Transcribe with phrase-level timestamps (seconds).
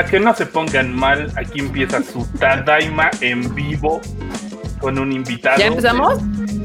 [0.00, 4.00] Para que no se pongan mal, aquí empieza su Tadaima en vivo
[4.80, 5.58] con un invitado.
[5.58, 6.14] ¿Ya empezamos?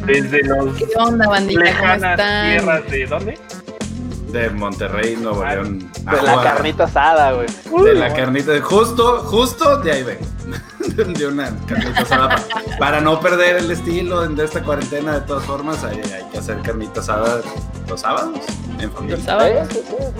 [0.05, 1.59] Desde los ¿Qué onda, bandita?
[1.59, 2.49] ¿Cómo lejanas están?
[2.49, 3.39] tierras de ¿dónde?
[4.31, 5.79] De Monterrey, Nuevo Ah, León.
[5.79, 7.47] De la carnita asada, güey.
[7.83, 8.53] De la carnita.
[8.61, 10.25] Justo, justo de ahí vengo.
[11.17, 12.29] De una carnita asada.
[12.29, 12.43] pa-
[12.79, 16.61] Para no perder el estilo de esta cuarentena, de todas formas, hay, hay que hacer
[16.61, 17.41] carnita asada
[17.89, 18.39] los sábados
[18.79, 19.17] en familia.
[19.17, 19.67] Los sábados.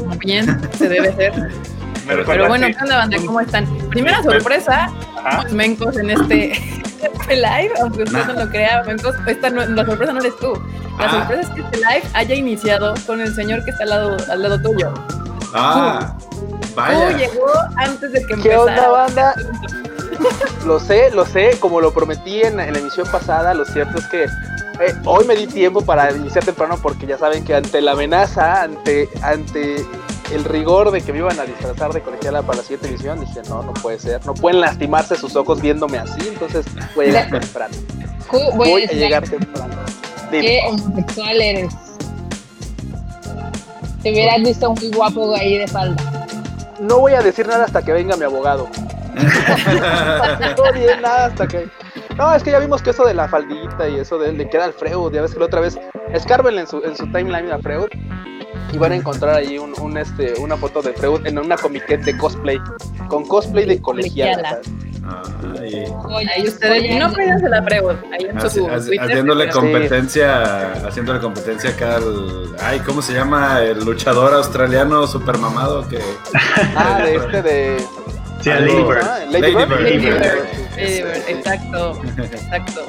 [0.06, 1.32] Muy bien, se debe hacer.
[2.08, 3.18] Me Pero bueno, ¿qué onda, banda?
[3.26, 3.66] ¿Cómo están?
[3.90, 4.36] Primera pues.
[4.44, 4.90] sorpresa,
[5.24, 5.44] Ajá.
[5.52, 6.52] mencos en este
[7.02, 10.54] este live, aunque usted no lo crea, mencos, esta no- la sorpresa no eres tú.
[11.00, 11.12] La Ah.
[11.12, 14.42] sorpresa es que este live haya iniciado con el señor que está al lado, al
[14.42, 14.94] lado tuyo.
[15.54, 17.18] Ah, Tú vaya.
[17.18, 17.46] llegó
[17.78, 18.62] antes de que ¿Qué empezara.
[18.62, 19.36] onda, banda?
[20.66, 24.06] Lo sé, lo sé, como lo prometí en, en la emisión pasada, lo cierto es
[24.08, 27.92] que eh, hoy me di tiempo para iniciar temprano porque ya saben que ante la
[27.92, 29.86] amenaza, ante, ante
[30.32, 33.42] el rigor de que me iban a disfrazar de colegiala para la siguiente emisión, dije,
[33.48, 37.30] no, no puede ser, no pueden lastimarse sus ojos viéndome así, entonces voy a llegar
[37.40, 37.76] temprano.
[38.30, 39.76] Ju- Voy a llegar temprano.
[40.32, 40.42] Dime.
[40.46, 41.74] ¿Qué homosexual eres?
[44.02, 46.28] Te hubieras visto muy guapo ahí de falda.
[46.80, 48.68] No voy a decir nada hasta que venga mi abogado.
[50.58, 51.68] No bien nada hasta que.
[52.18, 54.66] No, es que ya vimos que eso de la faldita y eso de le queda
[54.66, 55.12] al Freud.
[55.14, 55.78] Ya ves que la otra vez.
[56.14, 57.88] Escárbenle en su, en su timeline a Freud.
[58.74, 62.02] Y van a encontrar ahí un, un, este, una foto de Freud en una comiquet
[62.04, 62.58] de cosplay.
[63.10, 64.60] Con cosplay de colegiala.
[65.60, 68.68] Ay, Oye, Ahí ustedes, y no pídanse la pregunta, ahí en su
[69.00, 73.62] haciéndole competencia, haciéndole competencia acá al, ay, ¿cómo se llama?
[73.62, 76.00] El luchador australiano super mamado que
[76.76, 77.78] Ah, de este de.
[78.42, 79.04] Sí, a Algo- Lady Bird.
[79.04, 80.65] Ah, Lady Lady Bird.
[80.78, 82.86] Exacto, exacto.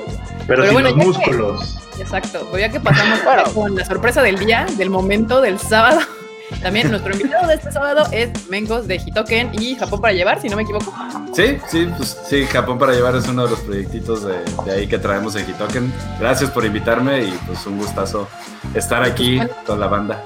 [0.46, 1.78] Pero, Pero sin bueno, los que- músculos.
[1.98, 3.44] Exacto, pues ya que pasamos Bueno.
[3.54, 6.00] con la sorpresa del día, del momento, del sábado.
[6.62, 10.48] También nuestro invitado de este sábado es Mengos de Hitoken y Japón para llevar, si
[10.48, 10.94] no me equivoco.
[11.34, 14.86] Sí, sí, pues sí, Japón para llevar es uno de los proyectitos de, de ahí
[14.86, 15.92] que traemos en Hitoken.
[16.20, 18.28] Gracias por invitarme y pues un gustazo
[18.74, 20.22] estar aquí con la banda.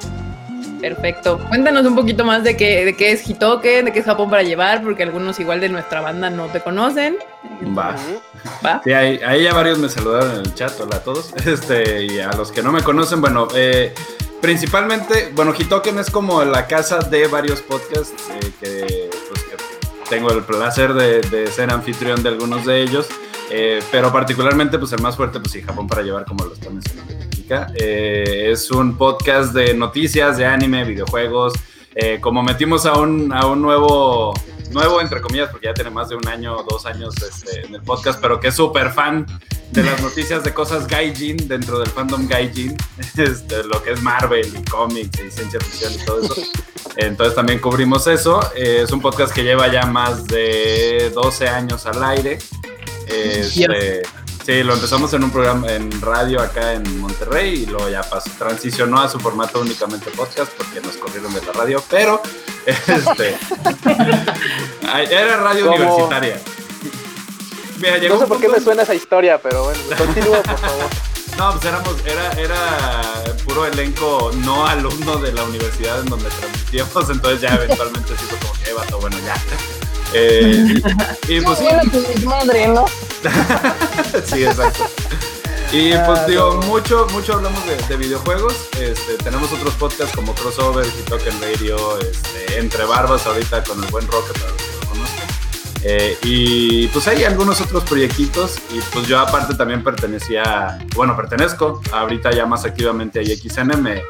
[0.80, 1.38] Perfecto.
[1.48, 4.42] Cuéntanos un poquito más de qué, de qué es Hitoken, de qué es Japón para
[4.42, 7.18] llevar, porque algunos igual de nuestra banda no te conocen.
[7.76, 7.96] Va.
[8.64, 8.80] ¿Va?
[8.82, 11.34] Sí, ahí, ahí ya varios me saludaron en el chat, hola a todos.
[11.46, 13.92] Este, y a los que no me conocen, bueno, eh,
[14.40, 19.56] principalmente, bueno, Hitoken es como la casa de varios podcasts eh, que, pues, que
[20.08, 23.08] tengo el placer de, de ser anfitrión de algunos de ellos.
[23.50, 26.70] Eh, pero particularmente, pues el más fuerte, pues sí, Japón para llevar, como lo está
[26.70, 27.20] mencionando.
[27.74, 31.54] Eh, es un podcast de noticias, de anime, videojuegos.
[31.96, 34.32] Eh, como metimos a un, a un nuevo,
[34.70, 37.82] nuevo, entre comillas, porque ya tiene más de un año dos años este, en el
[37.82, 39.26] podcast, pero que es súper fan
[39.72, 42.76] de las noticias de cosas gaijin dentro del fandom gaijin,
[43.16, 46.34] este, lo que es Marvel y cómics y ciencia ficción y todo eso.
[46.96, 48.40] Entonces también cubrimos eso.
[48.54, 52.38] Eh, es un podcast que lleva ya más de 12 años al aire.
[53.10, 54.02] Este,
[54.46, 58.30] sí, lo empezamos en un programa en radio acá en Monterrey y luego ya pasó,
[58.38, 62.22] transicionó a su formato únicamente podcast porque nos corrieron de la radio, pero
[62.66, 63.36] este,
[65.10, 66.40] era radio universitaria.
[67.78, 70.84] Mira, llegó No sé por qué me suena esa historia, pero bueno, continúa, por favor.
[71.38, 77.10] no, pues éramos, era, era puro elenco no alumno de la universidad en donde transmitíamos,
[77.10, 79.34] entonces ya eventualmente sí fue como que, "Eh, vato, bueno, ya.
[80.14, 80.82] Eh,
[81.28, 81.82] y, pues sí, Bueno,
[82.20, 82.84] tu madre, ¿no?
[84.26, 84.84] sí, exacto.
[85.72, 86.66] Y Ah, pues digo, no.
[86.66, 88.54] mucho, mucho hablamos de, de videojuegos.
[88.80, 94.06] Este, tenemos otros podcasts como Crossover, Hitoken Radio, este, Entre Barbas ahorita con el buen
[94.08, 95.26] Rocket para los que lo conozcan.
[95.82, 101.80] Eh, y pues hay algunos otros proyectitos y pues yo aparte también pertenecía, bueno, pertenezco
[101.92, 104.02] ahorita ya más activamente a XN, me,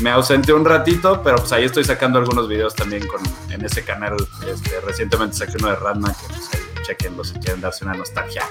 [0.00, 3.20] me ausenté un ratito, pero pues ahí estoy sacando algunos videos también con,
[3.52, 4.16] en ese canal.
[4.52, 8.42] Este, recientemente saqué uno de Radma, que pues ahí chequenlo si quieren darse una nostalgia,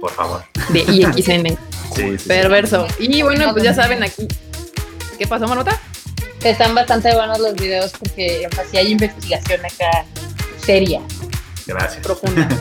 [0.00, 0.42] por favor.
[0.70, 1.58] De IXN.
[1.94, 2.28] Sí, sí, sí.
[2.28, 2.88] Perverso.
[2.98, 4.26] Y bueno, pues ya saben aquí.
[5.16, 5.78] ¿Qué pasó, Marota?
[6.42, 10.04] Están bastante buenos los videos porque así hay investigación acá
[10.58, 11.00] seria.
[11.66, 12.02] Gracias.
[12.04, 12.48] Profunda.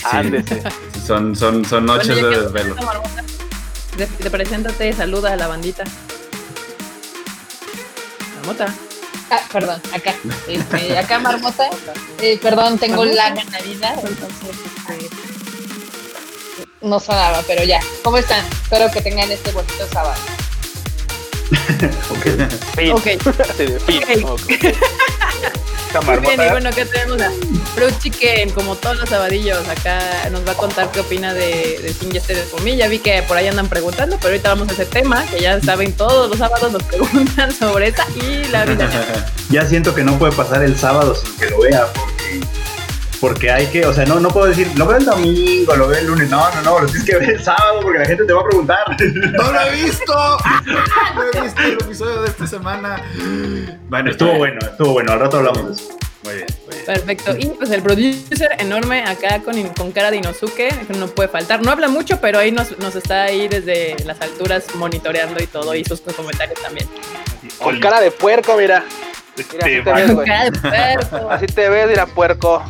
[0.00, 0.60] Sí, sí,
[1.06, 2.74] son, son, son noches Bueno, de desvelo.
[2.76, 3.22] Marmota,
[3.98, 5.84] de- preséntate, saluda a la bandita.
[8.50, 8.74] Marmota.
[9.30, 10.14] Ah, perdón, acá.
[10.48, 11.70] Este, acá Marmota.
[12.20, 14.56] Eh, perdón, tengo la ganadita, entonces
[14.88, 15.08] este,
[16.80, 17.80] no sonaba, pero ya.
[18.02, 18.44] ¿Cómo están?
[18.46, 20.20] Espero que tengan este bonito sábado.
[22.10, 22.26] Ok.
[22.76, 22.92] Fin.
[22.92, 23.06] Ok.
[23.50, 24.24] Así de fin.
[24.24, 24.40] Ok.
[24.40, 24.64] Ok.
[25.86, 27.32] Esta Muy bien, y bueno, acá tenemos a
[27.74, 29.68] Fruit Chicken, como todos los sabadillos.
[29.68, 29.98] Acá
[30.30, 32.76] nos va a contar qué opina de, de Sin Yesterday for Me.
[32.76, 35.60] Ya vi que por ahí andan preguntando, pero ahorita vamos a ese tema, que ya
[35.60, 38.88] saben, todos los sábados nos preguntan sobre esa y la vida.
[39.50, 42.40] Ya siento que no puede pasar el sábado sin que lo vea, porque
[43.20, 45.98] porque hay que, o sea, no, no puedo decir, lo veo el domingo, lo veo
[45.98, 48.32] el lunes, no, no, no, lo tienes que ver el sábado porque la gente te
[48.32, 48.78] va a preguntar.
[49.32, 50.38] ¡No lo he visto!
[51.14, 53.02] No he visto el episodio de esta semana.
[53.88, 55.98] Bueno, estuvo bueno, estuvo bueno, al rato hablamos de eso.
[56.22, 56.86] Muy bien, muy bien.
[56.86, 57.36] Perfecto.
[57.38, 61.62] Y pues el producer enorme acá con, con cara de Inosuke, que no puede faltar.
[61.62, 65.74] No habla mucho, pero ahí nos, nos está ahí desde las alturas monitoreando y todo,
[65.74, 66.88] y sus comentarios también.
[67.58, 68.84] Con cara de puerco, mira.
[69.36, 70.26] Mira, así te ves, Con güey.
[70.26, 71.30] cara de puerco.
[71.30, 72.62] Así te ves, mira, puerco.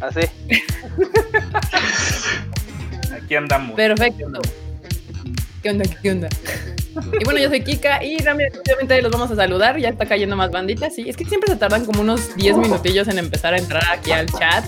[0.00, 0.20] Así.
[3.12, 3.76] Aquí andamos.
[3.76, 4.26] Perfecto.
[5.62, 5.84] ¿Qué onda?
[6.02, 6.28] ¿Qué onda?
[7.20, 9.78] Y bueno, yo soy Kika y rápidamente los vamos a saludar.
[9.78, 10.94] Ya está cayendo más banditas.
[10.94, 14.12] Sí, es que siempre se tardan como unos 10 minutillos en empezar a entrar aquí
[14.12, 14.64] al chat.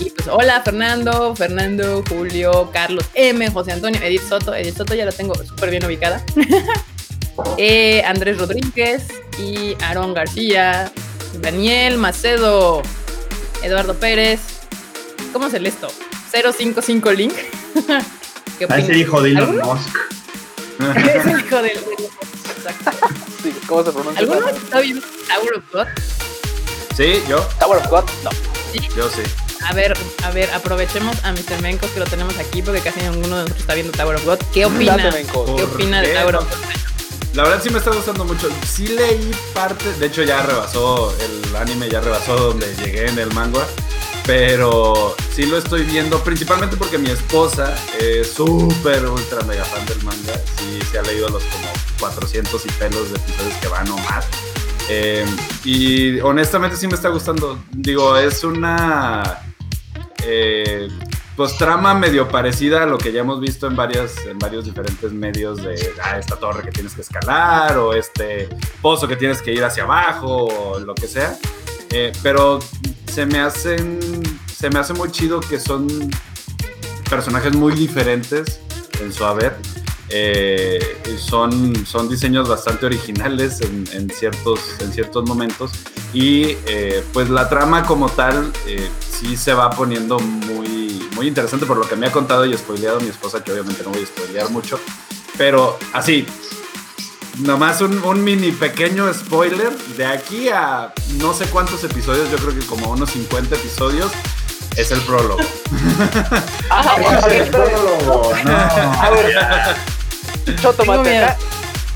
[0.00, 4.54] Y pues, hola Fernando, Fernando, Julio, Carlos M, José Antonio, Edith Soto.
[4.54, 6.24] Edith Soto ya la tengo súper bien ubicada.
[7.58, 9.08] Eh, Andrés Rodríguez
[9.38, 10.90] y Aarón García,
[11.42, 12.80] Daniel Macedo,
[13.62, 14.40] Eduardo Pérez.
[15.32, 15.88] ¿Cómo se lee esto?
[16.32, 17.32] 055 link.
[18.58, 18.98] ¿Qué A ese opinan?
[19.00, 19.56] hijo de Elon.
[19.58, 19.96] Musk.
[20.96, 21.78] Es el hijo del-
[22.56, 23.08] Exacto.
[23.42, 24.20] Sí, ¿Cómo se pronuncia?
[24.20, 25.86] ¿Alguno está viendo Tower of God?
[26.96, 28.04] Sí, yo, Tower of God.
[28.24, 28.30] No.
[28.96, 29.22] yo sí.
[29.64, 31.60] A ver, a ver, aprovechemos a Mr.
[31.60, 34.38] Mencos que lo tenemos aquí porque casi ninguno de nosotros está viendo Tower of God.
[34.52, 35.10] ¿Qué opina?
[35.10, 36.14] ¿Qué ¿Por opina de?
[36.14, 36.75] Tower of God?
[37.36, 38.48] La verdad sí me está gustando mucho.
[38.66, 43.30] Sí leí parte, de hecho ya rebasó el anime, ya rebasó donde llegué en el
[43.34, 43.60] manga.
[44.24, 50.02] Pero sí lo estoy viendo, principalmente porque mi esposa es súper ultra mega fan del
[50.02, 50.32] manga.
[50.56, 51.68] Sí, se ha leído los como
[52.00, 54.26] 400 y pelos de episodios que van o más.
[54.88, 55.26] Eh,
[55.62, 57.62] y honestamente sí me está gustando.
[57.70, 59.42] Digo, es una
[60.24, 60.88] eh,
[61.36, 65.62] pues trama medio parecida a lo que ya hemos visto en en varios diferentes medios
[65.62, 68.48] de ah, esta torre que tienes que escalar o este
[68.80, 71.36] pozo que tienes que ir hacia abajo o lo que sea.
[71.90, 72.58] Eh, pero
[73.06, 74.00] se me hacen
[74.46, 75.86] se me hace muy chido que son
[77.10, 78.60] personajes muy diferentes
[79.00, 79.56] en su haber
[80.10, 80.78] Eh,
[81.18, 85.72] son, son diseños bastante originales en, en ciertos, en ciertos momentos.
[86.12, 91.66] Y eh, pues la trama como tal eh, sí se va poniendo muy, muy interesante
[91.66, 94.06] por lo que me ha contado y spoileado mi esposa, que obviamente no voy a
[94.06, 94.78] spoilear mucho,
[95.36, 96.26] pero así,
[97.38, 102.58] nomás un, un mini pequeño spoiler, de aquí a no sé cuántos episodios, yo creo
[102.58, 104.12] que como unos 50 episodios,
[104.76, 105.40] es el prólogo.
[106.70, 106.92] Ajá,
[107.22, 107.70] a ver, espérame.
[107.70, 109.02] prólogo, no.
[109.02, 109.34] A ver,
[110.60, 110.84] Choto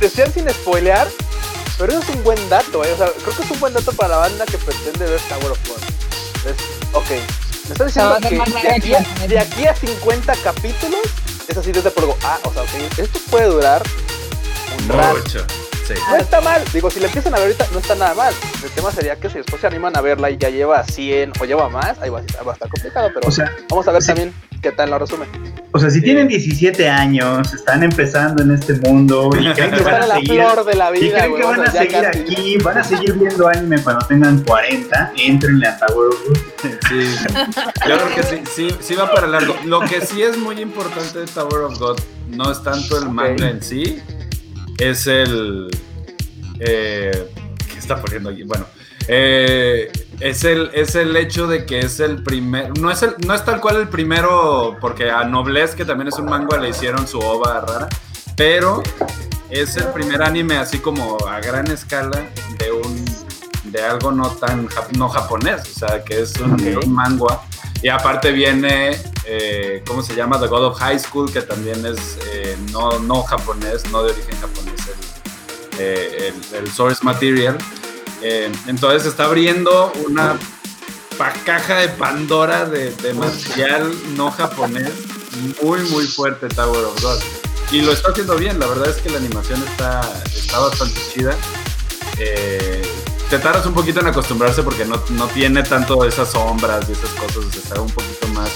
[0.01, 1.07] decían sin spoilear,
[1.79, 2.93] pero eso es un buen dato, ¿eh?
[2.93, 5.53] O sea, creo que es un buen dato para la banda que pretende ver Tower
[5.53, 6.51] of God.
[6.51, 9.75] Es- ok, me está diciendo va a hacer que de aquí, a, de aquí a
[9.75, 11.01] 50 capítulos
[11.49, 12.17] es así desde prólogo.
[12.25, 13.83] Ah, o sea, ok, esto puede durar
[14.79, 15.19] un rato.
[15.97, 16.03] Sí.
[16.11, 18.33] No está mal, digo, si la empiezan a ver ahorita, no está nada mal.
[18.63, 21.45] El tema sería que si después se animan a verla y ya lleva 100 o
[21.45, 24.03] lleva más, ahí va, a- va a estar complicado, pero O sea, vamos a ver
[24.03, 24.09] sí.
[24.09, 24.33] también
[24.63, 25.27] qué tal lo resume.
[25.73, 29.85] o sea, si tienen 17 años, están empezando en este mundo y creen que Están
[29.85, 31.41] van a la seguir, flor de la y vida, creen güey.
[31.43, 32.21] que o van sea, a ya seguir casi.
[32.21, 36.39] aquí, van a seguir viendo anime cuando tengan 40, entrenle a Tower of God.
[36.89, 37.17] Sí,
[37.89, 39.57] yo creo que sí, sí, sí va para largo.
[39.65, 41.99] Lo que sí es muy importante de Tower of God
[42.29, 44.01] no es tanto el manga en sí,
[44.79, 45.69] es el...
[46.61, 47.29] Eh,
[47.73, 48.43] ¿Qué está poniendo aquí?
[48.45, 48.67] Bueno,
[49.09, 49.91] eh,
[50.21, 52.79] es, el, es el hecho de que es el primer...
[52.79, 56.19] No es, el, no es tal cual el primero, porque a Noblesse, que también es
[56.19, 57.89] un manga, le hicieron su ova rara,
[58.37, 58.83] pero
[59.49, 63.05] es el primer anime así como a gran escala de un
[63.65, 66.85] de algo no tan no japonés, o sea, que es un, Ok.
[66.85, 67.41] un manga.
[67.83, 70.39] Y aparte viene, eh, ¿cómo se llama?
[70.41, 74.39] The God of High School, que también es eh, no, no japonés, no de origen
[74.41, 74.81] japonés,
[75.81, 77.57] eh, el- el source material.
[78.23, 80.39] Eh, entonces está abriendo una
[81.17, 84.91] pa- caja de Pandora de, de material no japonés
[85.63, 87.19] muy, muy fuerte Tower of God.
[87.73, 90.01] Y lo está haciendo bien, la verdad es que la animación está,
[90.35, 91.35] está bastante chida.
[92.19, 92.83] Eh,
[93.31, 97.11] te tardas un poquito en acostumbrarse porque no, no tiene tanto esas sombras y esas
[97.11, 98.51] cosas, o sea, está un poquito más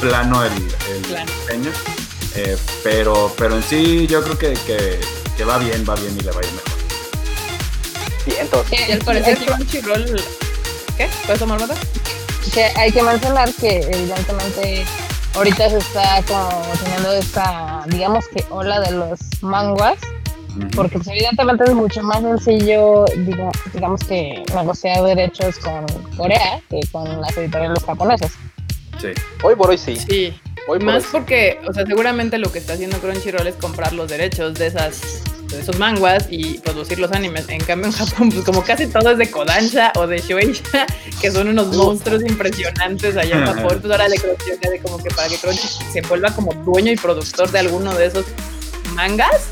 [0.00, 1.70] plano el, el diseño.
[2.36, 4.98] Eh, pero, pero en sí yo creo que, que,
[5.36, 6.72] que va bien, va bien y le va a ir mejor.
[8.26, 8.88] Bien, entonces.
[8.88, 10.16] Y al parecer Crunchyroll...
[10.96, 11.08] ¿Qué?
[11.26, 11.74] ¿Puedes tomar nota?
[12.52, 14.84] que hay que mencionar que evidentemente
[15.34, 19.96] ahorita se está como teniendo esta, digamos que ola de los manguas,
[20.76, 25.84] porque pues, evidentemente es mucho más sencillo, diga- digamos que negociar derechos con
[26.16, 28.30] Corea que con las editoriales japonesas.
[29.00, 29.08] Sí.
[29.42, 29.96] Hoy por hoy sí.
[29.96, 30.40] Sí.
[30.66, 34.08] Hoy por Más porque, o sea, seguramente lo que está haciendo Crunchyroll es comprar los
[34.08, 35.22] derechos de esas
[35.58, 37.48] esos manguas y producir los animes.
[37.48, 40.86] En cambio, en Japón, pues como casi todo es de Kodansha o de Shueisha,
[41.20, 44.80] que son unos monstruos impresionantes allá en Japón, pues ahora de Crunchy, o sea, de
[44.80, 48.26] como que para que Crunchy se vuelva como dueño y productor de alguno de esos
[48.94, 49.48] mangas,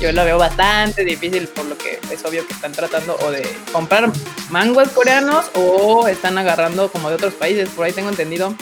[0.00, 3.42] yo lo veo bastante difícil, por lo que es obvio que están tratando o de
[3.72, 4.10] comprar
[4.50, 7.68] manguas coreanos o están agarrando como de otros países.
[7.70, 8.54] Por ahí tengo entendido,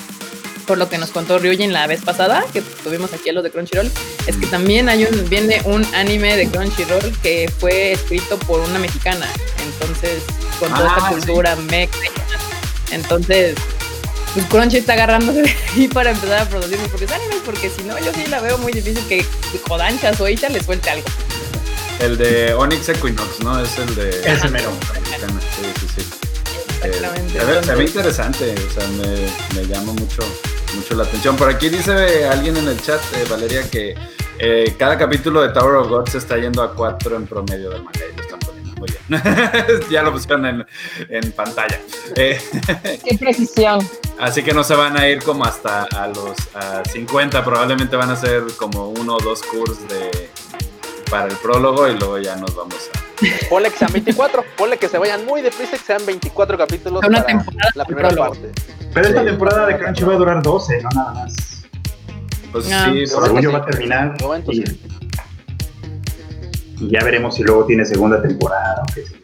[0.66, 3.50] por lo que nos contó Ryujin la vez pasada, que tuvimos aquí a los de
[3.50, 3.90] Crunchyroll,
[4.26, 8.78] es que también hay un, viene un anime de Crunchyroll que fue escrito por una
[8.78, 9.26] mexicana.
[9.64, 10.22] Entonces,
[10.58, 11.14] con toda Ah, esta sí.
[11.16, 11.98] cultura mexa.
[12.90, 13.54] Entonces,
[14.34, 17.82] pues Crunchy está agarrándose de ahí para empezar a producir sus propios animes, porque si
[17.82, 19.24] no, yo sí la veo muy difícil que
[19.68, 21.06] Kodansha o Isha le suelte algo.
[22.00, 23.62] El de Onyx Equinox, ¿no?
[23.62, 24.08] Es el de.
[24.24, 24.72] Ese mero.
[24.94, 26.21] Mexicana, Sí, sí, sí.
[26.84, 27.32] Eh, Exactamente.
[27.32, 30.22] se, ve, se ve Entonces, interesante, o sea, me, me llama mucho,
[30.74, 31.36] mucho la atención.
[31.36, 33.94] Por aquí dice alguien en el chat, eh, Valeria, que
[34.38, 37.82] eh, cada capítulo de Tower of God se está yendo a cuatro en promedio del
[37.84, 39.22] manga y lo están poniendo muy bien.
[39.90, 40.66] ya lo pusieron en,
[41.08, 41.78] en pantalla.
[42.16, 42.40] Eh,
[43.04, 43.86] Qué precisión.
[44.18, 48.10] así que no se van a ir como hasta a los a 50, probablemente van
[48.10, 50.30] a ser como uno o dos cursos de
[51.10, 53.11] para el prólogo y luego ya nos vamos a...
[53.50, 57.02] Ponle que sean 24, ponle que se vayan muy deprisa y que sean 24 capítulos
[57.06, 58.32] Una para temporada la primera prólogo.
[58.34, 58.52] parte.
[58.94, 59.26] Pero esta Sí.
[59.26, 61.34] temporada de Crunchy va a durar 12, no nada más.
[62.52, 62.90] Pues Ah.
[62.92, 63.56] sí, por- Según que yo sí.
[63.56, 64.20] va a terminar.
[64.20, 64.80] Momento Y, sí.
[66.80, 68.82] y ya veremos si luego tiene segunda temporada.
[68.82, 69.14] o qué sé.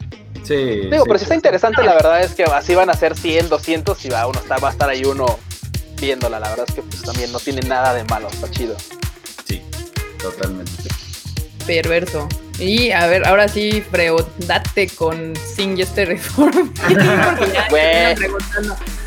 [0.43, 0.55] sí,
[0.89, 1.23] Digo, sí, pero si sí.
[1.25, 4.39] está interesante, la verdad es que así van a ser 100, 200 y va, uno
[4.39, 5.37] está, va a estar ahí uno
[6.01, 6.39] viéndola.
[6.39, 8.75] La verdad es que pues también no tiene nada de malo, está chido.
[9.45, 9.61] Sí,
[10.21, 10.71] totalmente.
[11.69, 12.27] Perverso.
[12.57, 16.73] Y a ver, ahora sí, Freo, date con Sing este reform.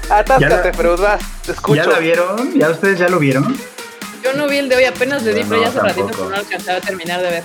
[0.09, 1.83] Atáscate, vas, te escucho.
[1.83, 2.59] ¿Ya la vieron?
[2.59, 3.57] ¿Ya ustedes ya lo vieron?
[4.23, 6.07] Yo no vi el de hoy, apenas le di, Yo pero ya no, hace ratito
[6.07, 7.45] que no alcanzaba a terminar de ver.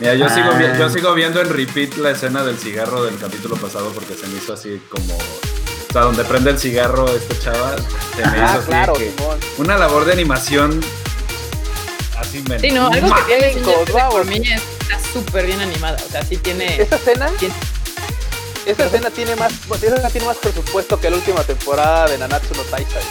[0.00, 0.34] Mira, yo, Ah.
[0.34, 4.26] sigo, yo sigo viendo en repeat la escena del cigarro del capítulo pasado porque se
[4.26, 5.14] me hizo así como...
[5.16, 9.12] O sea, donde prende el cigarro esta chava, se me hizo Ah, así claro, que
[9.58, 10.80] una labor de animación
[12.18, 12.58] así me...
[12.58, 13.62] Sí, no, algo que tiene
[14.10, 15.96] por mí es- está súper bien animada.
[16.06, 16.80] O sea, sí tiene.
[16.80, 17.54] Esta escena, tiene-
[18.66, 22.52] esta escena tiene más, esta escena tiene más presupuesto que la última temporada de Nanatsu
[22.54, 23.02] no Taizai.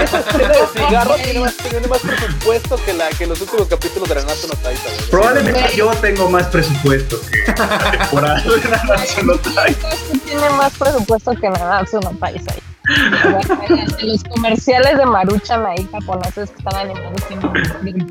[0.00, 4.08] Esta escena de cigarro tiene más, tiene más presupuesto que la que los últimos capítulos
[4.08, 4.94] de Nanatsu no Taizai.
[4.96, 5.10] güey.
[5.10, 9.90] Probablemente yo tengo más presupuesto que la temporada de Nanatsu no Taizai.
[9.92, 12.62] Esto tiene más presupuesto que Nanatsu no Taizai.
[14.02, 18.08] Los comerciales de Maruchan ahí japoneses que están animados tienen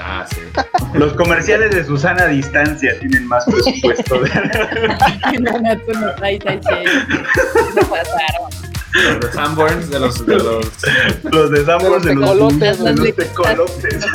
[0.00, 0.40] Ah, sí.
[0.94, 4.20] Los comerciales de Susana a distancia tienen más presupuesto.
[5.40, 5.52] No.
[7.74, 8.50] Se pasaron.
[8.94, 10.26] Los de Sanborns, de los...
[10.26, 10.66] De los
[11.24, 13.12] los de Sambor de los tecolotes, de los güey.
[13.16, 14.06] tecolotes.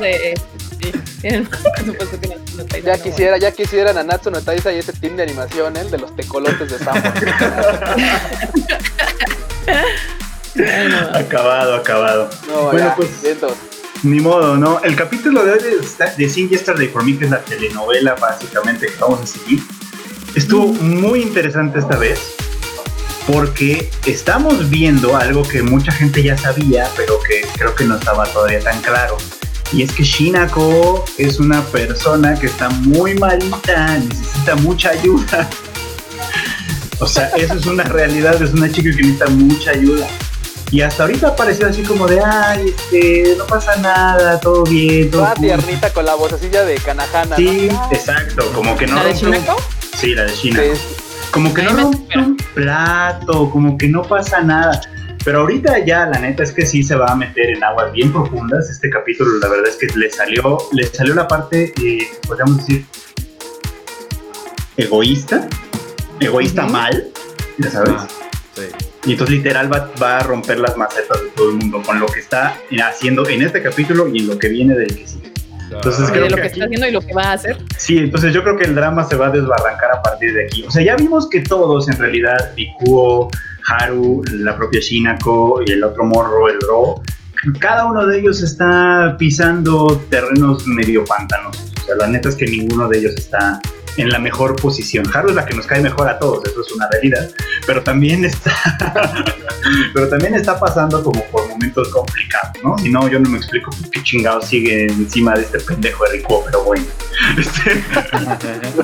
[0.00, 0.34] De-
[0.82, 2.82] sí, tienen más presupuesto que Nanatsu no Taizai.
[2.96, 6.70] Ya quisiera, ya quisiera Nanatsu no Taizai ese team de animación, el de los tecolotes
[6.70, 7.00] de Sambo.
[11.14, 12.28] Acabado, acabado.
[12.48, 13.54] No, Bueno, ya, pues- viento.
[14.02, 14.80] Ni modo, ¿no?
[14.82, 15.76] El capítulo de hoy de,
[16.16, 19.62] de Sing Yesterday for Me, que es la telenovela básicamente que vamos a seguir,
[20.34, 22.18] estuvo muy interesante esta vez
[23.28, 28.24] porque estamos viendo algo que mucha gente ya sabía, pero que creo que no estaba
[28.26, 29.16] todavía tan claro.
[29.72, 35.48] Y es que Shinako es una persona que está muy malita, necesita mucha ayuda.
[36.98, 40.06] O sea, eso es una realidad, es una chica que necesita mucha ayuda.
[40.70, 45.22] Y hasta ahorita pareció así como de, ay, este, no pasa nada, todo bien, todo
[45.22, 45.44] Toda cool".
[45.46, 47.36] tiernita con la vocecilla de Kanahana.
[47.36, 47.88] Sí, ¿no?
[47.92, 49.56] exacto, como que no ¿La de un- Shinako?
[49.98, 50.74] Sí, la de Shinako.
[50.74, 50.80] Sí,
[51.30, 54.80] Como que no rompe un plato, como que no pasa nada.
[55.24, 58.12] Pero ahorita ya la neta es que sí se va a meter en aguas bien
[58.12, 58.68] profundas.
[58.68, 62.84] Este capítulo la verdad es que le salió, le salió la parte, eh, podríamos decir,
[64.76, 65.48] egoísta.
[66.18, 67.08] Egoísta mal,
[67.58, 67.94] ya sabes.
[67.96, 68.08] Ah,
[68.54, 68.62] sí.
[69.04, 72.06] Y entonces literal va, va a romper las macetas de todo el mundo con lo
[72.06, 75.32] que está haciendo en este capítulo y en lo que viene del que sigue.
[75.70, 77.58] Entonces Y creo de lo que está haciendo y lo que va a hacer.
[77.78, 80.64] Sí, entonces yo creo que el drama se va a desbarrancar a partir de aquí.
[80.64, 83.30] O sea, ya vimos que todos en realidad, Bikuo,
[83.66, 87.02] Haru, la propia Shinako y el otro morro, el Ro,
[87.58, 91.72] cada uno de ellos está pisando terrenos medio pantanosos.
[91.82, 93.60] O sea, la neta es que ninguno de ellos está
[93.96, 95.04] en la mejor posición.
[95.12, 97.28] Haru es la que nos cae mejor a todos, eso es una realidad,
[97.66, 98.52] pero también está
[99.94, 102.78] pero también está pasando como por momentos complicados, ¿no?
[102.78, 106.42] Si no, yo no me explico qué chingado sigue encima de este pendejo de Rico,
[106.44, 106.84] pero bueno.
[107.38, 107.82] Este,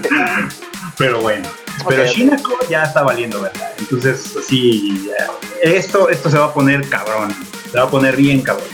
[0.99, 1.49] pero bueno.
[1.87, 2.09] Pero Ok.
[2.09, 3.73] Shinako ya está valiendo, ¿verdad?
[3.79, 5.31] Entonces, ya,
[5.63, 7.35] esto, esto se va a poner cabrón.
[7.71, 8.67] Se va a poner bien cabrón.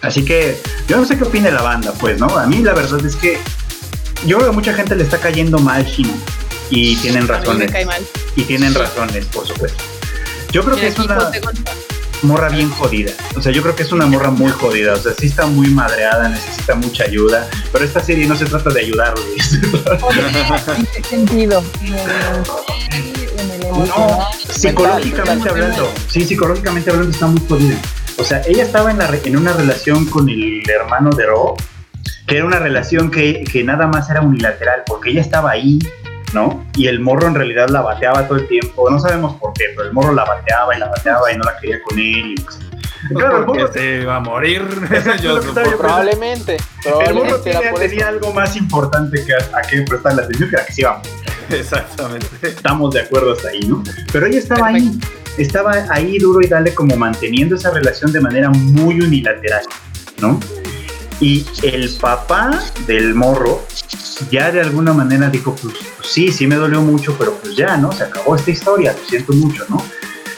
[0.00, 2.26] Así que yo no sé qué opina la banda, pues, ¿no?
[2.38, 3.38] A mí la verdad es que
[4.26, 6.10] yo creo que a mucha gente le está cayendo mal Shin
[6.70, 7.70] y tienen A mí me razones.
[7.72, 8.06] cae mal.
[8.36, 9.82] Y tienen razones, por supuesto.
[10.52, 11.30] Yo creo que es una.
[12.22, 13.12] Morra bien jodida.
[13.36, 14.94] O sea, yo creo que es una morra muy jodida.
[14.94, 17.48] O sea, sí está muy madreada, necesita mucha ayuda.
[17.72, 19.24] Pero esta serie no se trata de ayudarle.
[20.76, 21.62] ¿En qué sentido?
[21.82, 25.92] ¿En el, en el No, psicológicamente hablando.
[26.08, 27.76] Sí, psicológicamente hablando está muy jodida.
[28.18, 31.54] O sea, ella estaba en, la re- en una relación con el hermano de Ro,
[32.26, 35.78] que era una relación que, que nada más era unilateral, porque ella estaba ahí,
[36.32, 36.64] ¿no?
[36.74, 38.90] Y el morro en realidad la bateaba todo el tiempo.
[38.90, 41.56] No sabemos por qué, pero el morro la bateaba y la bateaba y no la
[41.58, 42.34] quería con él.
[42.36, 42.58] y pues-
[43.14, 44.62] Claro, el morro, se iba a morir.
[45.22, 45.78] Yo supongo.
[45.78, 50.50] Probablemente, el morro probablemente tenía, tenía algo más importante que a, a que prestarle atención
[50.50, 51.12] que a que se iba a morir.
[51.50, 52.26] Exactamente.
[52.42, 53.82] estamos de acuerdo hasta ahí, ¿no?
[54.12, 54.98] Pero ella estaba ahí,
[55.38, 59.62] estaba ahí duro y dale como manteniendo esa relación de manera muy unilateral,
[60.20, 60.38] ¿no?
[61.20, 63.64] Y el papá del morro
[64.30, 67.76] ya de alguna manera dijo, pues, pues sí, sí me dolió mucho, pero pues ya,
[67.76, 67.92] ¿no?
[67.92, 69.82] Se acabó esta historia, lo siento mucho, ¿no?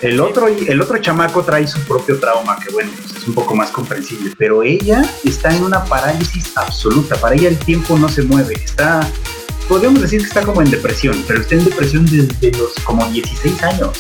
[0.03, 3.55] El otro, el otro chamaco trae su propio trauma, que bueno, pues es un poco
[3.55, 8.23] más comprensible, pero ella está en una parálisis absoluta, para ella el tiempo no se
[8.23, 9.07] mueve, está,
[9.69, 13.63] podríamos decir que está como en depresión, pero está en depresión desde los como 16
[13.63, 13.91] años.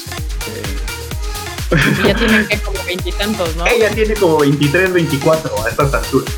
[2.06, 3.66] Ya tienen que como veintitantos, ¿no?
[3.66, 6.34] Ella tiene como 23, 24 a estas alturas.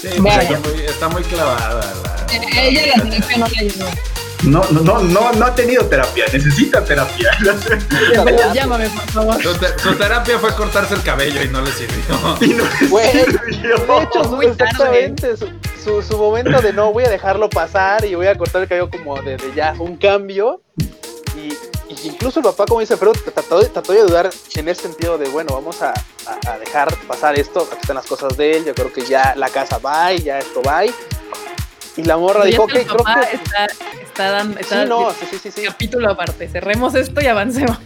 [0.00, 0.42] Sí, Vaya.
[0.42, 1.94] está, muy, está muy clavada.
[2.04, 3.86] La, Ella la terapia no le ayudó.
[4.42, 7.30] No, no, no, no, no ha tenido terapia, necesita terapia.
[8.54, 9.42] Llámame, por favor.
[9.42, 12.36] Su, te- su terapia fue cortarse el cabello y no le sirvió.
[12.40, 13.76] Y no le Güey, sirvió.
[13.76, 15.46] De hecho, Muy exactamente, su,
[15.84, 18.88] su, su momento de no voy a dejarlo pasar y voy a cortar el cabello
[18.90, 20.62] como de, de ya un cambio.
[21.36, 21.52] Y,
[21.92, 25.18] y incluso el papá, como dice Freud, trató, de- trató de ayudar en ese sentido
[25.18, 28.64] de, bueno, vamos a, a- a dejar pasar esto, aquí están las cosas de él,
[28.64, 30.86] yo creo que ya la casa va y ya esto va.
[30.86, 30.94] Y,
[31.96, 33.36] y la morra dijo, ok, creo que...
[33.36, 33.66] está,
[34.02, 34.58] está dando.
[34.62, 36.48] Sí, no, sí, sí, sí, capítulo aparte.
[36.48, 37.78] Cerremos esto y avancemos.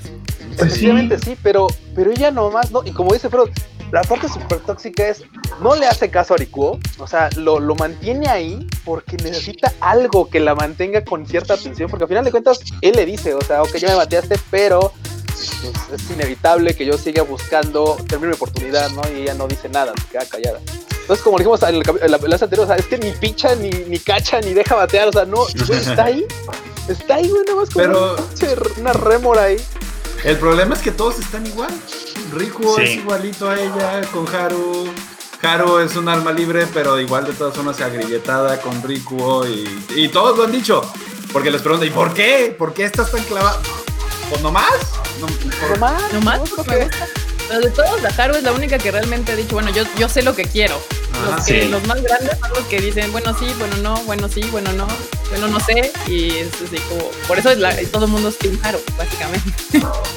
[0.57, 3.51] Pues Efectivamente sí, pero, pero ella nomás no, y como dice Freud,
[3.91, 5.23] la parte súper tóxica es,
[5.61, 10.29] no le hace caso a Rikuo, o sea, lo, lo mantiene ahí porque necesita algo
[10.29, 13.41] que la mantenga con cierta atención, porque al final de cuentas, él le dice, o
[13.41, 14.93] sea, ok, ya me bateaste, pero
[15.63, 19.03] pues, es inevitable que yo siga buscando tener mi oportunidad, ¿no?
[19.13, 20.61] Y ella no dice nada, se queda callada.
[21.01, 23.55] Entonces, como dijimos en el, en la enlace anterior, o sea, es que ni picha,
[23.57, 26.25] ni, ni cacha, ni deja batear, o sea, no, güey, está ahí,
[26.89, 29.57] está ahí, güey, nomás como Pero- una una rémora ahí.
[30.25, 31.71] El problema es que todos están igual.
[32.33, 32.83] Riku Sí.
[32.83, 34.87] es igualito a ella con Haru.
[35.43, 40.09] Haru es un alma libre, pero igual de todas formas agrilletada con Rikuo y, y
[40.09, 40.81] todos lo han dicho.
[41.35, 42.55] Porque les preguntan, ¿y por qué?
[42.59, 43.61] ¿Por qué estás tan clavada?
[44.35, 44.65] Pues nomás.
[45.21, 46.45] No, por- Nomás, Nomás ¿no?
[46.57, 47.07] porque me gusta.
[47.47, 50.09] Pero de todos, la Haru es la única que realmente ha dicho, bueno, yo, yo
[50.09, 50.81] sé lo que quiero.
[51.31, 51.69] Los, que, Sí.
[51.69, 54.89] los más grandes son los que dicen, bueno, sí, bueno, no, bueno, sí, bueno, no,
[55.31, 55.93] bueno, no sé.
[56.09, 59.53] Y es así como, por eso es la- todo el mundo es Team Haru, básicamente.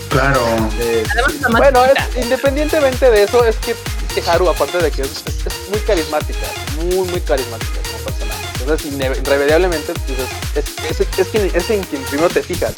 [0.10, 0.42] Claro.
[0.80, 3.76] eh, Además, más Bueno, es- independientemente de eso, es que,
[4.28, 8.46] Haru, aparte de que es, es- es muy carismática, muy, muy carismática como personaje.
[8.62, 12.74] Entonces, irremediablemente, pues, es, es, es, quien, es en quien primero te fijas.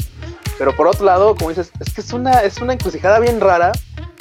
[0.60, 3.72] Pero por otro lado, como dices, es que es una, es una encrucijada bien rara.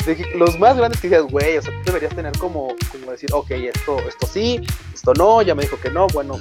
[0.06, 3.10] De que los más grandes que dices, güey, o sea, tú deberías tener como, como
[3.10, 4.60] decir, ok, esto, esto sí,
[4.94, 6.38] esto no, ya me dijo que no, bueno,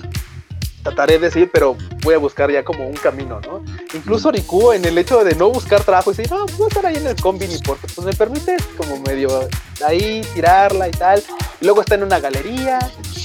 [0.88, 3.62] trataré de decir, pero voy a buscar ya como un camino, ¿no?
[3.93, 6.86] Incluso Riku en el hecho de no buscar trabajo y decir, no, voy a estar
[6.86, 9.47] ahí en el combini porque pues me permite como medio
[9.86, 11.21] ahí tirarla y tal.
[11.60, 12.80] Y luego está en una galería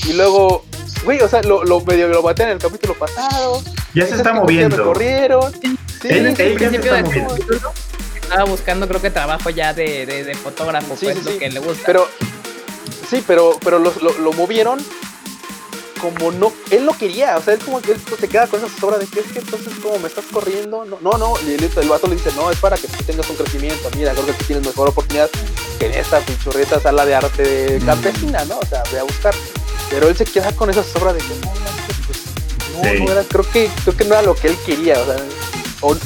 [0.09, 0.65] y luego,
[1.05, 3.63] güey, o sea, lo, lo medio lo batean en el capítulo pasado.
[3.95, 4.83] Ya se está moviendo.
[4.85, 5.53] corrieron.
[5.53, 7.73] Sí, Él- Desde el ella se principio está moviendo.
[8.23, 11.39] estaba buscando, creo que trabajo ya de, de, de fotógrafo, Sí, pues sí, lo sí.
[11.39, 11.83] que le gusta.
[11.87, 12.09] Pero,
[13.09, 14.81] sí, pero, pero lo, lo, lo movieron
[16.03, 18.69] como no, él no quería, o sea, él como que él se queda con esa
[18.81, 21.63] sobra de que es que entonces como me estás corriendo, no, no, no, y el,
[21.65, 24.33] el vato le dice, no, es para que tú tengas un crecimiento, mira, creo que
[24.33, 25.31] tú tienes mejor oportunidad
[25.79, 28.59] que en esta pinchurreta sala de arte campesina, ¿no?
[28.59, 29.33] O sea, voy a buscar.
[29.91, 31.71] Pero él se queda con esa sobra de que no, no,
[32.07, 32.19] pues,
[32.75, 33.05] no, Sí.
[33.05, 35.17] no era, creo que, creo que no era lo que él quería, o sea,
[35.83, 35.97] o-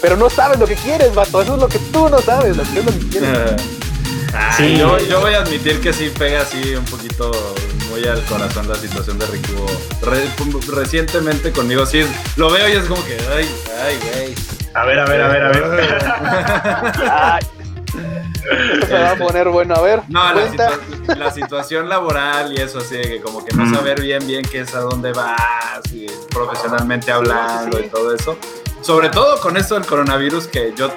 [0.00, 2.62] pero no sabes lo que quieres, vato, eso es lo que tú no sabes, lo
[2.62, 3.30] que es lo que quieres.
[4.32, 4.78] Ay, Sí.
[4.78, 7.30] yo, yo voy a admitir que sí pega así un poquito
[7.90, 9.66] muy al corazón la situación de Riku.
[10.02, 10.30] Re-
[10.74, 12.02] recientemente conmigo sí
[12.36, 13.48] lo veo y es como que, ay,
[13.84, 14.34] ay, güey.
[14.74, 17.40] A ver, a ver, a ver, a ver.
[18.72, 20.70] Esto se va a poner bueno, a ver, No, la, cuenta.
[20.70, 23.74] situa- la situación laboral y eso así, de que como que no Mm.
[23.74, 27.88] saber bien bien qué es a dónde vas, y profesionalmente hablando sí, sí.
[27.88, 28.38] y todo eso.
[28.80, 30.90] Sobre todo con esto del coronavirus que yo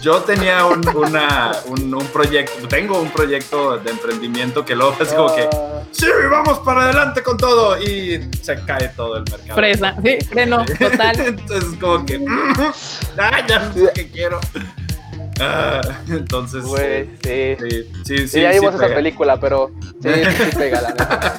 [0.00, 5.12] yo tenía un, una, un, un proyecto, tengo un proyecto de emprendimiento que luego es
[5.12, 9.54] como que, Ah, sí, vamos para adelante con todo y se cae todo el mercado.
[9.54, 11.20] Fresa, sí, freno, total.
[11.26, 12.24] Entonces como que,
[13.18, 14.40] ah, ya no sé qué quiero.
[15.40, 17.56] Ah, entonces, güey, sí.
[17.58, 21.38] sí, sí, sí, Sí, ya sí vimos esa película, pero sí, sí pega la neta.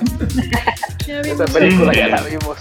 [1.08, 2.00] Esa película Sí.
[2.00, 2.58] ya la vimos.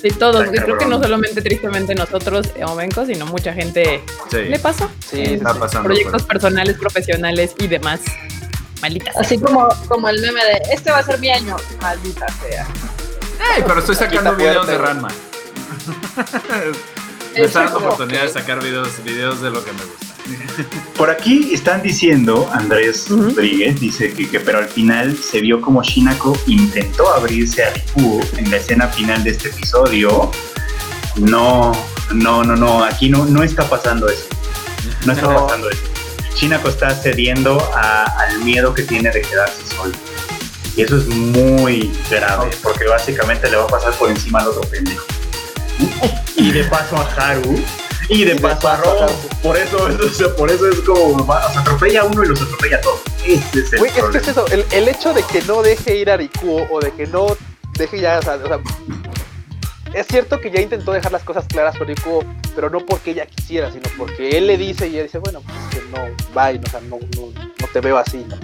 [0.00, 0.46] Sí, todos.
[0.46, 4.88] Y creo que no solamente tristemente nosotros, Omenco, sino mucha gente Sí, le pasó.
[5.10, 5.88] Sí, está pasando.
[5.88, 8.00] Proyectos por- personales, profesionales y demás.
[8.80, 9.16] Malitas.
[9.16, 11.56] Así como, como el meme de este va a ser mi año.
[11.80, 12.64] Maldita sea.
[13.56, 14.78] Ey, pero estoy sacando videos de.
[14.78, 15.08] Ranma.
[17.34, 20.06] me está dando oportunidad de sacar videos, videos de lo que me gusta.
[20.96, 23.06] Por aquí están diciendo, Andrés.
[23.08, 28.20] Rodríguez dice que, que pero al final se vio como Shinako intentó abrirse a Riku
[28.36, 30.30] en la escena final de este episodio.
[31.16, 31.72] No,
[32.12, 34.26] no, no, no, aquí no, no está pasando eso.
[35.06, 35.82] No está pasando eso.
[36.36, 39.92] Shinako está cediendo a- al miedo que tiene de quedarse solo.
[40.76, 44.60] Y eso es muy grave, porque básicamente le va a pasar por encima al otro
[44.62, 45.04] pendejo.
[46.36, 47.62] Y de paso a Haru.
[48.08, 49.02] Y de Y de paso a paso a Ro.
[49.04, 49.14] Haru.
[49.42, 52.40] Por eso, o sea, por eso es como, o sea, atropella a uno y los
[52.40, 53.00] atropella a todos.
[53.26, 54.22] Ese es el Güey, es que problema.
[54.22, 57.06] es eso, el, el hecho de que no deje ir a Rikuo o de que
[57.06, 57.36] no
[57.78, 58.60] deje ya, o sea, o sea,
[59.94, 63.26] es cierto que ya intentó dejar las cosas claras con Rikuo, pero no porque ella
[63.26, 66.58] quisiera, sino porque él le dice y ella dice, bueno, pues es que no, bye,
[66.58, 68.36] no, o sea, no, no, no te veo así, ¿no?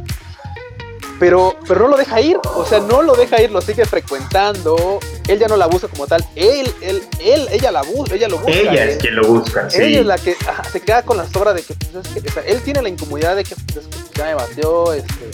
[1.20, 4.98] Pero, pero no lo deja ir, o sea, no lo deja ir, lo sigue frecuentando,
[5.28, 8.38] él ya no la busca como tal, él, él, él, ella la busca, ella lo
[8.38, 8.52] busca.
[8.52, 9.80] Ella él- es quien lo busca, sí.
[9.80, 10.36] ella es la que
[10.72, 12.88] se queda con la sobra de que, pues, es que, o sea, él tiene la
[12.88, 15.30] incomodidad de que, pues, ya me batió, este,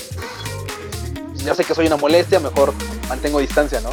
[1.45, 2.73] yo sé que soy una molestia, mejor
[3.09, 3.91] mantengo distancia, ¿no?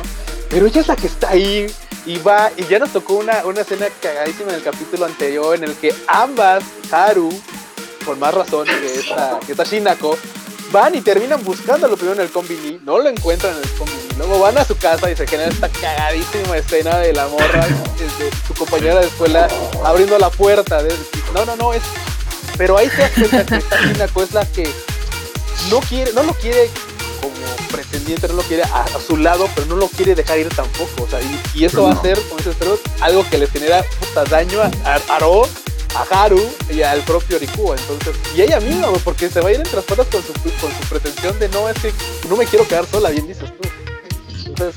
[0.50, 1.68] Pero ella es la que está ahí
[2.06, 5.64] y va, y ya nos tocó una, una escena cagadísima en el capítulo anterior en
[5.64, 7.30] el que ambas, Haru,
[8.06, 10.18] por más razón que esta, que esta Shinako,
[10.72, 14.40] van y terminan buscándolo primero en el combini, no lo encuentran en el combini, luego
[14.40, 17.66] van a su casa y se genera esta cagadísima escena de la morra,
[17.98, 19.48] desde su compañera de escuela,
[19.86, 20.82] abriendo la puerta.
[20.84, 20.94] de-
[21.34, 21.82] no, no, no, es...
[22.58, 24.68] Pero ahí te das cuenta que esta Shinako es la que
[25.70, 26.70] no quiere, no lo quiere
[27.22, 27.36] como
[27.72, 31.04] pretendiente, no lo quiere a, a su lado, pero no lo quiere dejar ir tampoco.
[31.04, 34.24] O sea, y, y eso va a ser, como pero algo que le genera puta
[34.24, 35.48] daño a, a Aro,
[36.02, 37.76] a Haru y al propio Rikuo.
[37.76, 40.72] Entonces, y ella misma, güey, porque se va a ir en traspadas con su, con
[40.72, 41.92] su pretensión de no, es que
[42.30, 43.68] no me quiero quedar sola, bien dices tú.
[44.46, 44.76] Entonces,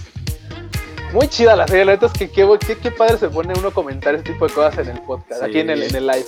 [1.12, 3.68] muy chida la serie, la neta es que qué, qué, qué padre se pone uno
[3.68, 5.46] a comentar ese tipo de cosas en el podcast, Sí.
[5.48, 6.26] aquí en el, en el live.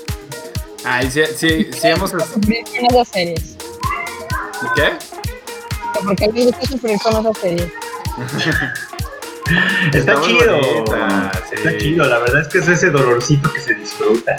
[0.84, 2.10] Ay, sí, sí, sí hemos...
[2.10, 3.56] Con esas series.
[4.74, 4.90] ¿Qué?
[6.04, 7.68] Porque a mí me gusta sufrir con esas series.
[9.92, 10.58] Está chido.
[10.60, 11.54] bonita, sí.
[11.56, 14.36] Está chido, la verdad es que es ese dolorcito que se disfruta.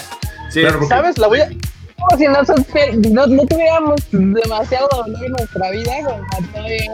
[0.54, 1.18] Sí, Claro, porque- ¿Sabes?
[1.18, 5.92] La voy a, Como si no, supi- no, no tuviéramos demasiado dolor en nuestra vida
[6.06, 6.92] como para todavía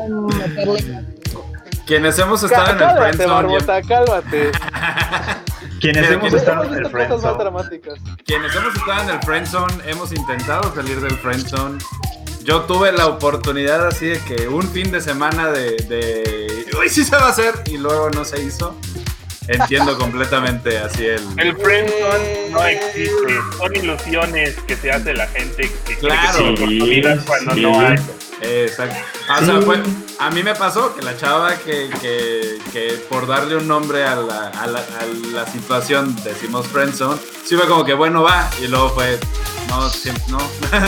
[0.48, 1.06] meterle.
[1.86, 4.52] quienes hemos estado en el Cálmate, friendzone, Barbota, cálmate.
[5.82, 7.82] Quienes hemos estado en el friendzone.
[8.26, 11.80] quienes hemos estado en el friendzone, hemos intentado salir del friendzone.
[12.44, 17.04] Yo tuve la oportunidad así de que un fin de semana de, de uy, sí
[17.04, 18.76] se va a hacer y luego no se hizo.
[19.52, 21.22] Entiendo completamente así el...
[21.38, 26.54] El friendzone no existe, son ilusiones que se hace la gente que Claro.
[26.56, 27.62] quiere que cuando Sí.
[27.62, 27.96] no hay.
[28.42, 28.96] Exacto.
[29.28, 29.82] Ah, O sea, fue-
[30.20, 34.16] a mí me pasó que la chava que, que, que por darle un nombre a
[34.16, 38.68] la, a la, a la situación decimos friendzone, sí fue como que bueno va y
[38.68, 39.18] luego fue
[39.68, 40.40] no, siempre, no,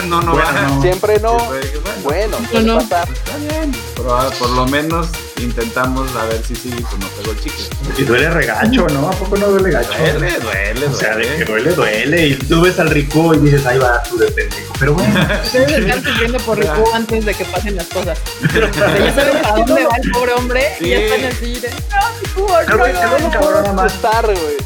[0.07, 0.61] no, no Bueno, va.
[0.61, 0.81] no.
[0.81, 1.37] Siempre no.
[1.37, 2.77] Que, bueno, Bueno, No, no.
[2.79, 3.09] pasar.
[3.11, 5.07] está bien, pero ah, por lo menos
[5.43, 7.65] intentamos a ver si sí, pues no pegó el chicle.
[7.97, 9.07] Y duele regacho, ¿no?
[9.09, 9.89] ¿A poco no duele gacho?
[9.97, 11.71] Duele, duele, O sea, de que duele.
[11.73, 12.27] duele, duele.
[12.27, 14.73] Y tú ves al rico y dices, ahí va tú de pendejo.
[14.79, 18.19] Pero bueno, Ustedes están sufriendo por Riku antes de que pasen las cosas.
[18.43, 21.69] O sea, ya saben para dónde va el pobre hombre y ya están así de.
[21.69, 23.31] No, Riku, Creo no, que- creo que no, no".
[23.31, 23.93] cabrona más.
[24.01, 24.57] Güey.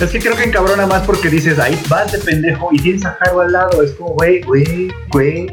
[0.00, 3.16] es que creo que encabrona más porque dices, ahí vas de pendejo y tienes a
[3.20, 3.82] Haru al lado.
[3.82, 5.46] Es como, güey, güey, güey.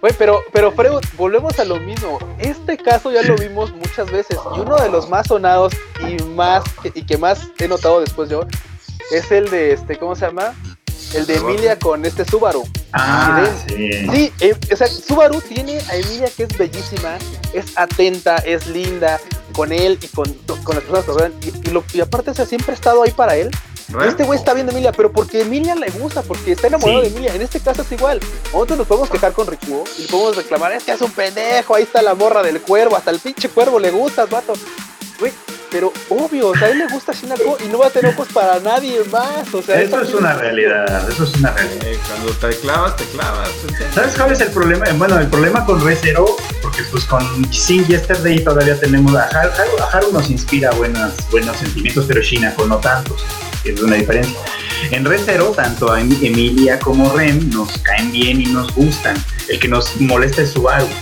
[0.00, 2.18] Güey, pero, pero Freud, volvemos a lo mismo.
[2.38, 4.38] Este caso ya lo vimos muchas veces.
[4.56, 5.72] Y uno de los más sonados
[6.08, 6.62] y más
[6.94, 8.42] y que más he notado después yo
[9.10, 10.54] es el de este, ¿cómo se llama?
[11.14, 12.64] El de Emilia con este Subaru.
[12.92, 13.74] Ah, Sí.
[13.92, 14.08] sí.
[14.12, 17.16] Sí, eh, o sea, Subaru tiene a Emilia que es bellísima,
[17.52, 19.18] es atenta, es linda
[19.52, 20.32] con él y con,
[20.62, 21.48] con las personas que.
[21.48, 23.50] Y, y lo- y aparte, o sea, siempre ha estado ahí para él.
[24.06, 27.08] Este güey está viendo a Emilia, pero porque Emilia le gusta, porque está enamorado Sí.
[27.08, 27.34] de Emilia.
[27.34, 28.20] En este caso es igual.
[28.52, 31.74] Nosotros nos podemos quejar con Rikuo y le podemos reclamar, es que es un pendejo,
[31.74, 34.52] ahí está la morra del cuervo, hasta el pinche cuervo le gusta, vato.
[35.18, 35.32] Güey,
[35.70, 38.28] pero obvio, o sea, a él le gusta Shinako y no va a tener ojos
[38.32, 39.52] para nadie más.
[39.52, 41.86] O sea, Eso es una realidad, eso es una realidad.
[41.86, 43.48] Eh, cuando te clavas, te clavas.
[43.94, 44.84] ¿Sabes cuál es el problema?
[44.96, 49.80] Bueno, el problema con ReZero, porque pues con Sin Yesterday todavía tenemos a Haru, Haru-
[49.82, 53.22] a Haru nos inspira buenas, buenos sentimientos, pero Shinako no tantos,
[53.70, 54.38] es una diferencia.
[54.90, 59.16] En ReZero, tanto a Em- Emilia como Rem nos caen bien y nos gustan.
[59.48, 60.86] El que nos molesta es Subaru.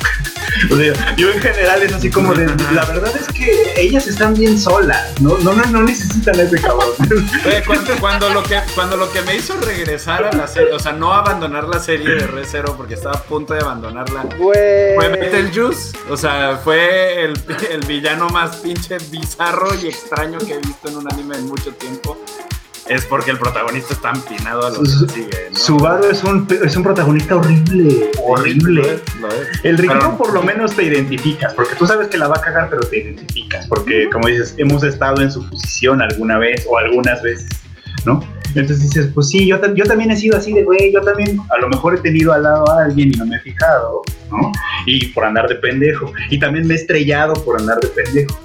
[0.72, 4.32] O sea, yo en general es así como de, la verdad es que ellas están
[4.32, 6.88] bien solas, no, no, no, no necesitan a ese cabrón.
[7.46, 10.78] Oye, cuando, cuando lo que, cuando lo que me hizo regresar a la serie, o
[10.78, 14.94] sea, no abandonar la serie de Re Zero porque estaba a punto de abandonarla, Güey.
[14.94, 15.92] fue Betelgeuse.
[16.08, 17.34] O sea, fue el,
[17.70, 21.72] el villano más pinche bizarro y extraño que he visto en un anime en mucho
[21.74, 22.18] tiempo.
[22.88, 25.58] Es porque el protagonista está empinado a lo que sigue, ¿no?
[25.58, 28.80] Subaru es un, es un protagonista horrible, horrible.
[28.82, 29.64] Es, es.
[29.64, 32.40] El Rico Pero- por lo menos te identificas, porque tú sabes que la va a
[32.40, 36.78] cagar, pero te identificas, porque como dices, hemos estado en su posición alguna vez o
[36.78, 37.48] algunas veces,
[38.04, 38.20] ¿no?
[38.54, 41.58] Entonces dices, pues sí, yo, yo también he sido así de, güey, yo también a
[41.58, 44.52] lo mejor he tenido al lado a alguien y no me he fijado, ¿no?
[44.86, 46.12] Y por andar de pendejo.
[46.30, 48.38] Y también me he estrellado por andar de pendejo.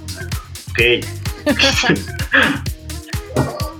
[0.70, 1.06] Ok.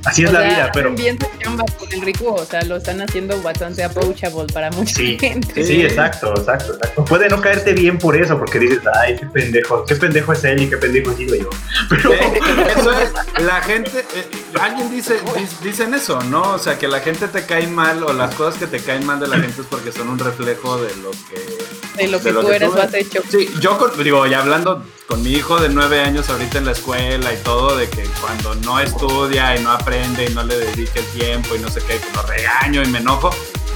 [0.04, 0.90] así es O la sea, vida, pero...
[0.92, 4.94] bien su chamba con el Riku, o sea, lo están haciendo bastante approachable para mucha
[4.94, 5.64] Sí, gente.
[5.64, 7.04] sí, exacto, exacto, exacto.
[7.04, 10.62] Puede no caerte bien por eso, porque dices, ay, qué pendejo, qué pendejo es él
[10.62, 11.50] y qué pendejo sido yo.
[11.88, 12.40] Pero Eh,
[12.76, 13.10] Eso es,
[13.42, 14.26] la gente, eh,
[14.60, 15.18] alguien dice,
[15.62, 16.54] dicen eso, ¿no?
[16.54, 19.20] O sea, que la gente te cae mal o las cosas que te caen mal
[19.20, 22.02] de la gente es porque son un reflejo de lo que...
[22.02, 23.22] De lo que de lo tú que eres tú o has hecho.
[23.30, 24.82] Sí, yo con- digo, ya hablando
[25.12, 28.54] con mi hijo de nueve años ahorita en la escuela y todo, de que cuando
[28.54, 31.98] no estudia y no aprende y no le dedique el tiempo y no sé qué,
[31.98, 33.28] que lo regaño y me enojo,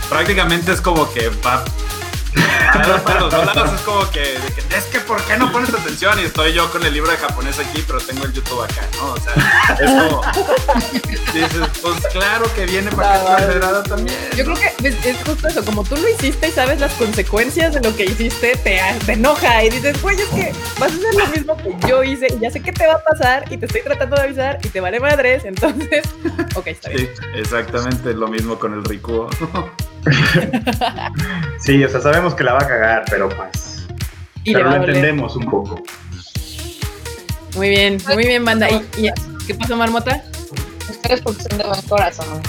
[0.08, 1.62] prácticamente es como que va...
[3.04, 5.72] Para los dos lados es como que, de que, es que ¿por qué no pones
[5.72, 6.18] atención?
[6.20, 9.12] Y estoy yo con el libro de japonés aquí, pero tengo el YouTube acá, ¿no?
[9.12, 10.22] O sea, es como...
[11.32, 14.18] Dices, pues claro que viene para que esté federada también.
[14.36, 17.74] Yo creo que es, es justo eso, como tú lo hiciste y sabes las consecuencias
[17.74, 21.14] de lo que hiciste, te, te enoja y dices, güey, es que vas a hacer
[21.14, 23.66] lo mismo que yo hice y ya sé qué te va a pasar y te
[23.66, 26.04] estoy tratando de avisar y te vale madres, entonces,
[26.54, 27.10] ok, está bien.
[27.14, 29.28] Sí, exactamente lo mismo con el Rikuo.
[31.60, 33.86] sí, o sea, sabemos que la va a cagar, pero pues.
[34.44, 35.82] Y pero lo entendemos un poco.
[37.56, 38.70] Muy bien, muy bien, banda.
[38.70, 39.10] ¿Y, y
[39.46, 40.22] qué pasó, Marmota?
[40.88, 42.42] Ustedes porque son de buen corazón.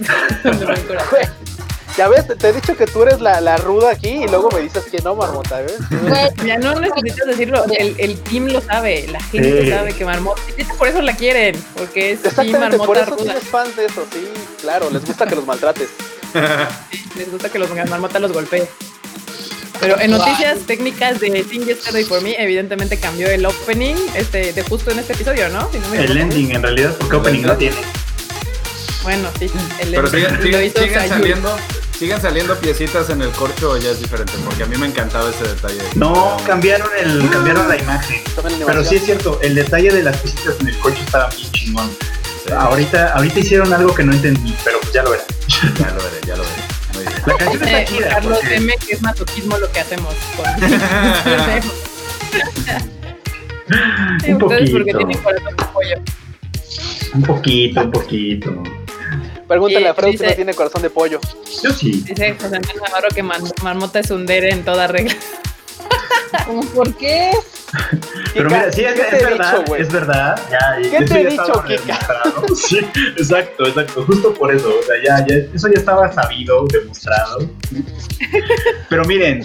[0.42, 1.18] De buen corazón.
[1.96, 4.48] Ya ves, te, te he dicho que tú eres la, la ruda aquí y luego
[4.52, 5.76] me dices que no, marmota, ¿ves?
[6.46, 9.70] Ya no necesitas decirlo, el, el team lo sabe, la gente Sí.
[9.70, 10.40] sabe que Marmota,
[10.78, 13.24] por eso la quieren, porque es team Exactamente, por Marmota eso ruda.
[13.24, 14.28] tienes fans de eso, sí,
[14.62, 15.88] claro, les gusta que los maltrates.
[17.16, 18.68] Les gusta que los Marmota los golpee.
[19.80, 24.62] Pero en noticias técnicas de Sing Yesterday for Me, evidentemente cambió el opening este, de
[24.62, 25.70] justo en este episodio, ¿no?
[25.72, 27.76] Si no me El ending, en realidad, porque opening no tiene.
[29.02, 31.08] Bueno, sí, el Pero ending siguen Sayuri.
[31.08, 31.56] saliendo,
[31.98, 35.30] siguen saliendo piecitas en el corcho o ya es diferente, porque a mí me encantaba
[35.30, 35.80] ese detalle.
[35.94, 38.22] No, cambiaron, el, cambiaron la imagen.
[38.66, 41.90] Pero sí es cierto, el detalle de las cositas en el coche estaba bien chingón.
[42.58, 45.26] Ahorita, ahorita hicieron algo que no entendí, pero pues ya lo verán.
[45.78, 46.62] ya lo veré, ya lo veré.
[46.94, 47.14] Muy bien.
[47.26, 48.08] La canción Eh, está chida.
[48.08, 50.14] Carlos porque- M, que es masoquismo lo que hacemos.
[50.36, 50.46] Con...
[54.26, 54.98] Un Ustedes porque poquito.
[54.98, 55.96] tienen corazón de pollo.
[57.14, 58.62] Un poquito, un poquito.
[59.48, 61.20] Pregúntale a Freud si no tiene corazón de pollo.
[61.62, 62.04] Yo sí.
[62.06, 65.14] Dice José Antonio Navarro que Marmota es un dere en toda regla.
[66.46, 67.32] ¿Cómo por qué?
[68.34, 69.82] Pero Kika, mira, sí, es, ¿qué es te he verdad, dicho, güey?
[69.82, 70.40] es verdad.
[70.50, 71.98] Ya, ¿Qué eso te he ya dicho, estaba Kika?
[72.56, 72.78] Sí,
[73.16, 74.04] exacto, exacto.
[74.06, 74.68] Justo por eso.
[74.68, 77.48] O sea, ya, ya, eso ya estaba sabido, demostrado.
[78.88, 79.44] Pero miren,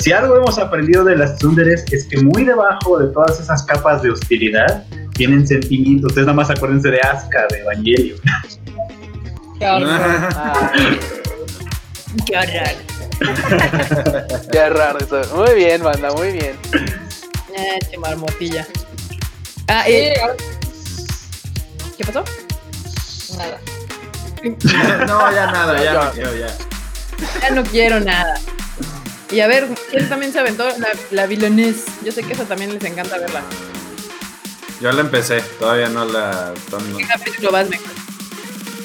[0.00, 4.02] si algo hemos aprendido de las Tsunderes es que muy debajo de todas esas capas
[4.02, 6.08] de hostilidad tienen sentimientos.
[6.10, 8.16] Ustedes nada más acuérdense de Asuka, de Evangelio.
[9.58, 9.88] Qué horror.
[10.34, 10.72] Ah,
[12.26, 12.91] Qué horror.
[14.52, 15.22] qué raro eso.
[15.36, 16.58] Muy bien, banda, muy bien.
[17.56, 18.66] Ah, che marmotilla.
[19.68, 20.14] Ah, eh,
[21.96, 22.24] ¿qué pasó?
[23.36, 23.58] nada.
[25.06, 26.04] No, ya nada, ya Ya.
[26.04, 26.56] no quiero, ya.
[27.40, 28.34] Ya no quiero nada.
[29.30, 30.66] Y a ver, ¿quién también se aventó?
[30.78, 31.84] La, la Villainess.
[32.04, 33.40] Yo sé que esa también les encanta verla.
[34.80, 36.52] Yo la empecé, todavía no la.
[36.70, 37.84] no- ¿Qué capítulo vas, Meco?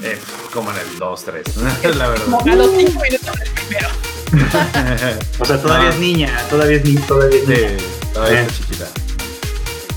[0.04, 0.19] eh,
[0.54, 1.58] como en el 2, 3,
[1.95, 2.26] la verdad.
[2.26, 3.89] Como a los 5 minutos del primero.
[5.40, 5.94] O sea, todavía Ah.
[5.94, 7.70] es niña, todavía es niña, todavía es niña.
[7.78, 8.86] Sí, todavía está chiquita.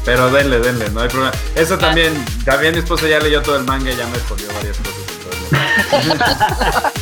[0.05, 1.33] Pero denle, denle, no hay problema.
[1.55, 2.12] Eso también,
[2.45, 4.97] también mi esposa ya leyó todo el manga y ya me spoileó varias cosas.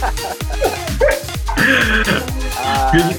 [2.65, 3.17] Ah, Yo,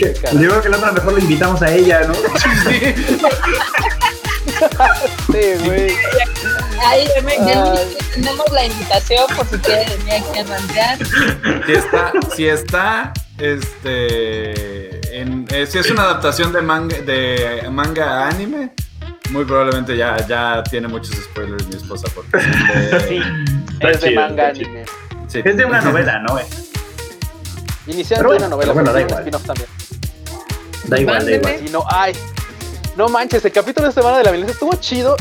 [0.50, 2.14] creo que la otra mejor la invitamos a ella, ¿no?
[5.32, 5.92] Sí, güey.
[6.86, 7.88] Ahí Ay.
[8.14, 10.40] tenemos la invitación por si quieren venir aquí
[10.80, 10.98] a.
[11.66, 18.26] Si está, si está, este, en, eh, si es una adaptación de manga, de manga
[18.26, 18.72] a anime,
[19.32, 23.22] muy probablemente ya, ya tiene muchos spoilers mi esposa porque de- Sí,
[23.82, 24.86] es de chido, manga anime.
[25.28, 25.42] sí.
[25.44, 26.40] Es de una novela, ¿no?
[27.88, 29.20] Bueno, una novela, pero bueno, da igual.
[29.20, 29.68] spin-off también.
[30.86, 31.66] Da igual, da igual.
[31.66, 32.14] Y no hay.
[32.96, 35.16] No manches, el capítulo de semana de la violencia estuvo chido.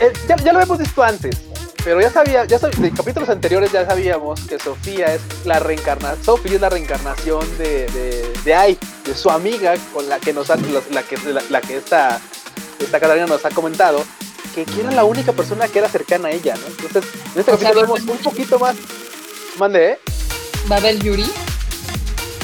[0.00, 1.42] Eh, ya, ya lo hemos visto antes,
[1.84, 6.24] pero ya sabía, ya sab- de capítulos anteriores ya sabíamos que Sofía es la reencarnación,
[6.24, 10.50] Sofía es la reencarnación de, de, de Ai, de su amiga con la que nos
[10.50, 10.56] ha,
[10.90, 12.20] la, que la, la que esta,
[12.78, 14.04] esta Catalina nos ha comentado,
[14.54, 16.66] que, que era la única persona que era cercana a ella, ¿no?
[16.84, 18.76] Entonces, en este O sea, capítulo va- vemos un poquito más.
[19.58, 19.98] Mande, ¿eh?
[20.70, 21.24] ¿Va a Yuri?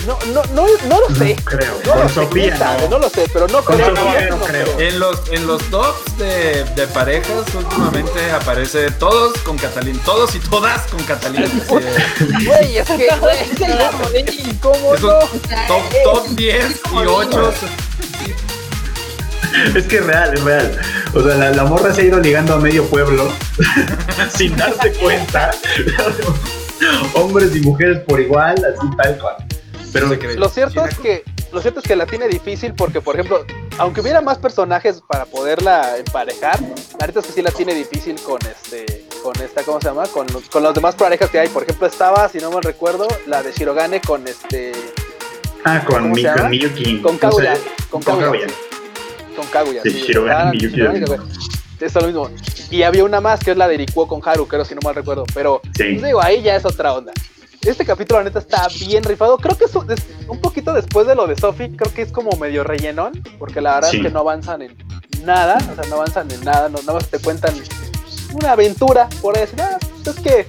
[0.06, 1.34] No, no, no, no lo sé.
[1.36, 1.74] No creo.
[1.84, 2.88] No Con lo sé, Sofía, sabe, no.
[2.90, 3.96] no lo sé, pero no Con creo.
[3.96, 4.80] Sofía no creo.
[4.80, 10.38] En los, en los tops de, de parejas últimamente aparece todos con Catalina, todos y
[10.40, 11.46] todas con Catalina.
[12.18, 15.18] Sí, Güey, es que, güey, ¿cómo Es un no?
[15.68, 17.52] top, top 10 y 8.
[19.76, 20.78] Es que es real, es real.
[21.14, 23.28] O sea, la, la morra se ha ido ligando a medio pueblo
[24.36, 25.50] sin darse cuenta.
[27.14, 29.36] Hombres y mujeres por igual, así tal cual.
[29.94, 30.08] Pero
[30.40, 33.46] Lo cierto es que lo cierto es que la tiene difícil porque, por ejemplo,
[33.78, 36.58] aunque hubiera más personajes para poderla emparejar,
[36.98, 40.04] la neta es que sí la tiene difícil con este, con esta, ¿cómo se llama?
[40.08, 41.48] Con, los- con las demás parejas que hay.
[41.48, 44.72] Por ejemplo, estaba, si no mal recuerdo, la de Shirogane con este,
[45.64, 47.00] Ah, con, ¿Cómo mi, con Miyuki.
[47.00, 47.54] con Kaguya,
[47.88, 48.46] con Kaguya,
[49.36, 49.82] con Kaguya.
[49.82, 50.80] Sí, Shirogane, Ah, Miyuki.
[51.80, 52.30] Es lo mismo.
[52.70, 54.94] Y había una más que es la de Rikuo con Haru, creo, si no mal
[54.96, 55.24] recuerdo.
[55.34, 57.12] Pero pues digo, ahí ya es otra onda.
[57.64, 59.38] Este capítulo, la neta, está bien rifado.
[59.38, 61.74] Creo que es un, es un poquito después de lo de Sophie.
[61.76, 63.12] Creo que es como medio rellenón.
[63.38, 63.96] Porque la verdad Sí.
[63.98, 64.76] es que no avanzan en
[65.24, 65.56] nada.
[65.72, 66.68] O sea, no avanzan en nada.
[66.68, 67.54] No, nada más te cuentan
[68.34, 69.08] una aventura.
[69.22, 70.46] Por decir, ah, pues es que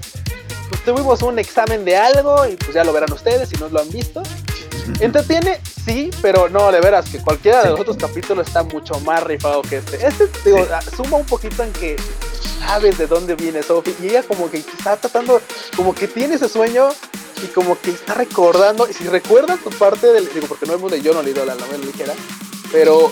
[0.69, 2.45] pues, tuvimos un examen de algo.
[2.47, 4.21] Y pues ya lo verán ustedes si no lo han visto.
[4.99, 9.23] Entretiene, sí, pero no, de veras, que cualquiera de los otros capítulos está mucho más
[9.23, 10.05] rifado que este.
[10.05, 11.95] Este, digo, suma un poquito en que
[12.59, 15.41] sabes de dónde viene Sophie y ella como que está tratando,
[15.75, 16.89] como que tiene ese sueño
[17.43, 20.91] y como que está recordando, y si recuerdas tu parte del, digo, porque no hemos
[20.91, 22.13] leído, yo no leído la novela ligera,
[22.71, 23.11] pero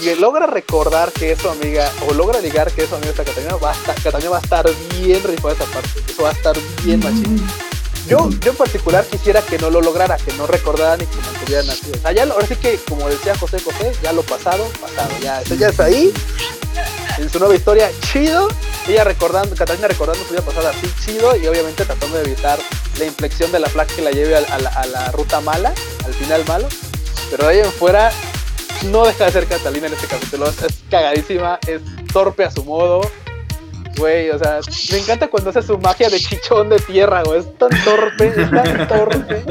[0.00, 3.24] si logra recordar que es su amiga, o logra ligar que es su amiga esta
[3.24, 6.32] Catalina, va a estar, Catalina va a estar bien rifada esa parte, eso va a
[6.32, 7.69] estar bien machín.
[8.10, 11.92] Yo, en particular quisiera que no lo lograra, que no recordara ni que mantuvieran así.
[11.94, 15.40] O sea, ya ahora sí que, como decía José José, ya lo pasado, pasado, ya,
[15.40, 16.12] eso ya está ahí.
[17.18, 18.48] En su nueva historia, chido.
[18.88, 21.36] Ella recordando, Catalina recordando su vida pasada, así chido.
[21.36, 22.58] Y obviamente tratando de evitar
[22.98, 25.72] la inflexión de la placa que la lleve a, la, ruta mala,
[26.04, 26.66] al final malo.
[27.30, 28.10] Pero ahí en fuera,
[28.86, 30.48] no deja de ser Catalina en este capítulo.
[30.48, 30.56] Es
[30.90, 31.80] cagadísima, es
[32.12, 33.02] torpe a su modo.
[33.96, 34.60] Güey, o sea,
[34.92, 37.40] me encanta cuando hace su magia de chichón de tierra, güey.
[37.40, 39.44] Es tan torpe, es tan torpe.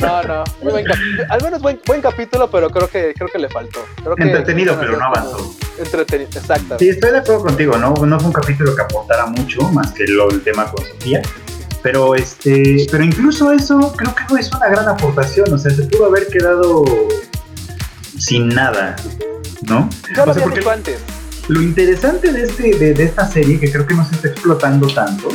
[0.00, 0.86] No, no, muy buen.
[1.28, 3.84] Al menos buen, buen capítulo, pero creo que creo que le faltó.
[4.02, 5.54] Creo que Entretenido, pero no avanzó.
[5.78, 6.76] Entretenido, exacto.
[6.78, 7.94] Sí, estoy de acuerdo contigo, ¿no?
[7.94, 11.22] No fue un capítulo que aportara mucho, más que lo, el tema con Sofía.
[11.82, 15.52] Pero este, pero incluso eso creo que no es una gran aportación.
[15.52, 16.84] O sea, se pudo haber quedado
[18.18, 18.96] sin nada,
[19.62, 19.88] ¿no?
[20.14, 21.00] Yo lo O sea, había porque dicho antes.
[21.48, 24.86] Lo interesante de, este, de, de esta serie, que creo que no se está explotando
[24.88, 25.28] tanto,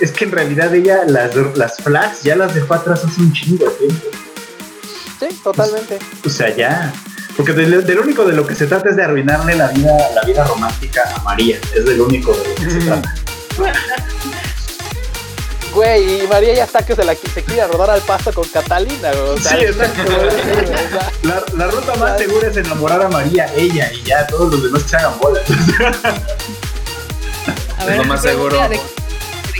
[0.00, 3.66] es que en realidad ella las, las flags ya las dejó atrás hace un chingo
[3.66, 4.06] de tiempo.
[5.18, 5.98] Sí, totalmente.
[6.24, 6.92] O sea, ya.
[7.36, 10.22] Porque del, del único de lo que se trata es de arruinarle la vida, la
[10.22, 11.58] vida romántica a María.
[11.74, 13.14] Es del único de lo que se trata.
[15.74, 19.10] Güey, y María ya está que se la se quiere rodar al pasto con Catalina,
[19.12, 19.22] güey.
[19.30, 20.02] O sea, Sí, exacto.
[21.22, 24.82] La, la ruta más segura es enamorar a María, ella, y ya todos los demás
[24.84, 25.42] que se hagan bolas.
[27.78, 28.60] A Es lo más seguro.
[28.68, 28.80] ¿De, de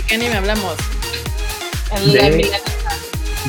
[0.07, 0.75] qué anime hablamos?
[1.91, 2.59] La De- milanesa.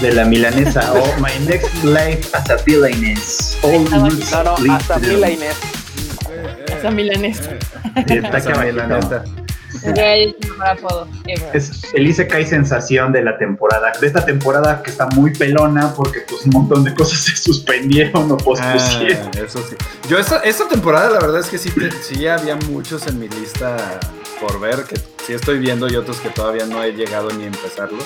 [0.00, 0.92] De la milanesa.
[0.94, 3.58] Oh, my next life as a villainess.
[3.62, 5.36] All No, no, hasta to Mila them.
[5.36, 5.56] Inés.
[6.78, 7.42] Esa milanesa.
[8.08, 9.41] Sí, está Esa aquí
[9.74, 11.08] es el mejor apodo.
[11.26, 11.56] ever.
[11.56, 16.20] Es el Isekai sensación de la temporada, de esta temporada que está muy pelona porque
[16.28, 19.30] pues un montón de cosas se suspendieron o Ah, pospusieron.
[19.44, 19.76] eso sí.
[20.08, 23.28] Yo esta, esta temporada la verdad es que sí, te- sí había muchos en mi
[23.28, 23.76] lista
[24.40, 24.96] por ver, que
[25.26, 28.04] sí estoy viendo y otros que todavía no he llegado ni a empezarlos.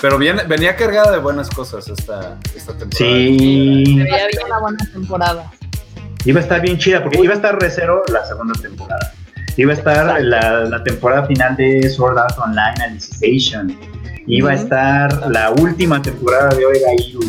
[0.00, 2.90] Pero viene, venía cargada de buenas cosas esta, esta temporada.
[3.16, 4.46] Sí, Se Va veía a ser bien.
[4.46, 5.52] una buena temporada.
[6.24, 9.12] iba a estar bien chida porque iba a estar Recero la segunda temporada.
[9.56, 13.78] Iba a estar la, la temporada final de Sword Art Online Alicization.
[14.26, 17.22] Iba a estar la última temporada de Oiga Iru.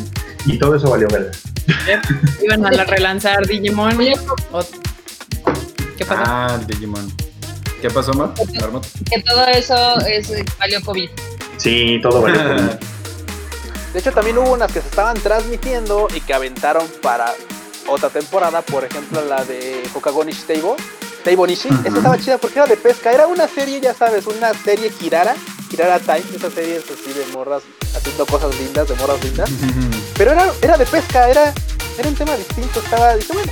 [0.46, 1.32] Y todo eso valió verga.
[2.42, 3.98] Iban a la relanzar Digimon.
[5.98, 6.24] ¿Qué pasó?
[6.26, 7.12] Ah, Digimon.
[7.82, 8.32] ¿Qué pasó, Mar?
[8.34, 11.10] Que todo eso es eh, valió COVID.
[11.58, 12.40] Sí, todo vale.
[13.94, 17.34] De hecho, también hubo unas que se estaban transmitiendo y que aventaron para
[17.88, 18.62] otra temporada.
[18.62, 19.84] Por ejemplo, la de
[21.26, 21.70] Nishi.
[21.86, 23.12] Esa estaba chida porque era de pesca.
[23.12, 25.36] Era una serie, ya sabes, una serie Kirara.
[25.70, 26.24] Kirara Time.
[26.36, 27.64] Esa serie es así de morras
[27.96, 29.50] haciendo cosas lindas, de morras lindas.
[30.18, 31.54] Pero era, era de pesca, era,
[31.98, 32.80] era un tema distinto.
[32.80, 33.52] Estaba, dije, bueno,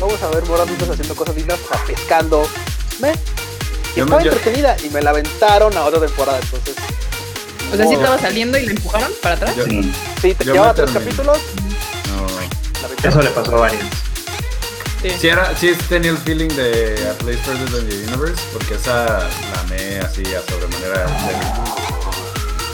[0.00, 2.48] vamos a ver morras lindas haciendo cosas lindas, o sea, pescando.
[3.00, 3.14] Me, y
[3.96, 6.38] Yo me- estaba yo- entretenida y me la aventaron a otra temporada.
[6.40, 6.74] Entonces,
[7.72, 9.56] O sea, sí estaba saliendo y la empujaron para atrás.
[9.56, 11.38] Yo- Sí, te Yo llevaba tres capítulos.
[12.08, 12.26] No.
[12.80, 13.10] La aventaron.
[13.10, 13.84] eso le pasó a varios.
[15.02, 15.10] Sí.
[15.10, 19.18] Sí, era, sí tenía el feeling de A Place Further Than the Universe, porque esa
[19.52, 21.06] la amé así a sobremanera.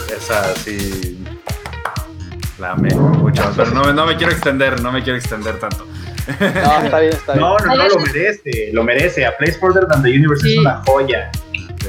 [0.09, 1.23] de- Esa sí.
[2.59, 3.53] La amé mucho.
[3.57, 5.87] Pero no, me- no me quiero extender, no me quiero extender tanto.
[6.41, 7.41] No, está bien, está bien.
[7.45, 9.27] No, no, no, lo merece, lo merece.
[9.27, 10.53] A Place Further Than the Universe Sí.
[10.55, 11.31] es una joya.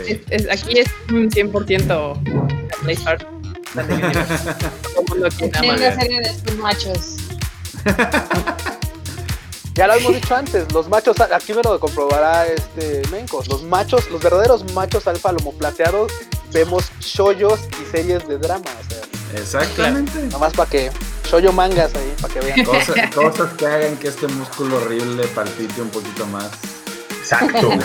[0.06, 3.26] Es- es- aquí es un 100% la Play Hard.
[3.74, 5.80] Todo el mundo aquí nada más.
[5.80, 7.16] Linda serie de estos machos.
[9.76, 14.10] Ya lo hemos dicho antes, los machos, aquí me lo comprobará este Mencos, los machos,
[14.10, 16.12] los verdaderos machos alfa lomo plateados,
[16.54, 19.02] vemos shoyos y series de drama, o sea,
[19.42, 20.18] Exactamente.
[20.32, 20.92] nomás para que,
[21.30, 22.64] shoyo mangas ahí, para que vean.
[22.64, 26.50] Cosas, cosas que hagan que este músculo horrible palpite un poquito más.
[27.20, 27.70] Exacto.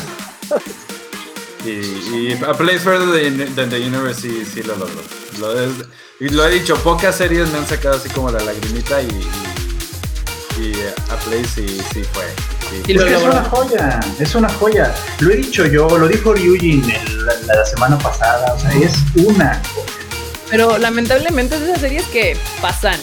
[1.65, 3.07] Y, y A Place Further
[3.55, 5.03] Than- the Universe sí, sí lo logró.
[5.39, 9.09] Lo, es- lo he dicho, pocas series me han sacado así como la lagrimita y,
[9.09, 9.29] y,
[10.61, 12.25] y, eh, A Place sí, sí fue.
[12.71, 14.95] sí Es lo que es una joya, es una joya.
[15.21, 16.83] Lo he dicho yo, lo dijo Ryujin
[17.25, 19.87] la, la semana pasada, o sea, es una joya.
[20.51, 22.99] Pero lamentablemente es de esas series que pasan.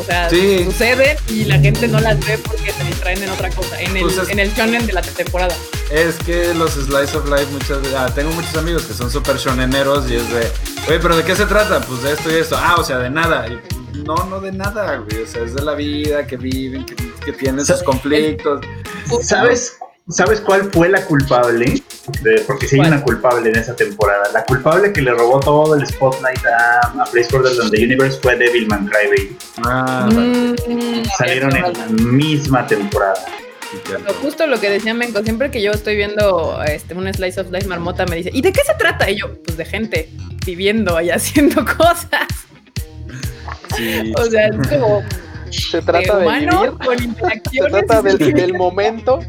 [0.00, 0.64] O sea, Sí.
[0.64, 3.80] suceden y la gente no las ve porque se distraen en otra cosa.
[3.80, 5.54] En el, Pues es- en el shonen de la temporada.
[5.90, 10.08] Es que los Slice of Life muchas ah, tengo muchos amigos que son súper shoneneros
[10.08, 10.52] y es de...
[10.86, 11.80] Oye, ¿pero de qué se trata?
[11.80, 12.56] Pues de esto y esto.
[12.60, 13.46] Ah, o sea, de nada.
[13.48, 13.58] Y,
[14.04, 15.22] no, no de nada, güey.
[15.22, 16.94] O sea, es de la vida que viven, que,
[17.24, 18.64] que tienen sus conflictos.
[19.22, 19.76] ¿Sabes,
[20.08, 21.82] ¿Sabes cuál fue la culpable?
[22.22, 24.30] De- porque sí hay una culpable en esa temporada.
[24.32, 28.34] La culpable que le robó todo el spotlight a, a Place Than the Universe fue
[28.36, 29.36] Devilman Crybaby.
[29.66, 30.08] Ah.
[30.10, 33.22] Mm, Salieron en la misma temporada.
[33.84, 37.50] Pero Justo lo que decía Menko, siempre que yo estoy viendo este, un Slice of
[37.50, 39.10] Life marmota me dice, ¿y de qué se trata?
[39.10, 40.08] Y yo, pues de gente
[40.46, 42.26] viviendo y haciendo cosas.
[43.78, 44.12] Sí.
[44.16, 45.02] O sea, es como
[45.50, 49.20] Se trata de, humano vivir, con se interacciones, trata y del, del momento.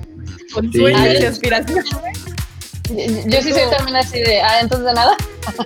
[0.53, 0.79] con Sí.
[0.79, 1.85] sueños y aspiraciones.
[3.27, 5.15] Yo, sí soy también así de, ah, entonces de nada.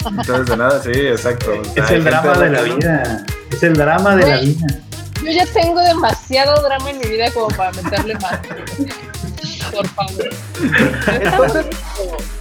[0.09, 1.53] Entonces, de nada, sí, exacto.
[1.61, 3.25] O sea, Es el drama de la no- vida.
[3.51, 4.67] Es el drama de la vida.
[5.23, 8.39] Yo ya tengo demasiado drama en mi vida como para meterle más.
[11.07, 11.65] Entonces,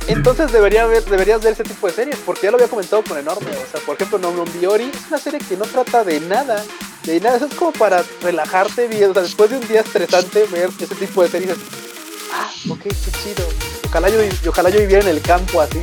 [0.06, 3.18] entonces debería ver, deberías ver ese tipo de series, porque ya lo había comentado con
[3.18, 3.50] Enorme.
[3.50, 6.62] O sea, por ejemplo, No Biori es una serie que no trata de nada.
[7.04, 9.10] De nada, eso es como para relajarte bien.
[9.10, 11.50] O sea, después de un día estresante, ver ese tipo de series.
[11.50, 11.58] es,
[12.32, 13.46] Ah, ok, qué chido.
[13.88, 14.18] Ojalá yo,
[14.48, 15.82] ojalá yo viviera en el campo así,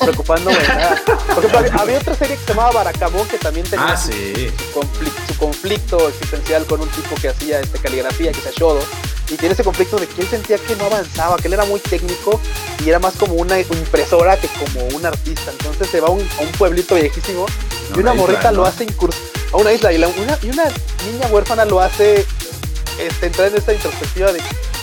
[0.00, 1.02] preocupándome de nada.
[1.34, 4.50] Por ejemplo, había, otra serie que se llamaba Baracamón que también tenía Ah, su- sí.
[4.58, 8.80] su, conflicto, su conflicto existencial con un tipo que hacía este, caligrafía, que se Shodo,
[9.30, 11.78] y tiene ese conflicto de que él sentía que no avanzaba, que él era muy
[11.80, 12.40] técnico
[12.84, 15.52] y era más como una impresora que como un artista.
[15.52, 17.46] Entonces se va a un, a un pueblito viejísimo
[17.90, 18.58] No, y una morrita ¿no?
[18.58, 19.16] lo hace incurs
[19.52, 20.64] a una isla y, la- una, y una
[21.10, 22.26] niña huérfana lo hace
[22.98, 24.40] este, entrar en esta introspectiva de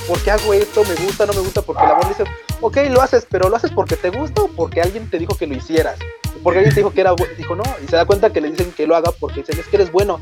[0.08, 0.84] ¿por qué hago esto?
[0.86, 1.26] ¿Me gusta?
[1.26, 1.62] ¿No me gusta?
[1.62, 2.24] Porque el amor dice,
[2.62, 5.48] ok, lo haces, pero ¿lo haces porque te gusta o porque alguien te dijo que
[5.48, 5.98] lo hicieras?
[6.44, 8.52] Porque alguien te dijo que era bueno, dijo no, y se da cuenta que le
[8.52, 10.20] dicen que lo haga porque dicen es que eres bueno.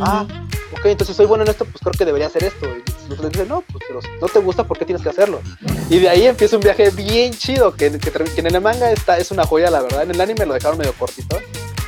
[0.00, 0.26] Ah,
[0.72, 2.66] ok, entonces soy bueno en esto, pues creo que debería hacer esto.
[2.66, 5.02] Y los otros le dicen, no, pues pero si no te gusta, ¿por qué tienes
[5.02, 5.40] que hacerlo?
[5.88, 9.30] Y de ahí empieza un viaje bien chido, que, que, en el manga está, es
[9.30, 10.04] una joya, la verdad.
[10.04, 11.38] En el anime lo dejaron medio cortito,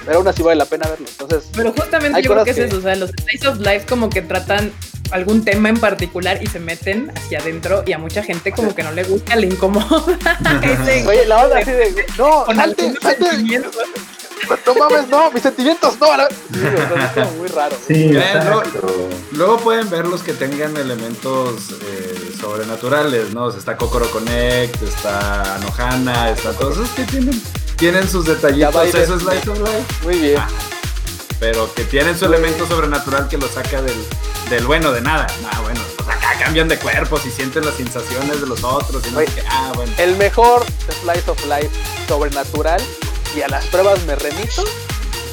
[0.04, 1.06] pero aún así vale la pena verlo.
[1.08, 4.10] Entonces, Pero justamente yo creo que es eso, o sea, los Slice of Life como
[4.10, 4.72] que tratan
[5.12, 8.82] algún tema en particular y se meten hacia adentro y a mucha gente como que
[8.82, 10.18] no le gusta, le incomoda.
[10.62, 13.74] ese- oye, la onda así de, no, con salte, salte, sentimientos.
[14.66, 16.16] no mames, no, mis sentimientos, no.
[16.16, 17.76] la- Sí, o sea, es como muy raro.
[17.86, 18.12] Sí.
[19.32, 23.44] Luego pueden ver los que tengan elementos eh, sobrenaturales, ¿no?
[23.44, 27.40] O sea, está Kokoro Connect, está Anohana, está todos esos que tienen,
[27.76, 29.22] tienen sus detallitos, eso es.
[29.22, 30.38] Life of Life, Muy bien.
[30.38, 30.48] Ah.
[31.42, 34.06] Pero que tienen su elemento sobrenatural que lo saca del,
[34.48, 35.26] del bueno de nada.
[35.52, 39.10] Ah, bueno, pues acá cambian de cuerpos y sienten las sensaciones de los otros y
[39.10, 39.32] no sé Oye.
[39.34, 39.42] qué.
[39.50, 39.92] Ah, bueno.
[39.98, 40.64] El mejor
[41.00, 41.70] Slice of Life
[42.06, 42.80] sobrenatural,
[43.34, 44.62] y a las pruebas me remito,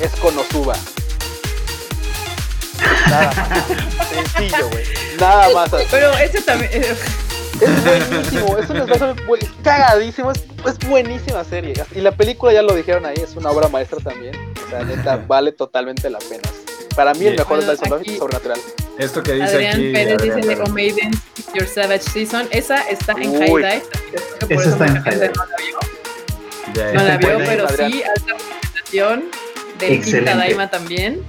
[0.02, 0.76] es Konosuba.
[3.08, 4.10] Nada más.
[4.10, 4.86] Sencillo, güey.
[5.20, 5.86] Nada más así.
[5.92, 6.72] Pero ese también...
[7.62, 11.74] Es buenísimo, es un slice of life bu- cagadísimo, es, es buenísima serie.
[11.96, 14.36] Y la película ya lo dijeron ahí, es una obra maestra también.
[14.66, 16.50] O sea, neta, vale totalmente la pena.
[16.96, 18.60] Para mí el mejor Bueno, of life aquí- es sobrenatural.
[18.98, 19.94] Esto que dice Adrián aquí.
[19.94, 20.48] Pérez Adrián dice.
[20.50, 21.12] Lego Maiden,
[21.54, 22.48] Your Savage Season.
[22.52, 23.38] Esa está en Uy.
[23.40, 23.82] High Dive.
[24.42, 26.94] Por Esa eso está en High no la vio.
[26.94, 27.92] No la vio, pero Adrián.
[27.92, 29.24] sí, alta recomendación.
[29.80, 30.36] Del Quinta.
[30.36, 31.22] Daima también.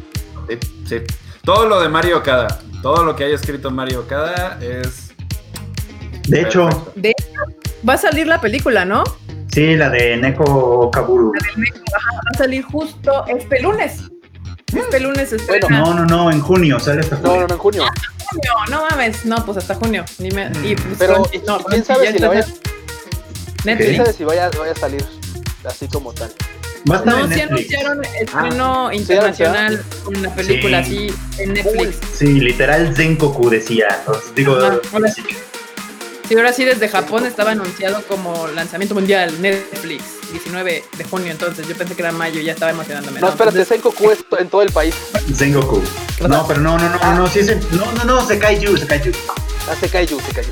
[0.49, 0.59] Sí,
[0.89, 0.97] sí.
[1.45, 5.10] Todo lo de Mario Okada, todo lo que haya escrito Mario Okada es.
[6.29, 6.69] De hecho.
[6.95, 7.13] De
[7.89, 9.03] va a salir la película, ¿no?
[9.53, 11.33] sí, la de Neko Kaburu.
[11.33, 14.01] Va a salir justo este lunes.
[14.73, 15.67] Este lunes se estrena.
[15.81, 17.47] No, no, no, en junio, sale hasta No, no, junio.
[17.49, 17.85] no, en junio.
[18.31, 19.25] junio, no mames.
[19.25, 20.05] No, pues hasta junio.
[20.19, 22.57] Ni me- y, pues, Pero, con- no, ¿quién sabe si la vaya, quién
[23.65, 23.97] Netflix.
[23.97, 25.05] sabe si vaya, vaya a salir
[25.65, 26.31] así como tal?
[26.91, 31.09] Va No, sí anunciaron estreno Ah, internacional con una película Sí.
[31.11, 31.99] así en Netflix.
[32.17, 33.89] Sí, literal Zenkoku decía.
[33.99, 35.09] Entonces, digo, Ajá, ahora
[36.31, 36.37] sí.
[36.37, 41.75] Ahora sí desde Japón estaba anunciado como lanzamiento mundial Netflix, 19 de junio, entonces yo
[41.77, 43.21] pensé que era mayo y ya estaba emocionándome.
[43.21, 44.95] No, espérate, Entonces, Senkoku es en todo el país.
[45.35, 45.83] Zengoku.
[46.29, 48.77] No, pero no, no, no, no, no, sí es en- no, no, no, se Kaiju,
[48.77, 49.13] se Kaiju.
[49.69, 50.51] Ah, se Kaiju, se Kaiju.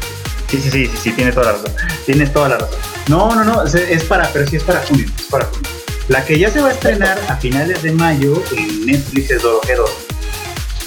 [0.51, 1.73] Sí, sí, sí, sí, sí, tienes toda la razón.
[2.07, 2.79] Tienes toda la razón.
[3.09, 5.69] No, no, no, es, es para, pero sí es para junio, es para junio.
[6.09, 9.93] La que ya se va a estrenar a finales de mayo en Netflix es Dorohedoro.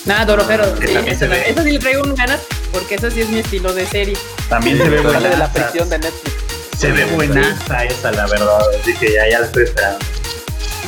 [0.05, 1.43] Nada, Dorojero, Que sí, esa, ve.
[1.49, 2.39] esa sí le traigo un ganas
[2.71, 4.17] porque esa sí es mi estilo de serie.
[4.49, 5.53] También se ve Sale de la buenaza.
[5.69, 6.35] prisión de Netflix.
[6.77, 8.59] Se ve buenaza esa, la verdad.
[8.81, 9.99] Así que ya, ya la estoy esperando.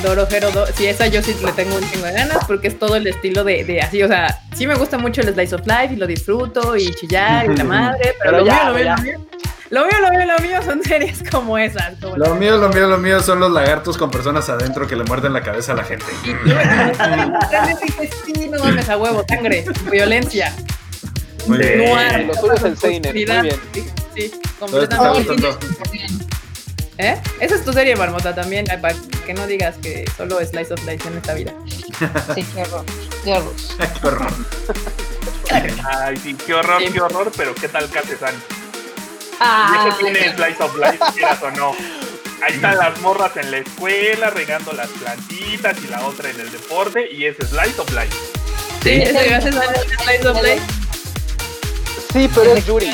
[0.02, 2.96] Dorojero, do, sí, esa yo sí le tengo un chingo de ganas porque es todo
[2.98, 5.94] el estilo de, de así, o sea, sí me gusta mucho el slice of life
[5.94, 9.26] y lo disfruto y chillar y la madre, pero, Pero lo, ya, mío, lo, mío.
[9.74, 11.96] Lo mío, lo mío, lo mío, son series como esas.
[12.00, 15.04] Como Lo mío, lo mío, lo mío son los lagartos con personas adentro que le
[15.04, 16.06] muerden la cabeza a la gente.
[18.26, 20.54] Sí, no mames a huevo, sangre, violencia,
[21.48, 21.64] Muy Sí.
[21.64, 21.90] bien.
[21.90, 23.60] noir, Lo tuyo es el seinen, muy bien.
[23.74, 25.50] Sí, sí, completamente.
[27.00, 27.20] ¿Eh?
[27.40, 28.94] Esa es tu serie, Marmota, también, para
[29.26, 31.52] que no digas que solo es Slice of Life en esta vida.
[32.36, 32.86] Sí, qué horror.
[33.24, 33.54] Qué horror.
[34.00, 34.32] Qué horror.
[36.00, 36.92] Ay, sí, qué horror, Sí.
[36.94, 38.34] qué horror, pero qué tal Kate-san.
[39.44, 41.76] Y Ah, eso tiene Slice of Life, quieras o no.
[42.46, 46.52] Ahí están las morras en la escuela regando las plantitas y la otra en el
[46.52, 48.16] deporte y es Slice of Life.
[48.84, 49.64] sí, ese gracias a
[50.04, 50.62] Slice of Life.
[52.12, 52.92] Sí, pero es Yuri.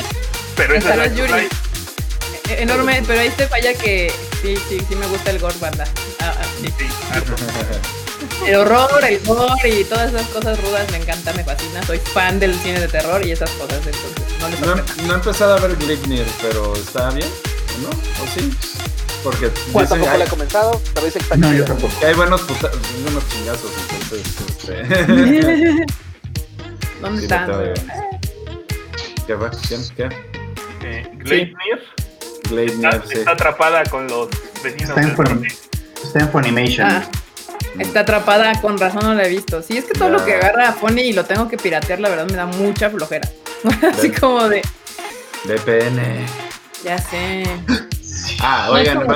[0.56, 1.42] Pero es Pero es Slice of Yuri.
[1.42, 1.56] Life.
[2.48, 5.84] Eh, Enorme, pero ahí te falla que sí, sí, sí me gusta el gore, banda.
[6.20, 6.72] Ah, ah, sí.
[6.78, 7.34] Sí, harto.
[8.46, 11.82] El horror, el gore y todas esas cosas rudas me encanta, me fascina.
[11.84, 14.74] Soy fan del cine de terror y esas cosas, entonces no les No,
[15.06, 17.28] no he empezado a ver Gleipnir, pero ¿está bien?
[17.28, 17.88] ¿O no?
[17.90, 18.50] ¿O sí?
[19.22, 21.92] Porque dicen tampoco le he comenzado, está No, yo tampoco.
[22.00, 22.70] que hay buenos, puta-
[23.02, 25.86] buenos chingazos, entonces, este...
[27.02, 27.46] ¿Dónde sí, están?
[27.48, 27.74] veo.
[29.26, 29.50] ¿Qué fue?
[29.68, 29.80] ¿Quién?
[29.96, 30.08] ¿Qué?
[30.82, 31.80] Eh, Gleipnir
[32.48, 33.14] Gleipnir, está, sí.
[33.18, 34.28] está atrapada con los
[34.62, 34.96] vecinos
[36.02, 36.90] está en Funimation.
[36.90, 37.02] Ah,
[37.78, 39.62] está atrapada, con razón no la he visto.
[39.62, 42.08] Sí, es que todo lo que agarra a Pony y lo tengo que piratear, la
[42.08, 43.28] verdad me da mucha flojera.
[43.92, 44.62] Así como de,
[45.44, 46.26] VPN.
[46.84, 47.44] ya sé.
[48.40, 49.06] Ah, oigan,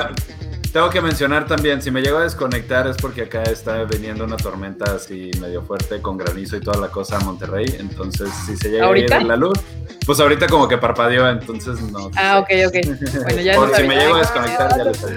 [0.75, 4.35] tengo que mencionar también, si me llego a desconectar es porque acá está viniendo una
[4.35, 8.71] tormenta así medio fuerte con granizo y toda la cosa a Monterrey, entonces si se
[8.71, 9.15] llega ¿Ahorita?
[9.15, 9.57] a ir la luz,
[10.05, 12.11] pues ahorita como que parpadeó, entonces no.
[12.17, 12.75] Ah, ok, ok.
[13.23, 15.07] Bueno, ya Por si me llego a desconectar ya aviso.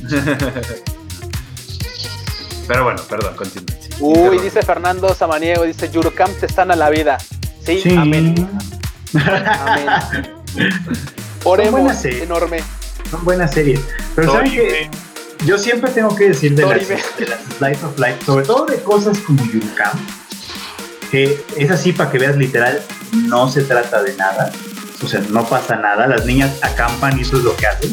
[2.70, 3.66] Pero bueno, perdón, continúen.
[3.82, 3.88] sí.
[3.98, 4.42] Uy, Perdón.
[4.44, 7.18] dice Fernando Samaniego, dice Yurocamp te sana la vida.
[7.66, 7.96] Sí, Sí.
[7.96, 8.48] amén.
[9.12, 9.88] Amén.
[11.42, 12.22] Oremos, buenas series.
[12.22, 12.60] enorme.
[13.10, 13.80] Son buenas series.
[14.14, 14.88] Pero ¿saben qué?
[15.44, 16.86] Yo siempre tengo que decir de las,
[17.18, 19.98] de las Slice of Life, sobre todo de cosas como Yurukam,
[21.10, 22.80] que es así para que veas literal,
[23.24, 24.52] no se trata de nada,
[25.02, 27.92] o sea, no pasa nada, las niñas acampan y eso es lo que hacen,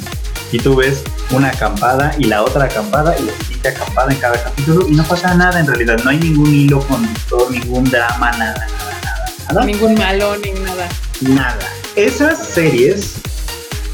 [0.52, 4.44] y tú ves una acampada y la otra acampada y la siguiente acampada en cada
[4.44, 8.68] capítulo y no pasa nada en realidad, no hay ningún hilo conductor, ningún drama, nada,
[8.68, 9.66] nada, nada, nada.
[9.66, 10.90] Ningún malo, ni nada.
[11.22, 11.68] Nada.
[11.96, 13.16] Esas series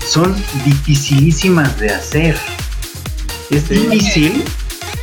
[0.06, 0.36] son
[0.66, 2.38] dificilísimas de hacer.
[3.50, 4.44] Es difícil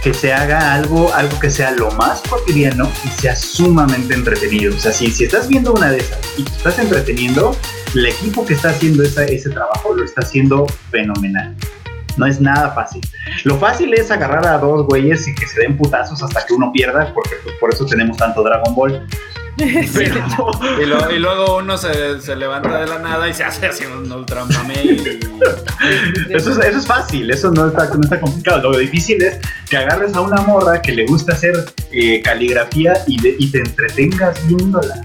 [0.03, 4.75] que se haga algo, algo que sea lo más cotidiano y sea sumamente entretenido.
[4.75, 7.55] O sea, si, si estás viendo una de esas y te estás entreteniendo,
[7.95, 11.55] el equipo que está haciendo ese trabajo lo está haciendo fenomenal.
[12.17, 13.03] No es nada fácil.
[13.45, 16.73] Lo fácil es agarrar a dos güeyes y que se den putazos hasta que uno
[16.73, 19.07] pierda, porque pues, por eso tenemos tanto Dragon Ball.
[19.95, 20.25] Pero,
[20.83, 23.85] Y, lo- y luego uno se, se levanta de la nada y se hace así
[23.85, 25.21] un ultra mame y...
[26.31, 28.71] Eso es, eso es fácil, eso no está, no está complicado.
[28.71, 29.39] Lo difícil es
[29.69, 31.55] que agarres a una morra que le gusta hacer
[31.91, 35.03] eh, caligrafía y, de- y te entretengas viéndola.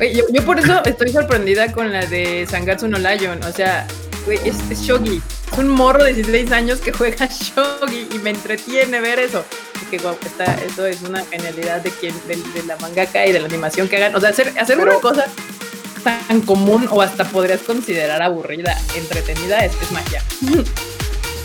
[0.00, 3.40] Oye, yo, yo por eso estoy sorprendida con la de Sangatsu no Lion.
[3.44, 3.86] O sea,
[4.26, 5.22] güey, es, es shogi.
[5.52, 9.44] Es un morro de 16 años que juega shogi y me entretiene ver eso.
[9.88, 13.32] Y que guau, está, eso es una genialidad de quien, de, de la mangaka y
[13.32, 14.14] de la animación que hagan.
[14.14, 15.26] O sea, hacer, hacer Pero- una cosa
[16.04, 20.22] tan común o hasta podrías considerar aburrida, entretenida, es, es magia.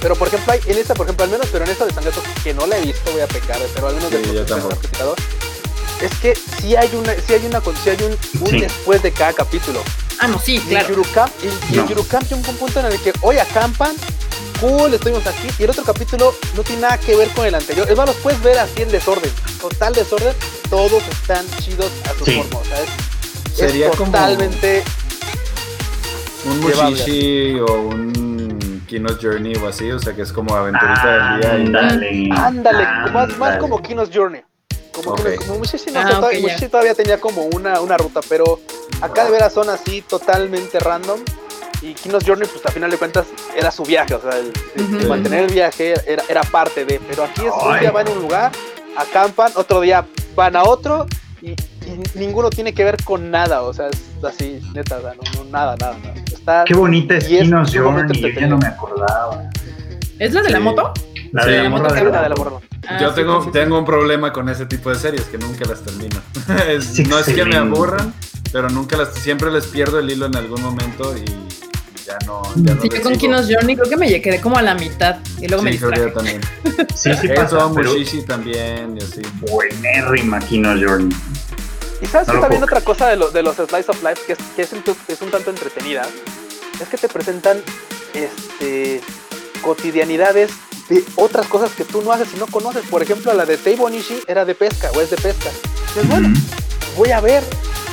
[0.02, 2.22] Pero por ejemplo, hay- en esta, por ejemplo, al menos, pero en esta de Sangatsu,
[2.44, 5.16] que no la he visto, voy a pecar, pero al menos Sí, de yo los
[6.02, 8.60] es que sí hay una, sí hay una, sí hay un, un Sí.
[8.60, 9.82] después de cada capítulo.
[10.20, 10.88] Ah, no, sí, Y claro.
[10.90, 11.82] en Yurukam, y, y No.
[11.84, 13.96] en Yurukam llega un punto en el que hoy acampan,
[14.60, 17.90] cool, estuvimos aquí, y el otro capítulo no tiene nada que ver con el anterior.
[17.90, 19.32] Es más, los puedes ver así en desorden,
[19.62, 20.34] total desorden,
[20.70, 22.42] todos están chidos a su Sí.
[22.42, 22.90] forma, o sea, es,
[23.56, 24.84] Sería es como- totalmente...
[26.46, 26.60] Un.
[26.60, 31.54] Mushishi o un Kino's Journey o así, o sea que es como aventurita del día.
[31.54, 32.30] y- Ándale.
[32.34, 34.42] Ándale, más, más como Kino's Journey.
[34.92, 35.22] Como, Ok.
[35.24, 36.42] Kino- como Mushishi, no Ah, sé, ok, todavía.
[36.42, 38.60] Mushishi todavía tenía como una, una ruta, pero
[39.02, 41.20] acá de veras son así totalmente random.
[41.84, 43.26] Y Kino's Journey, pues al final de cuentas,
[43.56, 47.00] era su viaje, o sea, el, mantener el viaje era, era parte de.
[47.08, 48.52] Pero aquí es un día van a un lugar,
[48.98, 50.06] acampan, otro día
[50.36, 51.06] van a otro,
[51.42, 51.58] y, y
[52.16, 55.50] ninguno tiene que ver con nada, o sea, es así, neta, o sea, no, no,
[55.52, 56.14] nada, nada, nada.
[56.32, 59.50] Está, Qué bonita es Kino's Journey, yo ya no me acordaba.
[60.20, 60.94] ¿Es la de la moto?
[61.34, 62.58] La Sí, de la la moto que de una de la la borra.
[62.88, 63.52] Ah, Yo sí, tengo, sí, sí.
[63.52, 66.22] tengo un problema con ese tipo de series, que nunca las termino.
[66.70, 68.14] Es- no es que me aburran,
[68.54, 71.26] pero nunca las, siempre les pierdo el hilo en algún momento y
[72.06, 73.18] ya no, ya no Sí, yo con.
[73.18, 75.92] Kino's Journey creo que me quedé como a la mitad y luego me Sí, creo
[75.92, 76.40] que yo distraje.
[76.40, 76.88] también.
[76.96, 77.92] Sí, sí pasa, pero
[78.28, 79.22] también y así.
[79.42, 81.16] buenérrima Kino's Journey.
[82.02, 84.34] Y sabes No que también otra cosa de, lo- de los Slice of Life que
[84.34, 86.06] es, que es, un, es un tanto entretenida,
[86.82, 87.62] es que te presentan
[88.14, 89.02] este,
[89.62, 90.52] cotidianidades
[90.90, 92.84] de otras cosas que tú no haces y no conoces.
[92.90, 95.50] Por ejemplo, la de Teibo Nishi era de pesca o es de pesca.
[95.94, 96.30] Pues bueno,
[96.98, 97.44] voy a ver.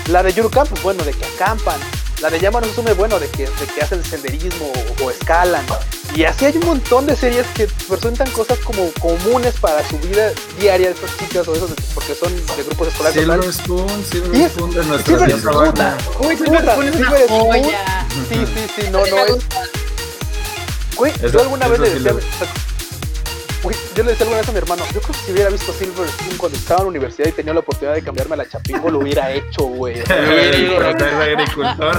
[0.08, 1.78] La de Yurukam, pues bueno, de que acampan.
[2.20, 5.64] La de Yama no Sume, bueno, de que, de que hacen senderismo o, o escalan.
[6.14, 10.30] Y así hay un montón de series que presentan cosas como comunes para su vida
[10.58, 13.22] diaria de estas chicas o esos, porque son de grupos escolares.
[13.22, 13.52] Silver.
[13.52, 15.74] Spoon, Silver Spoon de nuestra Silver Spoon.
[16.20, 17.46] Uy, Puta, Silver Spoon es una Silver Spoon.
[17.46, 18.06] joya.
[18.28, 19.44] Sí, sí, sí, no, no es.
[20.96, 22.12] Güey, yo alguna vez le decía.
[23.62, 25.70] Güey, yo le decía alguna vez a mi hermano, yo creo que si hubiera visto
[25.74, 28.48] Silver Spoon cuando estaba en la universidad y tenía la oportunidad de cambiarme a la
[28.48, 29.96] Chapingo, lo hubiera hecho, güey.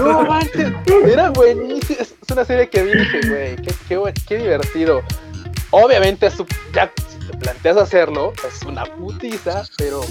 [0.02, 0.72] No manches,
[1.06, 2.00] era buenísimo.
[2.02, 5.04] Es una serie que vi y dije, güey, qué, qué, buen- qué divertido.
[5.70, 6.30] Obviamente,
[6.74, 10.02] ya si te planteas hacerlo, es una putiza, pero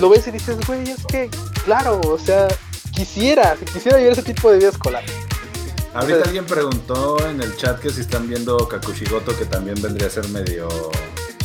[0.00, 1.28] lo ves y dices, güey, es que,
[1.66, 2.48] claro, o sea,
[2.92, 5.04] quisiera, si quisiera vivir ese tipo de vida escolar.
[5.94, 10.10] Ahorita alguien preguntó en el chat que si están viendo Kakushigoto, que también vendría a
[10.10, 10.68] ser medio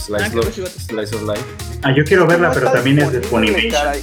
[0.03, 0.79] Slice, Ah, of, Kakushigoto.
[0.79, 1.43] slice of Life.
[1.83, 3.93] Ah, yo quiero verla, pero está también es de disponible, Funimation.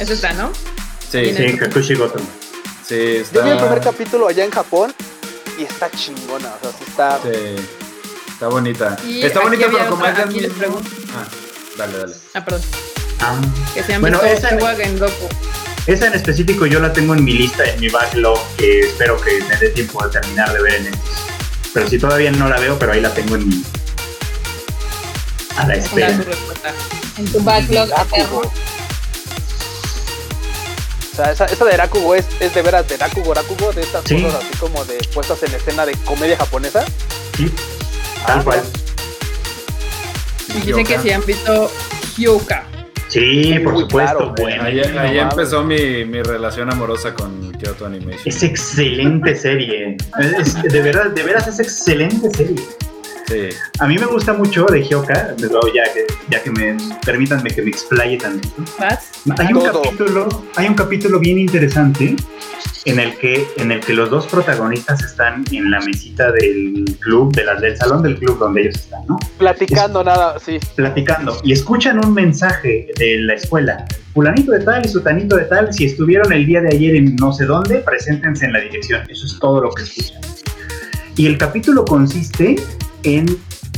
[0.00, 0.50] Esa está, ¿no?
[1.08, 2.18] Sí, Sí, Kakushi Goto.
[2.84, 4.92] sí, Yo vi el primer está, capítulo allá en Japón
[5.58, 7.20] y está chingona, o sea, sí está...
[7.22, 7.56] sí,
[8.32, 8.96] está bonita.
[9.06, 10.80] Y Está bonita, pero como es del mismo-.
[11.14, 11.24] Ah,
[11.78, 12.14] dale, dale.
[12.34, 12.62] Ah, perdón.
[13.20, 13.40] Ah.
[13.72, 15.28] Que se han Bueno, esa- Gengoku.
[15.86, 19.42] Esa en específico yo la tengo en mi lista, en mi backlog, que espero que
[19.44, 21.00] me dé tiempo de terminar de ver en estos.
[21.74, 23.62] Pero si todavía no la veo, pero ahí la tengo en mi...
[25.56, 26.08] A la espera.
[27.18, 28.40] En tu backlog eterno.
[31.12, 34.02] O sea, esa, esa de Rakugo es, es de veras de Rakugo, Rakugo, de estas
[34.06, 34.22] Sí.
[34.22, 36.84] cosas así como de puestas en escena de comedia japonesa.
[37.36, 37.50] Sí,
[38.26, 38.62] tal cual.
[40.54, 41.70] Y dicen que si han visto
[42.16, 42.64] Hyoka.
[43.12, 44.16] Sí, por supuesto.
[44.18, 44.62] claro, bueno.
[44.64, 48.22] Ahí, no empezó mi, mi relación amorosa con Kyoto Animation.
[48.24, 49.96] Es excelente serie.
[50.38, 52.56] Es- de verdad, de veras es excelente serie.
[53.28, 53.48] Sí.
[53.78, 57.50] A mí me gusta mucho de Hyoka, de nuevo, ya que, ya que me permítanme
[57.50, 58.18] que me explaye.
[58.78, 59.10] ¿Vas?
[59.38, 59.82] Hay un Todo.
[59.82, 62.16] capítulo, hay un capítulo bien interesante
[62.84, 67.34] en el que, en el que los dos protagonistas están en la mesita del club,
[67.34, 69.18] de las del salón del club donde ellos están, ¿no?
[69.38, 70.58] Platicando nada, sí.
[70.74, 73.84] Platicando y escuchan un mensaje de la escuela.
[74.14, 77.32] Fulanito de tal y sutanito de tal, si estuvieron el día de ayer en no
[77.32, 79.02] sé dónde, preséntense en la dirección.
[79.08, 80.20] Eso es todo lo que escuchan.
[81.16, 82.56] Y el capítulo consiste
[83.04, 83.26] en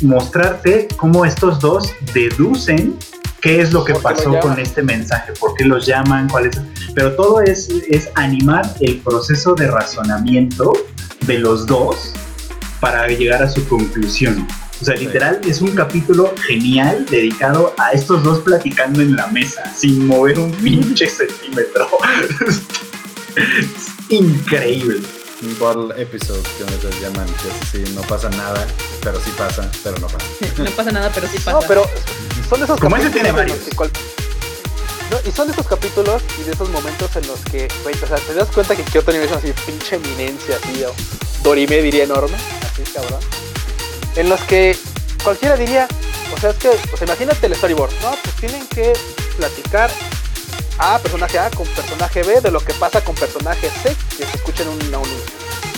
[0.02, 2.96] mostrarte cómo estos dos deducen
[3.44, 6.28] qué es lo que ¿Por qué lo pasó con este mensaje, por qué los llaman,
[6.30, 6.58] cuál es.
[6.94, 10.72] Pero todo es, es animar el proceso de razonamiento
[11.26, 12.14] de los dos
[12.80, 14.48] para llegar a su conclusión.
[14.80, 19.70] O sea, literal, es un capítulo genial dedicado a estos dos platicando en la mesa,
[19.76, 21.86] sin mover un pinche centímetro.
[23.36, 25.02] es increíble.
[25.42, 28.66] Un bottle episode, que les llaman, que así, no pasa nada,
[29.02, 30.24] pero sí pasa, pero no pasa.
[30.64, 31.52] No pasa nada, pero sí pasa.
[31.52, 31.84] No, pero
[32.56, 33.68] son esos Como ese capítulos tiene en los varios.
[33.68, 33.90] que cual-
[35.10, 38.06] No, y son de esos capítulos y de esos momentos en los que, güey, o
[38.06, 40.94] sea, te das cuenta que Kyoto Animation así, pinche eminencia, así, o
[41.42, 43.20] Dorime diría enorme, así, cabrón.
[44.16, 44.76] En los que
[45.22, 45.86] cualquiera diría,
[46.34, 48.10] o sea, es que, sea, imagínate el storyboard, ¿no?
[48.22, 48.92] Pues tienen que
[49.36, 49.90] platicar
[50.78, 54.36] A, personaje A, con personaje B, de lo que pasa con personaje C, que se
[54.36, 55.14] escucha en un anuncio.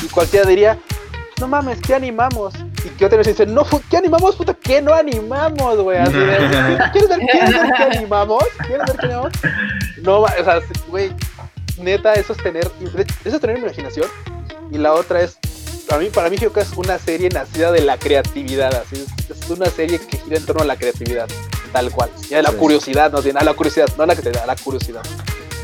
[0.02, 0.78] Y cualquiera diría,
[1.40, 2.54] no mames, ¿qué animamos?
[2.86, 4.54] Y que otra vez dice, no, ¿qué animamos, puta?
[4.54, 5.98] ¿Qué no animamos, güey?
[5.98, 8.44] Así de, ¿Quieres ver, ¿Quieres ver qué animamos?
[8.66, 9.32] ¿Quieres ver qué animamos?
[10.02, 11.12] No, o sea, güey,
[11.78, 12.70] neta, eso es tener,
[13.24, 14.06] eso es tener imaginación.
[14.70, 15.36] Y la otra es,
[15.88, 19.50] para mí, para mí que es una serie nacida de la creatividad, así, es, es
[19.50, 21.26] una serie que gira en torno a la creatividad,
[21.72, 22.10] tal cual.
[22.30, 22.56] Y a la Sí.
[22.56, 25.02] curiosidad, no bien, a la curiosidad, no a la creatividad, a la curiosidad.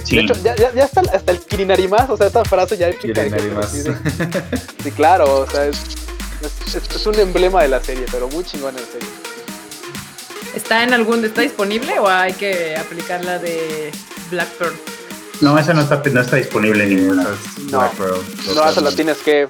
[0.03, 0.17] Sí.
[0.17, 3.23] De hecho, ya, ya, ya hasta, hasta el Kirinarimas, o sea, esta frase ya épica.
[3.23, 3.73] Kirinarimas.
[4.83, 5.79] Sí, claro, o sea, es,
[6.67, 9.09] es, un emblema de la serie, pero muy chingón en serio.
[10.55, 13.91] ¿Está en algún, está disponible o hay que aplicar la de
[14.31, 14.75] Black Pearl?
[15.41, 17.27] No, esa no está, no está disponible en ninguna.
[17.71, 17.79] No.
[17.79, 18.23] Black Pearl,
[18.55, 19.49] No, hasta la tienes que.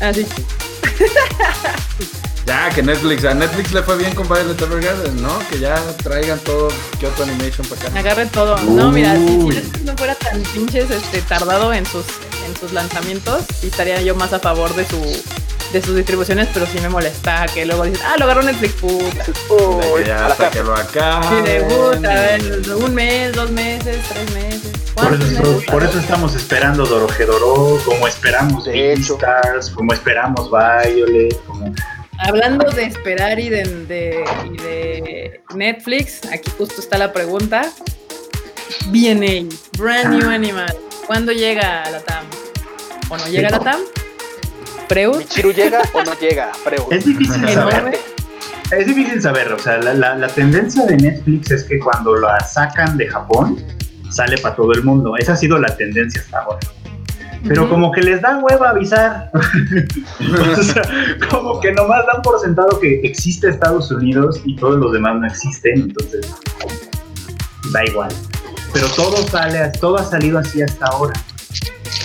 [0.00, 0.26] Ah, sí.
[2.46, 5.38] Ya, que Netflix, a Netflix le fue bien con Violet Evergarden, ¿no?
[5.48, 6.68] Que ya traigan todo
[6.98, 7.98] Kyoto Animation para acá.
[7.98, 8.56] Agarre todo.
[8.58, 9.20] No, mira, si.
[9.20, 12.04] Netflix no fuera tan pinches este, tardado en sus,
[12.46, 15.22] en sus lanzamientos, estaría yo más a favor de su
[15.72, 19.24] de sus distribuciones, pero sí me molesta que luego dicen, ah, lo agarró Netflix, puta.
[19.48, 21.22] Uy, ya hasta que lo acá.
[21.30, 24.70] Sí, de puta, a ver, un mes, dos meses, tres meses.
[24.94, 25.70] Por ¿Cuántos eso, meses?
[25.70, 29.14] por eso estamos esperando Dorohedoro, como esperamos De hecho.
[29.14, 31.74] Stars, como esperamos Violet, como...
[32.24, 37.70] Hablando de esperar y de, de- y de Netflix, aquí justo está la pregunta.
[38.86, 39.48] BNA,
[39.78, 40.74] Brand New Animal.
[41.06, 42.24] ¿Cuándo llega a la TAM?
[43.10, 43.80] ¿O no llega a la TAM?
[44.88, 45.16] ¿Freud?
[45.18, 46.52] ¿Michiru llega o no llega?
[46.64, 46.94] Pregunta.
[46.96, 47.98] Es difícil saber.
[48.70, 52.40] Es difícil saber, o sea, la, la- la tendencia de Netflix es que cuando la
[52.40, 53.62] sacan de Japón,
[54.10, 55.14] sale para todo el mundo.
[55.18, 56.58] Esa ha sido la tendencia hasta ahora.
[57.46, 59.30] Pero como que les da hueva avisar.
[60.58, 60.82] o sea,
[61.30, 65.26] como que nomás dan por sentado que existe Estados Unidos y todos los demás no
[65.26, 66.26] existen, entonces
[67.72, 68.12] da igual.
[68.72, 71.12] Pero todo sale, todo ha salido así hasta ahora.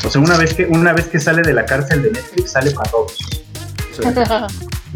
[0.06, 2.72] O sea, una vez que, una vez que sale de la cárcel de Netflix, sale
[2.72, 3.18] para todos.
[3.94, 4.02] Sí.
[4.06, 4.48] O sea,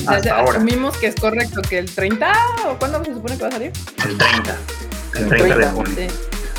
[0.07, 0.57] hasta ahora.
[0.57, 2.33] asumimos que es correcto que el 30
[2.69, 3.71] o cuándo se supone que va a salir?
[4.05, 4.57] El 30.
[5.15, 5.93] El 30 de 30, junio.
[5.95, 6.07] Sí.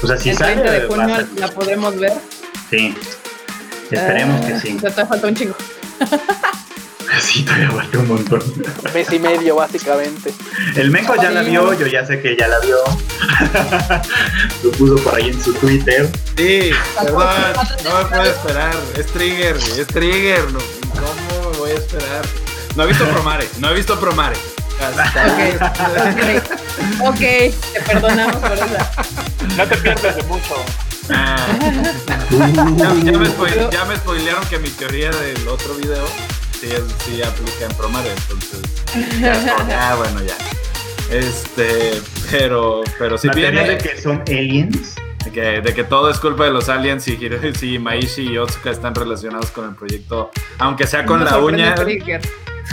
[0.02, 0.52] O sea, si el sale.
[0.54, 2.12] 30 de va a junio la podremos ver.
[2.70, 2.94] Sí.
[3.96, 4.76] Esperemos Ah, que sí.
[4.76, 5.54] O sea, todavía falta un chingo.
[7.20, 8.42] Sí, todavía falta un montón.
[8.94, 10.32] Mes y medio, básicamente.
[10.76, 11.50] El Menco ya la Sí.
[11.50, 12.76] vio, yo ya sé que ya la vio.
[14.64, 16.08] Lo puso por ahí en su Twitter.
[16.36, 17.26] Sí, perdón,
[17.84, 18.74] no me puedo esperar.
[18.96, 20.50] Es Trigger, güey, es Trigger.
[20.52, 20.58] no,
[20.90, 22.24] ¿Cómo me voy a esperar?
[22.76, 24.36] No he visto Promare, no he visto Promare.
[24.80, 25.26] Hasta-
[27.02, 28.90] Ok, ok, te perdonamos por esa.
[29.56, 30.54] No te pierdes de mucho.
[31.14, 31.36] Ah.
[32.76, 36.06] ya, ya me spoil- ya me spoilearon que mi teoría del otro video
[36.60, 38.60] sí, es- sí aplica en Promare, entonces.
[39.20, 40.34] Ya, ah, bueno, ya.
[41.10, 42.00] Este,
[42.30, 44.94] pero, pero si la viene de que son aliens.
[45.24, 47.18] de que, de que todo es culpa de los aliens y
[47.58, 51.74] si Maishi y Otsuka están relacionados con el proyecto, aunque sea con la uña.
[51.74, 52.20] Trigger.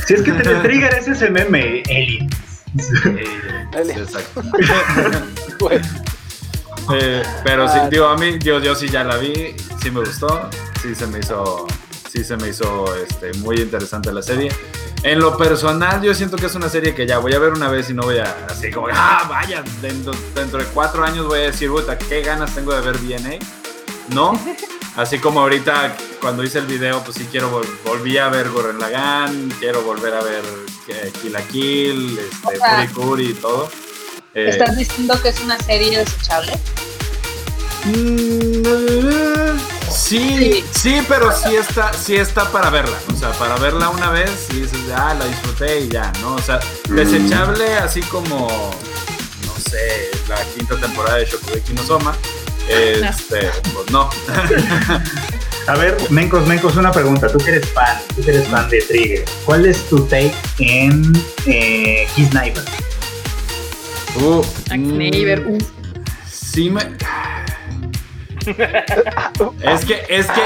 [0.07, 2.35] Si es que te trigger es ese meme, aliens.
[3.05, 3.25] Eh,
[3.83, 4.41] sí, exacto.
[6.91, 7.87] Eh, pero sí, Ah.
[7.89, 10.49] digo, a mí, yo, yo sí ya la vi, sí me gustó,
[10.81, 11.67] sí se me hizo,
[12.11, 14.51] sí se me hizo este, muy interesante la serie.
[15.03, 17.69] En lo personal, yo siento que es una serie que ya voy a ver una
[17.69, 21.39] vez y no voy a, así como, ah, vaya, dentro, dentro de cuatro años voy
[21.39, 23.37] a decir, puta, qué ganas tengo de ver BNA.
[24.09, 24.37] No,
[24.97, 28.79] así como ahorita cuando hice el video, pues sí quiero, vol- volví a ver Gurren
[28.79, 30.43] Lagann, quiero volver a ver
[30.87, 32.19] eh, Kill la Kill,
[32.51, 33.69] este, Kuri y todo.
[34.39, 36.53] Eh, ¿Estás diciendo que es una serie desechable?
[37.85, 39.57] Mm,
[39.91, 42.97] Sí, sí, pero sí está, sí está para verla.
[43.13, 46.35] O sea, para verla una vez y dices, ah, la disfruté y ya, ¿no?
[46.35, 46.59] O sea,
[46.89, 48.47] desechable así como,
[49.45, 52.15] no sé, la quinta temporada de Shokugeki no Soma.
[52.67, 54.09] Este, pues no.
[55.67, 57.27] A ver, Mencos, Mencos, una pregunta.
[57.27, 59.25] Tú que eres fan, tú que eres fan de Trigger.
[59.45, 61.13] ¿Cuál es tu take en
[61.45, 62.63] eh, Kiss Sniper?
[64.15, 65.63] Uh, Zack mm, uf.
[66.27, 66.81] Sí me.
[69.61, 70.41] Es que, es que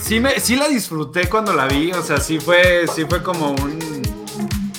[0.00, 3.50] sí me, sí la disfruté cuando la vi, o sea, sí fue, sí fue como
[3.52, 4.02] un,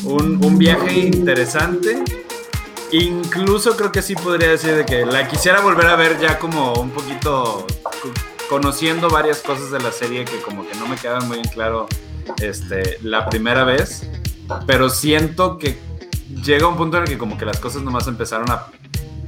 [0.03, 2.03] un, un viaje interesante.
[2.91, 6.73] Incluso creo que sí podría decir de que la quisiera volver a ver ya como
[6.73, 8.11] un poquito co-
[8.49, 11.87] conociendo varias cosas de la serie que como que no me quedaban muy en claro
[12.39, 14.03] este, la primera vez.
[14.65, 15.77] Pero siento que
[16.43, 18.65] llega un punto en el que como que las cosas nomás empezaron a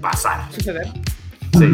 [0.02, 0.48] pasar.
[0.54, 0.88] Suceder.
[1.52, 1.66] Sí.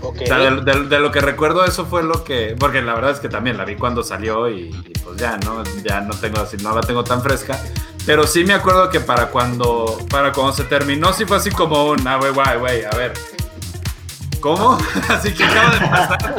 [0.00, 2.56] O sea, de, de- de lo que recuerdo, eso fue lo que.
[2.58, 5.62] Porque la verdad es que también la vi cuando salió y, y pues ya, ¿no?
[5.84, 7.58] Ya no tengo así, no la tengo tan fresca.
[8.06, 9.98] Pero sí me acuerdo que para cuando.
[10.08, 12.08] Para cuando se terminó, sí fue así como un.
[12.08, 13.12] Ah, güey, güey, güey, a ver.
[14.40, 14.78] ¿Cómo?
[15.10, 16.34] así que acaba de pasar.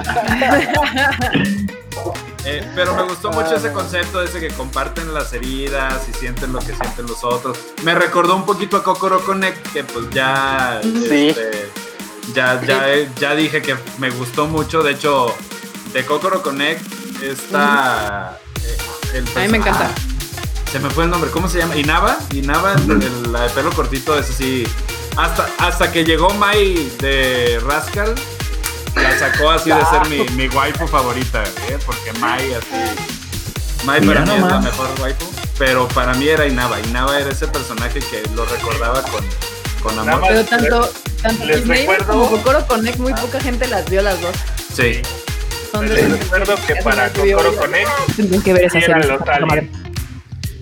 [2.46, 6.60] Eh, pero me gustó mucho ese concepto, ese que comparten las heridas y sienten lo
[6.60, 7.58] que sienten los otros.
[7.84, 10.80] Me recordó un poquito a Kokoro Connect, que pues ya.
[10.84, 11.30] Sí.
[11.30, 11.70] este,
[12.34, 12.86] ya, ya,
[13.20, 14.84] ya dije que me gustó mucho.
[14.84, 15.36] De hecho,
[15.94, 16.82] de Kokoro Connect
[17.22, 18.38] está.
[18.64, 18.78] eh,
[19.18, 19.92] el A mí me encanta.
[19.94, 21.30] Ah, se me fue el nombre.
[21.32, 21.76] ¿Cómo se llama?
[21.76, 22.18] Inaba.
[22.32, 24.66] Inaba, el, el- la de pelo cortito, es así.
[25.18, 28.16] Hasta, hasta que llegó Mai de Rascal,
[28.96, 31.78] la sacó así de ser mi, mi waifu favorita, ¿eh?
[31.86, 33.86] Porque Mai así.
[33.86, 35.26] Mai para mí es la mejor waifu.
[35.58, 36.80] Pero para mí era Inaba.
[36.82, 39.24] Inaba era ese personaje que lo recordaba con,
[39.84, 40.22] con amor.
[40.30, 44.20] Pero tanto, tanto les Disney recuerdo- como Kokoro Connect, muy poca gente las vio las
[44.22, 44.36] dos.
[44.74, 45.02] Sí.
[45.72, 47.56] Son de Les recuerdo que para que Kokoro.
[47.56, 49.04] Connect, Tendrían que ver esa serie.
[49.08, 49.70] los aliens.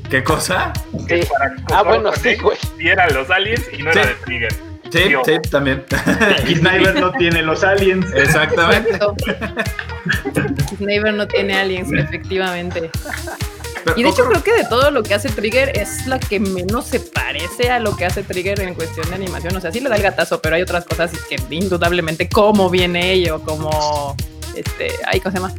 [0.10, 0.74] ¿Qué cosa?
[1.08, 1.30] Que Sí.
[1.30, 2.58] para Ah, bueno, sí, güey.
[2.78, 4.00] sí eran los aliens y no Sí.
[4.00, 4.56] era de Trigger.
[4.92, 5.22] Sí, Yo.
[5.26, 5.84] sí, también.
[6.48, 8.06] Y Sniper no tiene los aliens.
[8.14, 8.98] Exactamente.
[10.78, 12.90] Sniper no tiene aliens, efectivamente.
[13.84, 16.40] Pero Y de hecho creo que de todo lo que hace Trigger es la que
[16.40, 19.56] menos se parece a lo que hace Trigger en cuestión de animación.
[19.56, 23.14] O sea, sí le da el gatazo, pero hay otras cosas que indudablemente cómo viene
[23.14, 24.16] ello, como
[24.56, 25.54] este, ay, ¿cómo se llama?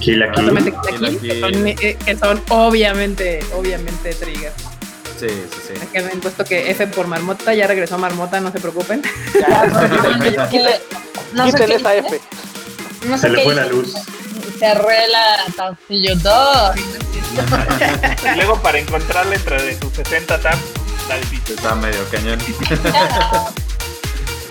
[0.00, 0.50] Kill la Kill.
[0.50, 4.52] Justamente Kill la aquí, que son, eh, que son obviamente, obviamente Trigger.
[5.20, 5.98] Sí, sí, sí.
[5.98, 9.02] Han puesto que F por Marmota, ya regresó Marmota, no se preocupen.
[9.38, 9.64] Ya,
[11.34, 12.20] no sé qué esa F.
[13.06, 13.94] No sé Se le fue la luz.
[14.58, 16.70] Cerré la tancillo 2.
[18.24, 20.58] Y luego para encontrarla entre de sus 60 tabs,
[21.00, 21.54] está difícil.
[21.54, 22.38] Está medio cañón.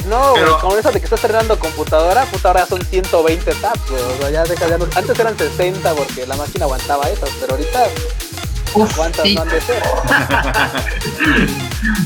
[0.08, 4.02] No, Pero- con eso de que estás estrenando computadora, puta, ahora son 120 tabs, güey.
[4.02, 7.84] O sea, ya deja, no- Antes eran 60 porque la máquina aguantaba esas, pero ahorita
[8.74, 9.36] ¿cuántas sí.
[9.36, 9.84] no han de ser?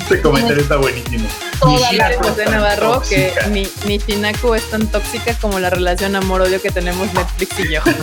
[0.04, 1.28] Este comentario está buenísimo.
[1.60, 3.48] Toda Ni la tan Navarro que tóxica.
[3.48, 7.82] ni, ni Shinako es tan tóxica como la relación amor-odio que tenemos Netflix y yo.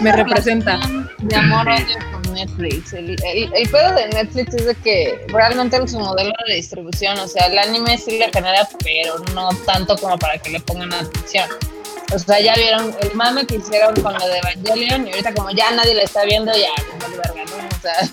[0.00, 0.78] Me representa.
[1.18, 2.92] De amor odio con Netflix.
[2.92, 7.18] El, el, el pedo de Netflix es de que realmente es su modelo de distribución.
[7.18, 10.92] O sea, el anime sí le genera, pero no tanto como para que le pongan
[10.92, 11.48] atención.
[12.14, 15.50] O sea, ya vieron el mame que hicieron con lo de Evangelion y ahorita como
[15.50, 17.76] ya nadie le está viendo, ya, vale verga, ¿no?
[17.76, 18.10] O sea.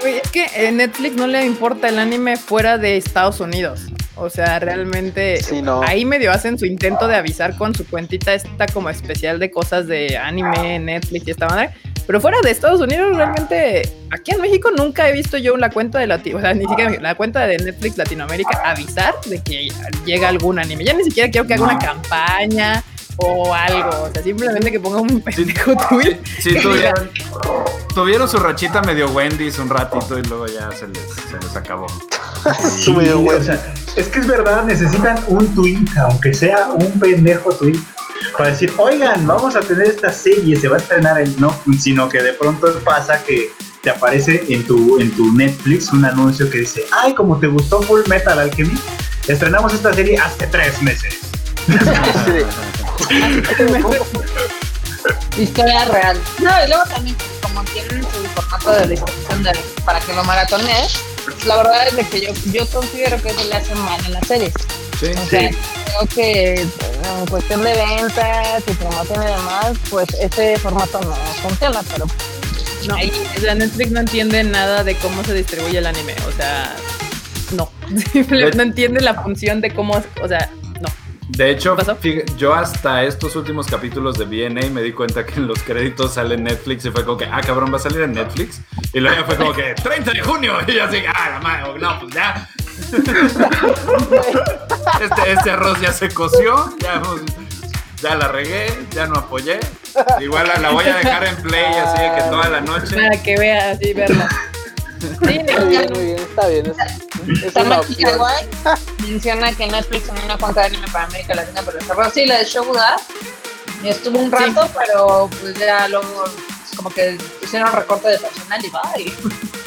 [0.00, 3.82] Güey, es que en Netflix no le importa el anime fuera de Estados Unidos.
[4.16, 5.82] O sea, realmente Sí, no.
[5.82, 9.86] ahí medio hacen su intento de avisar con su cuentita esta como especial de cosas
[9.86, 11.70] de anime, Netflix y esta madre.
[12.06, 15.98] Pero fuera de Estados Unidos, realmente, aquí en México nunca he visto yo la cuenta
[15.98, 19.68] de Latino, o sea, ni siquiera la cuenta de Netflix Latinoamérica avisar de que
[20.04, 20.84] llega algún anime.
[20.84, 22.82] Ya ni siquiera quiero que haga una campaña
[23.16, 24.04] o algo.
[24.04, 26.18] O sea, simplemente que ponga un pendejo tweet.
[26.40, 27.10] Sí, tuvieron,
[27.94, 31.86] tuvieron su rachita medio Wendy's un ratito y luego ya se les, se les acabó.
[32.60, 37.78] Sí, o sea, es que es verdad, necesitan un tweet, aunque sea un pendejo tweet,
[38.36, 42.08] para decir, oigan, vamos a tener esta serie, se va a estrenar el no, sino
[42.08, 43.52] que de pronto pasa que
[43.82, 47.82] te aparece en tu, en tu Netflix un anuncio que dice, ay, como te gustó
[47.82, 48.78] Full Metal Alchemy,
[49.26, 51.14] estrenamos esta serie hace tres meses.
[55.38, 56.20] Historia real.
[56.38, 61.00] No, y luego también, como tienen su formato de distribución de- para que lo maratones,
[61.46, 64.52] la verdad es que yo, yo considero que eso le hace mal en las series.
[65.02, 70.56] Sí, O sea, creo que en cuestión de ventas y promoción y demás, pues ese
[70.58, 72.06] formato no funciona, pero
[72.86, 76.14] No, o sea, Netflix no entiende nada de cómo se distribuye el anime.
[76.28, 76.76] O sea,
[77.56, 77.68] no.
[78.12, 80.48] Simplemente no entiende la función de cómo, o sea,
[80.80, 80.88] no.
[81.30, 81.76] De hecho,
[82.38, 86.36] yo hasta estos últimos capítulos de BNA me di cuenta que en los créditos sale
[86.36, 88.60] Netflix y fue como que, ah, cabrón, va a salir en Netflix.
[88.92, 90.58] Y luego ya fue como que, 30 de junio.
[90.68, 92.48] Y yo así, ah, la madre, no, pues ya.
[95.00, 97.02] Este, este arroz ya se coció, ya,
[98.00, 99.58] ya la regué, ya no apoyé.
[100.20, 102.94] Igual la, la voy a dejar en play así de que toda la noche.
[102.94, 104.28] Para que vea así, verla.
[105.00, 105.08] Sí,
[105.58, 106.66] muy bien, muy bien, está bien.
[106.66, 108.10] Es, es una Tamaki opción.
[108.12, 108.48] Kawaii
[109.02, 112.38] menciona que Netflix tiene una cuenta de anime para América Latina, pero cerró sí la
[112.38, 112.96] de Shoguda.
[113.82, 116.24] Y estuvo un rato, pero pues ya luego
[116.76, 119.12] como que hicieron recorte de personal y bye.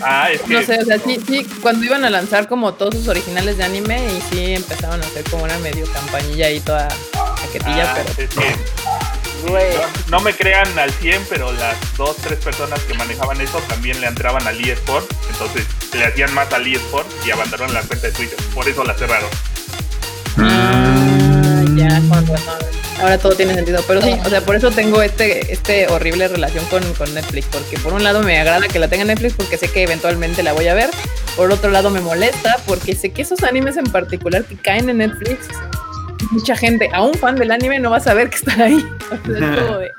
[0.01, 2.95] Ah, es que No sé, o sea, sí, sí, cuando iban a lanzar como todos
[2.95, 6.87] sus originales de anime y sí empezaron a hacer como una medio campañilla ahí toda
[7.41, 8.85] paquetilla, ah, pero es que
[9.47, 9.75] Güey.
[9.75, 14.01] No, no me crean al 100, pero las dos, tres personas que manejaban eso también
[14.01, 15.05] le entraban al eSport.
[15.29, 18.39] Entonces le hacían más al eSport y abandonaron la cuenta de Twitter.
[18.53, 19.29] Por eso la cerraron.
[20.37, 21.14] Ah,
[21.75, 22.55] ya, con razón.
[23.01, 23.81] Ahora todo tiene sentido.
[23.87, 27.47] Pero sí, o sea, por eso tengo este, este horrible relación con, con Netflix.
[27.47, 30.53] Porque por un lado me agrada que la tenga Netflix porque sé que eventualmente la
[30.53, 30.89] voy a ver.
[31.35, 34.99] Por otro lado me molesta porque sé que esos animes en particular que caen en
[34.99, 35.47] Netflix,
[36.31, 38.85] mucha gente, aún fan del anime, no va a saber que están ahí.
[39.11, 39.91] O sea, es como de,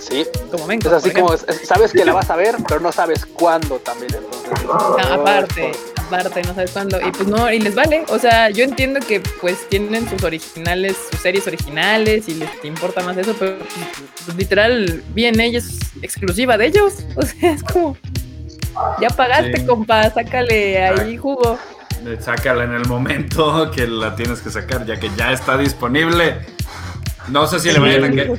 [0.00, 0.26] Sí.
[0.50, 3.76] como Menko, Es así como, sabes que la vas a ver, pero no sabes cuándo
[3.76, 4.12] también.
[4.14, 5.72] Entonces, Ah, aparte,
[6.14, 6.98] aparte, no sabes cuándo.
[7.00, 8.04] Y pues no, y les vale.
[8.08, 13.02] O sea, yo entiendo que pues tienen sus originales, sus series originales y les importa
[13.02, 13.56] más eso, pero
[14.24, 16.94] pues, literal, bien ella es exclusiva de ellos.
[17.16, 17.96] O sea, es como,
[19.00, 19.66] ya pagaste, Sí.
[19.66, 21.58] compa, sácale ahí jugo.
[22.20, 26.36] Sácala en el momento que la tienes que sacar, ya que ya está disponible.
[27.28, 28.38] No sé si le vayan a que.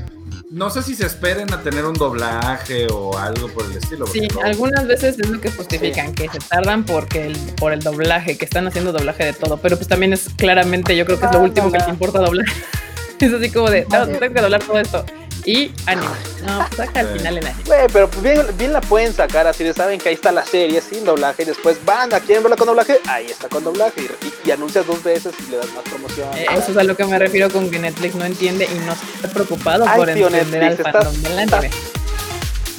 [0.52, 4.06] No sé si se esperen a tener un doblaje o algo por el estilo.
[4.08, 7.80] Sí, no- algunas veces es lo que justifican, que se tardan porque el, por el
[7.80, 11.26] doblaje, que están haciendo doblaje de todo, pero pues también es claramente, yo creo que
[11.26, 12.46] es lo Ah, último que les importa doblar.
[13.20, 15.06] es así como de, no, tengo que doblar todo esto.
[15.46, 16.08] Y anime.
[16.44, 17.64] No, pues saca al final el anime.
[17.66, 20.44] Güey, pero pues bien, bien la pueden sacar así de saben que ahí está la
[20.44, 24.02] serie sin doblaje y después van a quieren verla con doblaje, ahí está con doblaje
[24.02, 26.28] y, y- y anuncias dos veces y le das más promoción.
[26.36, 28.94] Eh, Eso es a lo que me refiero con que Netflix no entiende y no
[28.94, 31.70] está preocupado Ay, por tío, entender al Netflix, fandom estás- del anime.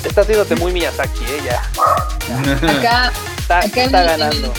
[0.05, 1.63] Está haciéndote muy Miyazaki, eh, ya.
[2.79, 4.53] Acá, Está, acá en, está el- ganando.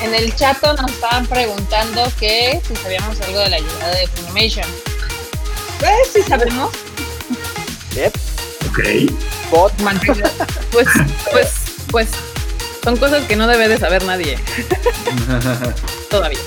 [0.00, 4.06] el- en el chat nos estaban preguntando que si sabíamos algo de la llegada de
[4.06, 4.66] Funimation.
[5.80, 6.70] Pues sí sabemos.
[8.06, 8.80] Ok.
[10.70, 10.86] Pues,
[11.32, 11.48] pues,
[11.90, 12.08] pues,
[12.84, 14.38] son cosas que no debe de saber nadie
[16.10, 16.38] todavía.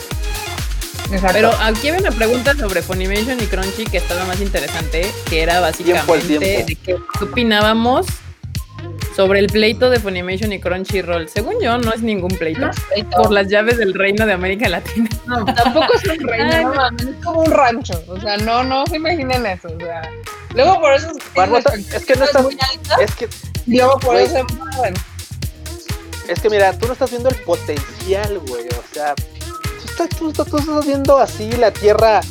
[1.12, 1.34] Exacto.
[1.34, 5.60] Pero aquí había una pregunta sobre Funimation y Crunchy que estaba más interesante, que era
[5.60, 6.68] básicamente tiempo.
[6.68, 8.06] de qué opinábamos
[9.16, 11.28] sobre el pleito de Funimation y Crunchyroll.
[11.30, 12.70] Según yo, no es ningún pleito.
[13.16, 15.10] Por las llaves del reino de América Latina.
[15.28, 18.04] No, tampoco es un reino, Ay, no es como un rancho.
[18.08, 19.70] O sea, no, no se imaginen eso.
[19.70, 20.02] O sea,
[20.54, 23.30] luego por eso Barbota, es que no estás- muy altas, es que,
[23.68, 24.26] luego por güey.
[24.26, 24.46] eso
[26.28, 28.66] es que mira, tú no estás viendo el potencial, güey.
[28.68, 32.22] O sea, tú estás, tú, estás- tú estás viendo así la tierra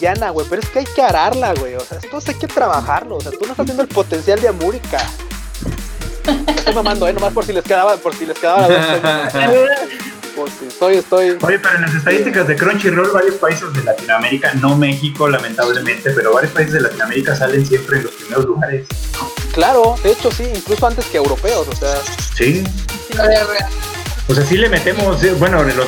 [0.00, 0.46] llana, güey.
[0.48, 1.74] Pero es que hay que ararla, güey.
[1.74, 3.16] O sea, esto hay que trabajarlo.
[3.16, 4.98] O sea, tú no estás viendo el potencial de América.
[6.48, 9.30] Estoy mamando, eh, nomás por si les quedaba, por si les quedaba la duda.
[10.34, 11.38] Por si estoy, estoy.
[11.40, 16.34] Oye, pero en las estadísticas de Crunchyroll, varios países de Latinoamérica, no México lamentablemente, pero
[16.34, 18.84] varios países de Latinoamérica salen siempre en los primeros lugares.
[19.52, 21.94] Claro, de hecho sí, incluso antes que europeos, o sea,
[22.34, 22.64] Sí.
[23.16, 23.46] Ver.
[24.26, 25.86] O sea, sí le metemos, eh, bueno, los,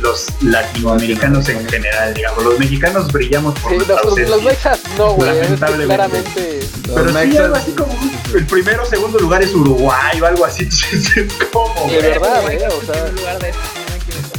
[0.00, 5.14] los, latinoamericanos en general, digamos, los mexicanos brillamos por sí, nuestra los, los, mexas no,
[5.14, 5.86] güey, Lamentablemente.
[5.86, 6.60] claramente.
[6.94, 7.92] Pero sí, algo así como
[8.34, 10.64] el primero o segundo lugar es Uruguay o algo así.
[10.92, 11.10] es
[11.52, 14.38] como, De verdad, eh, o sea, lugar de esto, si no me equivoco.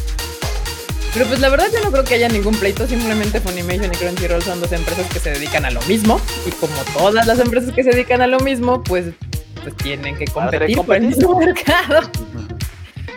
[1.13, 4.41] Pero pues la verdad yo no creo que haya ningún pleito, simplemente Funimation y Crunchyroll
[4.41, 7.83] son dos empresas que se dedican a lo mismo y como todas las empresas que
[7.83, 9.07] se dedican a lo mismo, pues,
[9.61, 12.09] pues tienen que competir por el mismo mercado.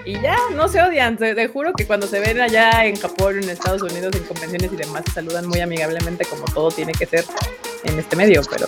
[0.05, 3.39] Y ya, no se odian, te, te juro que cuando se ven allá en Japón,
[3.43, 7.07] en Estados Unidos, en convenciones y demás, se saludan muy amigablemente como todo tiene que
[7.07, 7.25] ser
[7.85, 8.67] en este medio, pero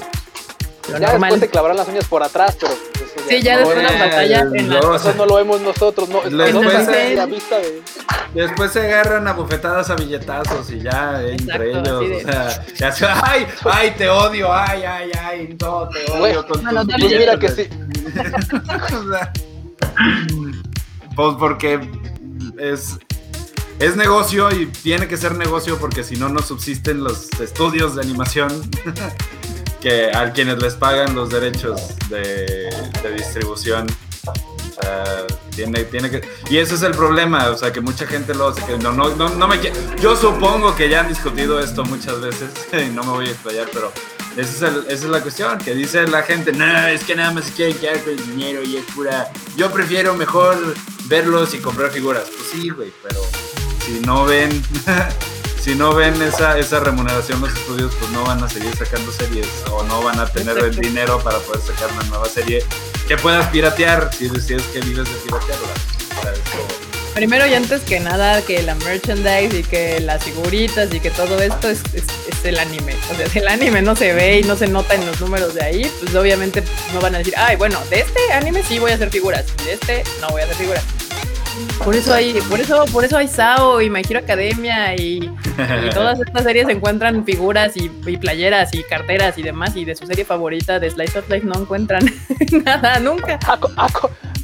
[0.92, 1.30] lo ya normal.
[1.30, 3.82] después te clavarán las uñas por atrás, pero pues, eso Sí, ya no, después no,
[3.90, 4.78] las batallas en la...
[4.78, 7.82] eso no lo vemos nosotros, no, no, no, la vista de
[8.34, 11.88] Después se agarran a bufetadas a billetazos y ya eh, entre ellos.
[11.88, 16.34] O sea, ya se, ay, ay, te odio, ay, ay, ay, no, te odio Güey,
[16.34, 17.00] con bueno, tus también.
[17.00, 17.68] pues mira que sí,
[18.94, 19.32] O sea,
[21.14, 21.80] pues porque
[22.58, 22.98] es,
[23.78, 28.02] es negocio y tiene que ser negocio porque si no, no subsisten los estudios de
[28.02, 28.50] animación
[29.84, 32.70] que a quienes les pagan los derechos de,
[33.14, 33.86] distribución.
[34.26, 36.26] O sea, tiene, tiene que.
[36.48, 38.78] Y ese es el problema, o sea, que mucha gente lo hace.
[38.78, 39.60] No, no, no, no me
[40.00, 43.68] Yo supongo que ya han discutido esto muchas veces y no me voy a explayar,
[43.74, 43.92] pero
[44.36, 45.58] esa es, el- esa es la cuestión.
[45.58, 48.76] Que dice la gente, no, es que nada más quieren quedar con el dinero y
[48.76, 49.30] es pura.
[49.56, 50.74] Yo prefiero mejor
[51.06, 52.24] verlos y comprar figuras.
[52.36, 53.20] Pues sí, güey, pero
[53.84, 54.62] si no ven.
[55.64, 59.46] Si no ven esa, esa remuneración los estudios, pues no van a seguir sacando series
[59.70, 62.62] o no van a tener el dinero para poder sacar una nueva serie
[63.08, 65.68] que puedas piratear si decides que vives de piratearla.
[66.18, 66.83] O eso-
[67.14, 71.40] Primero y antes que nada, que la merchandise y que las figuritas y que todo
[71.40, 72.94] esto es, es- es el anime.
[73.10, 75.54] O sea, si el anime no se ve y no se nota en los números
[75.54, 76.62] de ahí, pues obviamente
[76.92, 79.72] no van a decir, ay, bueno, de este anime sí voy a hacer figuras, de
[79.74, 80.82] este no voy a hacer figuras.
[81.84, 85.90] Por eso hay, por eso, por eso hay Sao y My Hero Academia y, y
[85.94, 90.04] todas estas series encuentran figuras y, y playeras y carteras y demás y de su
[90.04, 92.04] serie favorita de Slice of Life no encuentran
[92.64, 93.38] nada nunca.
[93.46, 93.70] Ah, co-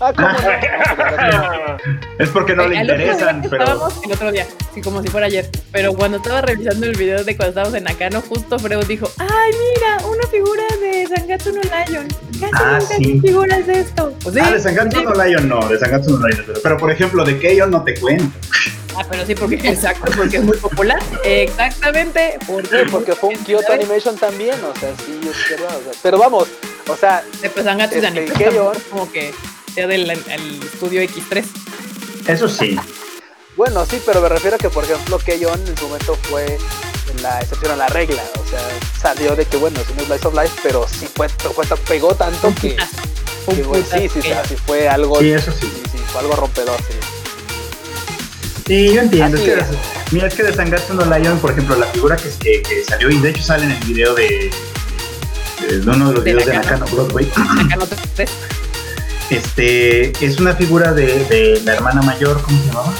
[0.01, 1.77] ah, co- ¿cómo no?
[2.19, 3.63] Es porque no le interesan, pero.
[3.65, 5.49] estábamos- el otro día, sí, como si fuera ayer.
[5.73, 9.51] Pero cuando estaba revisando el video de cuando estábamos en Nakano, justo Freud dijo, ay,
[9.75, 12.09] mira, una figura de Sangatsu no Lion.
[12.41, 13.05] Casi Ah, nunca sí.
[13.15, 14.15] hay figuras de esto.
[14.23, 15.05] Pues sí, Ah, de Sangatsu sí.
[15.05, 16.45] no Lion no, de Sangatsu no Lion.
[16.47, 18.37] Pero, pero, por ejemplo, de Keion no te cuento.
[18.97, 20.99] Ah, pero sí, porque exacto, porque es muy popular.
[21.25, 22.39] Exactamente.
[22.47, 25.77] Porque, Sí, porque fue un Kyoto Animation también, o sea, sí, es verdad.
[25.79, 26.49] o sea, pero vamos,
[26.89, 27.99] o sea, Pues Este,
[28.39, 29.33] es como que
[29.75, 31.45] sea del el estudio X3.
[32.27, 32.77] Eso sí.
[33.57, 36.59] bueno, sí, pero me refiero a que, por ejemplo, Keion en su momento fue
[37.23, 38.61] la excepción a la regla, o sea,
[39.01, 42.55] salió de que, bueno, es un Slice of Life, pero sí fue, fue pegó tanto
[42.61, 45.59] que, que, sí, sí, sí, fue algo, Sí, eso sí.
[45.61, 46.95] sí, sí, fue algo rompedor, sí.
[48.67, 49.37] Sí, yo entiendo.
[49.37, 49.67] Es que, es.
[50.13, 50.53] Mira, es que de
[50.95, 53.73] no Lion, por ejemplo, la figura que, que, que salió, y de hecho sale en
[53.73, 54.51] el video de,
[55.61, 56.85] de, de uno de los De videos de Nakano.
[56.85, 57.33] Nakano Broadway.
[57.37, 58.31] Nakano 3.
[59.31, 62.93] Este es una figura de, la hermana mayor, ¿cómo se llamaba?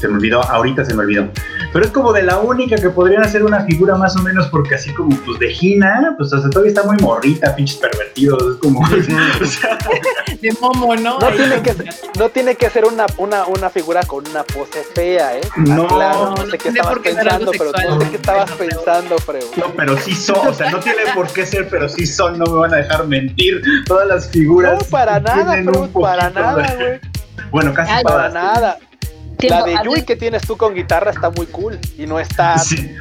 [0.00, 1.30] Se me olvidó, ahorita se me olvidó.
[1.76, 4.76] Pero es como de la única que podrían hacer una figura más o menos, porque
[4.76, 8.42] así como pues de Gina, pues sea, todavía está muy morrita, pinches pervertidos.
[8.42, 8.80] Es como.
[9.42, 9.76] o sea,
[10.40, 11.18] De Momo, ¿no?
[11.18, 11.74] No tiene que,
[12.18, 15.42] no tiene que ser una, una, una figura con una pose fea, ¿eh?
[15.56, 19.18] No, claro, no no sé qué estabas pensando, pero no sé qué estabas pero- pensando,
[19.18, 19.44] Freud.
[19.58, 22.46] no, pero sí son, o sea, no tiene por qué ser, pero sí son, no
[22.46, 23.60] me van a dejar mentir.
[23.84, 24.78] Todas las figuras.
[24.78, 27.00] No, para nada, Freud, para nada, güey.
[27.50, 28.34] Bueno, casi Ay, Para todas.
[28.34, 28.78] nada.
[29.36, 32.56] Tiempo, La de Yui que tienes tú con guitarra está muy cool y no está.
[32.66, 32.94] Sí.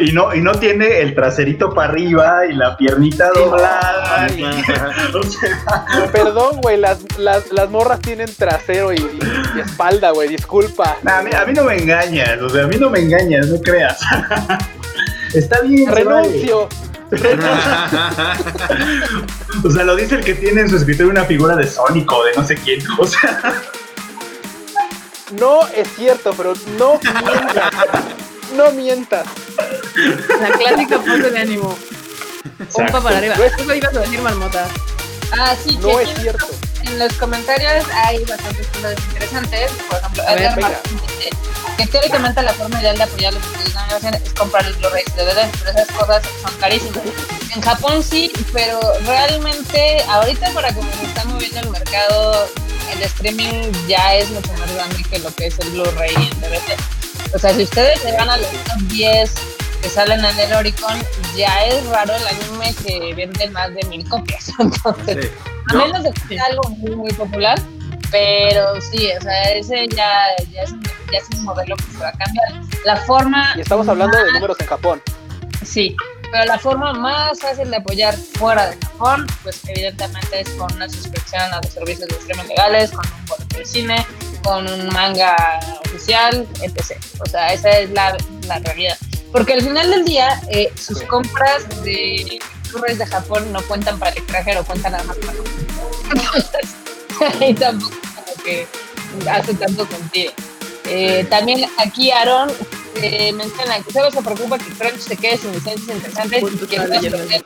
[0.00, 4.24] Y no, y no tiene el traserito para arriba y la piernita doblada.
[4.24, 4.42] Ay.
[5.14, 10.96] O sea, Perdón, güey, las, las, las morras tienen trasero y, y espalda, güey, disculpa.
[11.02, 13.48] nah, a, mí, a mí no me engañas, o sea, a mí no me engañas,
[13.48, 14.00] no creas.
[15.34, 15.90] Está bien.
[15.90, 16.68] Renuncio.
[19.64, 22.24] O sea, lo dice el que tiene en su escritorio una figura de Sonic o
[22.24, 22.80] de no sé quién.
[22.98, 23.62] O sea,
[25.32, 27.72] No es cierto, pero no mientas.
[28.54, 29.26] No mientas.
[30.40, 31.76] La clásica pose de ánimo.
[32.72, 33.36] Pompa para arriba.
[33.36, 34.66] No es- Eso ibas a decir, Marmota.
[35.32, 36.46] Ah, sí, que No aquí es cierto.
[36.84, 39.70] en los comentarios hay bastantes cosas interesantes.
[39.88, 40.60] Por ejemplo, A ver.
[40.60, 41.30] Martín dice
[41.78, 45.04] que teóricamente la forma ideal de apoyar los estudios de animación es comprar el Blu-ray
[45.06, 47.02] y DVD, pero esas cosas son carísimas.
[47.54, 52.48] En Japón sí, pero realmente ahorita para como se está moviendo el mercado,
[52.92, 56.40] el streaming ya es mucho más grande que lo que es el Blu-ray y el
[56.40, 56.76] DVD.
[57.34, 59.34] O sea, si ustedes se van a los top 10
[59.82, 61.02] que salen en el Oricon,
[61.36, 64.50] ya es raro el anime que vende más de mil copias.
[64.58, 65.30] Entonces,
[65.70, 65.74] Sí.
[65.74, 67.60] a menos de que sea algo muy, muy popular,
[68.10, 71.98] pero sí, o sea, ese ya, ya, es, un- ya es un modelo que se
[71.98, 72.52] va a cambiar.
[72.84, 73.54] La forma.
[73.56, 75.02] Y estamos hablando de números en Japón.
[75.64, 75.96] Sí,
[76.32, 80.88] pero la forma más fácil de apoyar fuera de Japón, pues evidentemente es con una
[80.88, 84.06] suscripción a los servicios de streaming legales, con un boleto de cine,
[84.42, 85.36] con un manga
[85.86, 86.96] oficial, etc.
[87.20, 88.16] O sea, esa es la,
[88.48, 88.96] la realidad.
[89.30, 91.06] Porque al final del día, eh, sus Sí.
[91.06, 92.38] compras de
[92.70, 95.32] Blu-rays de Japón no cuentan para el extranjero, cuentan nada más para
[96.14, 96.74] Entonces,
[97.40, 98.66] ahí tampoco como que
[99.30, 100.32] hace tanto sentido.
[100.94, 102.52] Eh, también aquí Aaron
[102.96, 107.42] eh, menciona que solo se preocupa que Crunch se quede sin licencias interesantes y que.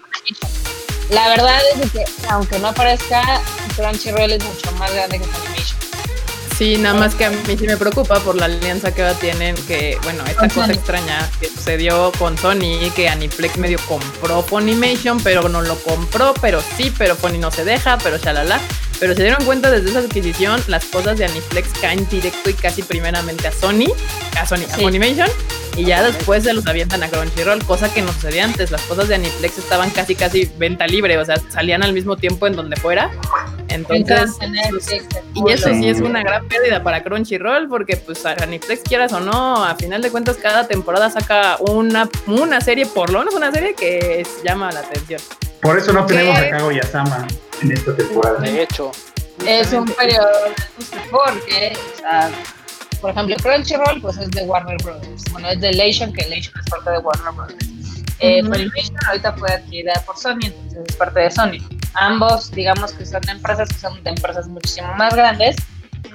[1.11, 3.40] La verdad es que, aunque no aparezca,
[3.76, 5.78] Crunchyroll es mucho más grande que Funimation.
[6.58, 9.54] Sí, nada más que a mí sí me preocupa por la alianza que ahora tienen,
[9.66, 10.72] que, bueno, esta Con cosa Sony.
[10.72, 16.61] extraña que sucedió con Sony, que Aniplex medio compró Funimation, pero no lo compró, pero
[16.76, 18.58] sí, pero Funny no se deja, pero shalala.
[18.98, 22.82] Pero se dieron cuenta desde esa adquisición, las cosas de Aniplex caen directo y casi
[22.82, 23.92] primeramente a Sony,
[24.40, 24.76] a Sony, a.
[24.76, 25.28] Funimation,
[25.76, 28.70] y ya después se los avientan a Crunchyroll, cosa que no sucedía antes.
[28.70, 32.46] Las cosas de Aniplex estaban casi, casi venta libre, o sea, salían al mismo tiempo
[32.46, 33.10] en donde fuera.
[33.68, 38.32] Entonces, Entonces, Netflix, y eso sí es una gran pérdida para Crunchyroll porque pues a
[38.32, 43.10] Aniplex quieras o no, a final de cuentas cada temporada saca una, una serie, por
[43.10, 45.20] lo menos una serie que es- llama la atención.
[45.60, 46.14] por eso no ¿Qué?
[46.14, 47.26] tenemos a Kago Yasama
[47.62, 48.41] en esta temporada.
[48.41, 48.91] De hecho,
[49.46, 50.28] es un periodo
[51.11, 52.30] porque, o sea,
[53.00, 55.24] por ejemplo, Crunchyroll pues es de Warner Brothers.
[55.33, 57.76] Bueno, es de Elation, que Elation es parte de Warner Brothers.
[58.18, 58.42] Eh.
[58.42, 61.58] Funimation ahorita fue adquirida por Sony, entonces es parte de Sony.
[61.95, 65.57] Ambos, digamos que son empresas que son de empresas muchísimo más grandes,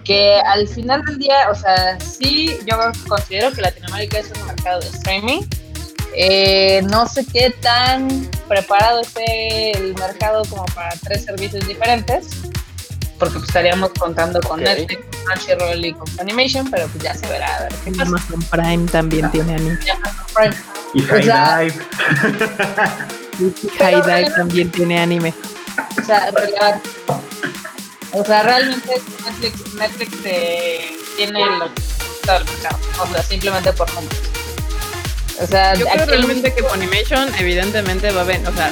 [0.03, 2.77] que al final del día, o sea, sí, yo
[3.07, 5.41] considero que Latinoamérica es un mercado de streaming.
[6.15, 8.07] Eh, no sé qué tan
[8.47, 12.27] preparado esté el mercado como para tres servicios diferentes,
[13.17, 14.65] porque pues, estaríamos contando con Ok.
[14.65, 18.03] Netflix, Crunchyroll y con Funimation, pero pues ya se verá a ver qué pasa.
[18.09, 19.77] Amazon Prime también tiene anime.
[20.35, 20.55] Prime.
[20.93, 21.73] Y High O sea- Dive.
[23.79, 25.33] High Dive también tiene anime.
[26.01, 26.29] O sea.
[28.13, 31.69] O sea, realmente Netflix, Netflix eh, tiene lo
[32.25, 32.77] todo el mercado.
[33.01, 34.19] O sea, simplemente por números.
[35.41, 38.72] O sea, Yo creo realmente que Funimation evidentemente va a venir, o sea,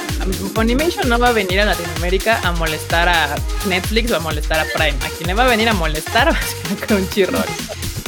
[0.54, 3.34] Funimation no va a venir a Latinoamérica a molestar a
[3.66, 4.96] Netflix o a molestar a Prime.
[5.04, 7.44] A quien le va a venir a molestar va a ser Crunchyroll.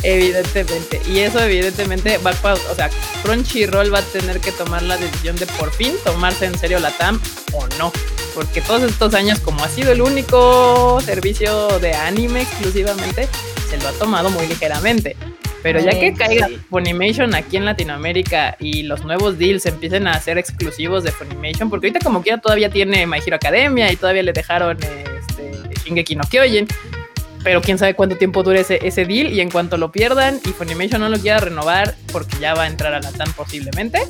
[0.05, 1.01] Evidentemente.
[1.09, 2.91] Y eso evidentemente va a, o sea,
[3.23, 6.91] Crunchyroll va a tener que tomar la decisión de por fin tomarse en serio la
[6.91, 7.21] TAM
[7.53, 7.93] o no.
[8.35, 13.29] Porque todos estos años, como ha sido el único servicio de anime exclusivamente,
[13.69, 15.17] se lo ha tomado muy ligeramente.
[15.63, 16.49] Pero ya que caiga.
[16.69, 21.87] Funimation aquí en Latinoamérica y los nuevos deals empiecen a ser exclusivos de Funimation, porque
[21.87, 25.53] ahorita como quiera todavía tiene My Hero Academia y todavía le dejaron este,
[25.85, 26.67] Shingeki no Kyojin,
[27.45, 30.49] pero quién sabe cuánto tiempo dure ese, ese deal y en cuanto lo pierdan y
[30.49, 34.01] Funimation no lo quiera renovar porque ya va a entrar a la TAM posiblemente,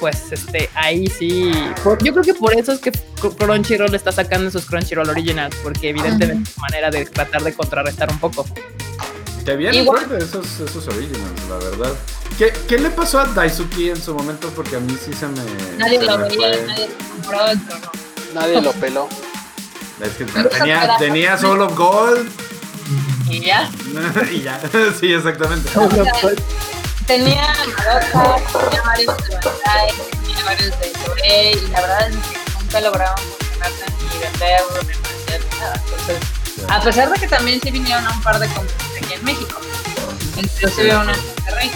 [0.00, 1.50] pues este, ahí sí.
[2.04, 5.88] yo creo que por eso es que Cr- Crunchyroll está sacando sus Crunchyroll Originals, porque
[5.88, 8.46] evidentemente es manera de tratar de contrarrestar un poco.
[9.48, 11.94] Que bien Igual- fuerte esos, esos originals, la verdad.
[12.36, 14.50] ¿Qué, ¿Qué le pasó a Daisuki en su momento?
[14.50, 15.40] Porque a mí sí se me.
[15.78, 17.90] Nadie se lo me veía, nadie lo compró, el trono.
[18.34, 19.08] Nadie lo peló.
[20.02, 22.28] Es que tenía, tenía solo Gold
[23.30, 23.70] Y ya.
[24.30, 24.60] y ya.
[25.00, 25.70] sí, exactamente.
[27.06, 27.48] Tenía
[27.78, 29.94] Madoka, tenía varios de Bandai,
[30.26, 34.92] tenía varios de Toei, y la verdad es que nunca lograron funcionarse ni venderlo, ni
[34.92, 35.82] ofrecer, ni nada.
[35.86, 36.37] Entonces,
[36.68, 39.60] a pesar de que también sí vinieron a un par de convenciones aquí en México,
[40.36, 41.70] inclusive una en Monterrey,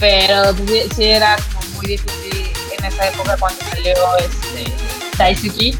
[0.00, 0.54] pero
[0.96, 4.72] sí- era como muy difícil en esa época cuando salió este
[5.16, 5.78] Daisuki,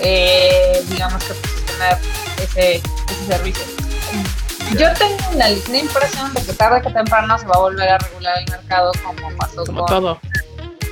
[0.00, 1.98] eh, digamos que posicionar
[2.42, 3.64] ese, ese servicio.
[4.78, 8.38] Yo tengo la impresión de que tarde que temprano se va a volver a regular
[8.38, 10.20] el mercado como pasó Como con, todo.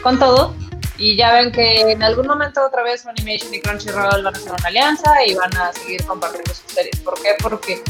[0.03, 0.55] con todo.
[0.99, 4.53] Y ya ven que en algún momento otra vez Funimation y Crunchyroll van a hacer
[4.53, 7.01] una alianza y van a seguir compartiendo sus series.
[7.01, 7.35] ¿Por qué?
[7.41, 7.83] Porque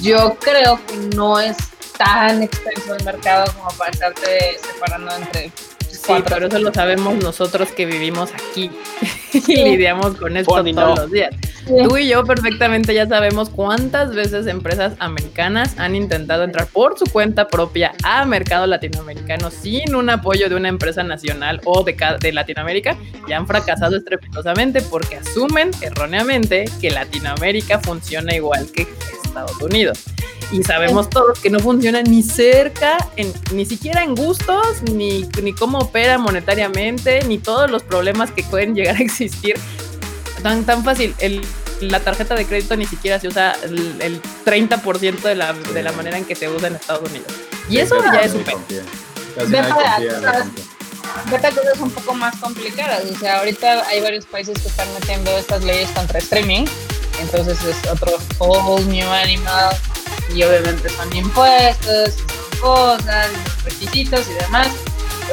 [0.00, 1.56] yo creo que no es
[1.98, 5.52] tan extenso el mercado como para estarte separando entre
[5.90, 8.70] Sí, pero eso lo sabemos nosotros que vivimos aquí
[9.32, 11.02] y lidiamos con esto Funny, todos no.
[11.02, 11.34] los días.
[11.66, 11.74] Sí.
[11.84, 17.04] Tú y yo perfectamente ya sabemos cuántas veces empresas americanas han intentado entrar por su
[17.06, 22.32] cuenta propia a mercado latinoamericano sin un apoyo de una empresa nacional o de, de
[22.32, 22.96] Latinoamérica
[23.28, 28.86] y han fracasado estrepitosamente porque asumen erróneamente que Latinoamérica funciona igual que
[29.30, 29.98] Estados Unidos.
[30.52, 35.52] Y sabemos todos que no funciona ni cerca, en- ni siquiera en gustos, ni, ni
[35.52, 39.54] cómo opera monetariamente, ni todos los problemas que pueden llegar a existir.
[40.42, 41.40] Tan, tan fácil, el,
[41.80, 45.92] la tarjeta de crédito ni siquiera se usa el, el 30% de la, de la
[45.92, 47.28] manera en que se usa en Estados Unidos.
[47.68, 48.56] Y eso Casi ya es un pedo.
[48.56, 48.82] confía.
[49.36, 50.42] Casi Ve nadie para confía en la atrás.
[50.44, 50.64] compra.
[51.30, 53.04] Vete a cosas un poco más complicadas.
[53.04, 56.64] O sea, ahorita hay varios países que están metiendo estas leyes contra streaming.
[57.18, 59.76] Entonces es otro whole new animal.
[60.34, 64.68] Y obviamente son impuestos, son cosas, los requisitos y demás.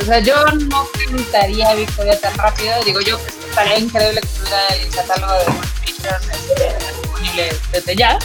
[0.01, 2.73] O sea, yo no cantaría Victoria tan rápido.
[2.83, 8.19] Digo, yo pues, estaría increíble que tuviera el catálogo de Motivation este, disponible desde ya.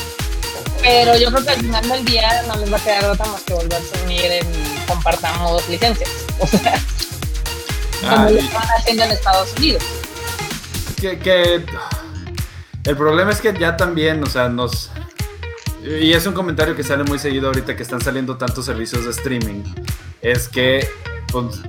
[0.80, 3.42] Pero yo creo que al final del día no les va a quedar otra más
[3.42, 4.46] que volverse a unir en
[4.86, 6.10] compartamos licencias.
[6.40, 6.80] O sea,
[8.00, 9.82] como lo están haciendo en Estados Unidos.
[11.00, 11.64] que, que
[12.84, 14.90] el problema es que ya también, o sea, nos
[15.84, 19.10] y es un comentario que sale muy seguido ahorita que están saliendo tantos servicios de
[19.10, 19.64] streaming,
[20.20, 20.88] es que
[21.32, 21.60] pues,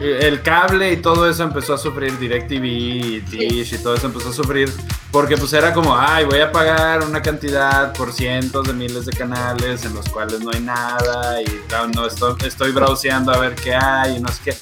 [0.00, 4.30] el cable y todo eso empezó a sufrir DirecTV y Dish y todo eso empezó
[4.30, 4.72] a sufrir
[5.10, 9.12] porque pues era como, ay, voy a pagar una cantidad por cientos de miles de
[9.12, 11.46] canales en los cuales no hay nada y
[11.94, 14.56] no, estoy, estoy browseando a ver qué hay y no sé qué.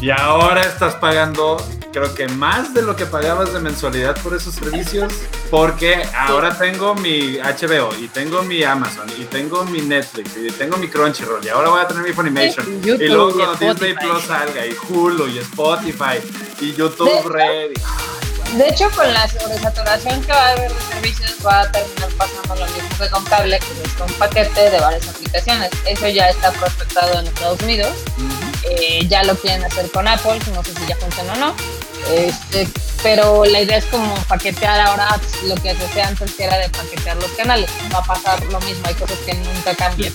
[0.00, 1.58] Y ahora estás pagando,
[1.92, 5.12] creo que más de lo que pagabas de mensualidad por esos servicios,
[5.50, 10.76] porque ahora tengo mi HBO y tengo mi Amazon y tengo mi Netflix y tengo
[10.76, 12.64] mi Crunchyroll y ahora voy a tener mi Funimation.
[12.64, 13.94] Sí, YouTube y luego cuando Disney.
[13.94, 16.18] Plus salga y Hulu y Spotify
[16.60, 17.70] y YouTube Red.
[17.72, 22.08] y- De hecho, con la sobresaturación que va a haber de servicios, va a terminar
[22.18, 25.70] pasando lo mismo que con cable, que es un paquete de varias aplicaciones.
[25.86, 27.92] Eso ya está prospectado en Estados Unidos.
[28.68, 31.54] Eh, ya lo quieren hacer con Apple, no sé si ya funciona o no.
[32.14, 32.68] Este,
[33.02, 35.08] pero la idea es como paquetear ahora
[35.46, 37.70] lo que se hacía antes, que era de paquetear los canales.
[37.94, 40.12] Va a pasar lo mismo, hay cosas que nunca cambian.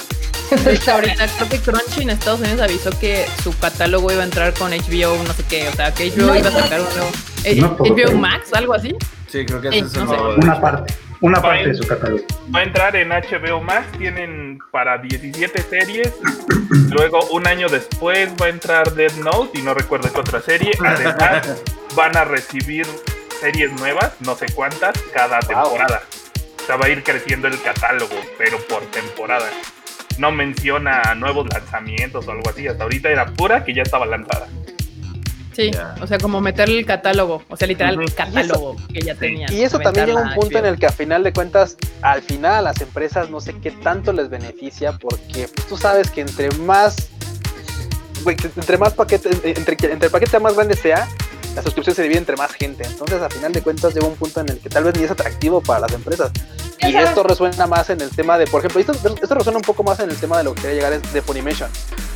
[0.68, 4.54] Hecho, ahorita creo que Crunchy en Estados Unidos avisó que su catálogo iba a entrar
[4.54, 7.10] con HBO, no sé qué, o sea, que HBO No, iba a sacar un nuevo.
[7.44, 8.12] eh, No, todo HBO.
[8.18, 8.94] Max, algo así.
[9.32, 10.02] Sí, creo que Sí, ese es sé.
[10.38, 10.94] Una parte.
[11.26, 12.24] Una parte en- de su catálogo.
[12.56, 16.14] Va a entrar en HBO Max, tienen para 17 series.
[16.92, 20.72] Luego, un año después, va a entrar Dead Note y no recuerdo qué otra serie.
[20.86, 21.64] Además,
[21.96, 22.86] van a recibir
[23.40, 26.02] series nuevas, no sé cuántas, cada temporada.
[26.62, 29.50] O sea, va a ir creciendo el catálogo, pero por temporada.
[30.20, 32.68] No menciona nuevos lanzamientos o algo así.
[32.68, 34.48] Hasta ahorita era pura que ya estaba lanzada.
[35.56, 35.72] Sí,
[36.02, 38.14] o sea, como meterle el catálogo, o sea, literal, Ujú.
[38.14, 39.54] catálogo que ya tenían.
[39.54, 42.22] Y eso también llega a un punto en el que a final de cuentas, al
[42.22, 46.22] final a las empresas no sé qué tanto les beneficia, porque pues, tú sabes que
[46.22, 47.08] entre más,
[48.26, 51.08] entre más paquete, entre, entre el paquete más grande sea,
[51.56, 52.86] la suscripción se divide entre más gente.
[52.86, 55.12] Entonces, a final de cuentas, llega un punto en el que tal vez ni es
[55.12, 56.32] atractivo para las empresas.
[56.82, 59.84] Y esto resuena más en el tema de, por ejemplo, esto, esto resuena un poco
[59.84, 61.70] más en el tema de lo que quería llegar es de Funimation.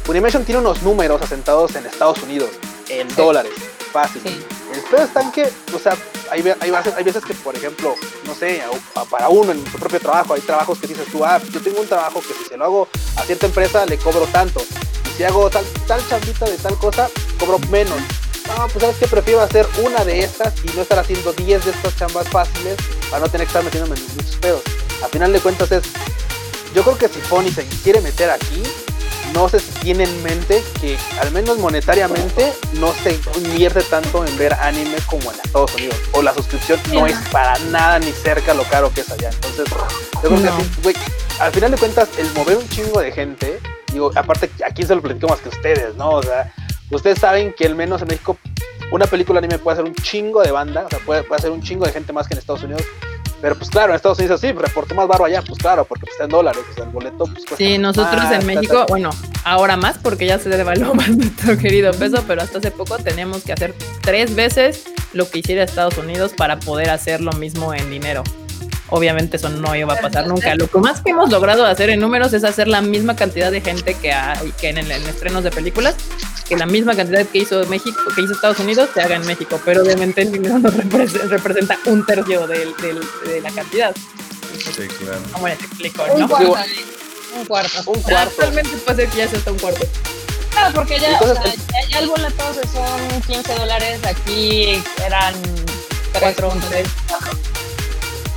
[0.03, 2.49] Funimation tiene unos números asentados en Estados Unidos,
[2.89, 3.15] en Sí.
[3.15, 3.53] dólares,
[3.91, 4.21] fácil.
[4.23, 4.43] Sí.
[4.73, 5.95] El pedo está en que, o sea,
[6.29, 7.95] hay, ve- hay, veces, hay veces que, por ejemplo,
[8.25, 8.61] no sé,
[9.09, 11.87] para uno en su propio trabajo, hay trabajos que dices tú, ah, yo tengo un
[11.87, 12.87] trabajo que si se lo hago
[13.17, 14.61] a cierta empresa le cobro tanto.
[14.61, 17.09] Y si hago tal, tal chambita de tal cosa,
[17.39, 17.97] cobro menos.
[18.47, 21.71] No, pues sabes que prefiero hacer una de estas y no estar haciendo 10 de
[21.71, 22.77] estas chambas fáciles
[23.09, 24.61] para no tener que estar metiéndome en muchos pedos.
[25.03, 25.83] A final de cuentas es,
[26.73, 28.63] yo creo que si Pony se quiere meter aquí,
[29.33, 34.53] no si tiene en mente que al menos monetariamente no se invierte tanto en ver
[34.53, 35.95] anime como en Estados Unidos.
[36.13, 39.29] O la suscripción no es para nada ni cerca lo caro que es allá.
[39.29, 40.57] Entonces, yo creo No.
[40.57, 40.95] que sí, güey,
[41.39, 43.59] al final de cuentas, el mover un chingo de gente,
[43.91, 46.09] digo, aparte, ¿a quién se lo platico más que ustedes, no?
[46.11, 46.51] O sea,
[46.91, 48.37] ustedes saben que al menos en México
[48.91, 51.61] una película anime puede hacer un chingo de banda, o sea, puede, puede hacer un
[51.61, 52.83] chingo de gente más que en Estados Unidos.
[53.41, 56.11] Pero pues claro, en Estados Unidos sí, reportó más barro allá, pues claro, porque pues,
[56.13, 59.11] está en dólares, o sea, el boleto pues cuesta Sí, nosotros más, en México, bueno,
[59.45, 63.43] ahora más porque ya se devaluó más nuestro querido peso, pero hasta hace poco teníamos
[63.43, 64.83] que hacer tres veces
[65.13, 68.23] lo que hiciera Estados Unidos para poder hacer lo mismo en dinero.
[68.91, 70.55] Obviamente eso no iba a pasar nunca.
[70.55, 73.61] Lo que más que hemos logrado hacer en números es hacer la misma cantidad de
[73.61, 75.95] gente que hay que en, el- en estrenos de películas,
[76.49, 79.61] que la misma cantidad que hizo México, que hizo Estados Unidos, se haga en México,
[79.63, 83.95] pero obviamente el dinero no repre- representa un tercio del- del- de la cantidad.
[84.75, 85.19] Sí, claro.
[85.31, 86.27] ¿Cómo les explico, Un no?
[86.27, 86.55] cuarto.
[87.37, 87.83] Un cuarto.
[87.91, 88.29] Un cuarto.
[88.29, 89.87] Actualmente puede ser que ya sea hasta un cuarto.
[90.51, 91.53] Claro, porque ya, Entonces, o sea,
[91.83, 95.35] ya, ya el boleto se son 15 dólares, aquí eran
[96.19, 96.85] Cuatro, 3.3.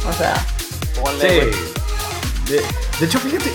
[0.09, 0.47] O sea,
[1.21, 2.53] Sí.
[2.53, 2.63] De,
[3.01, 3.53] de hecho, fíjate,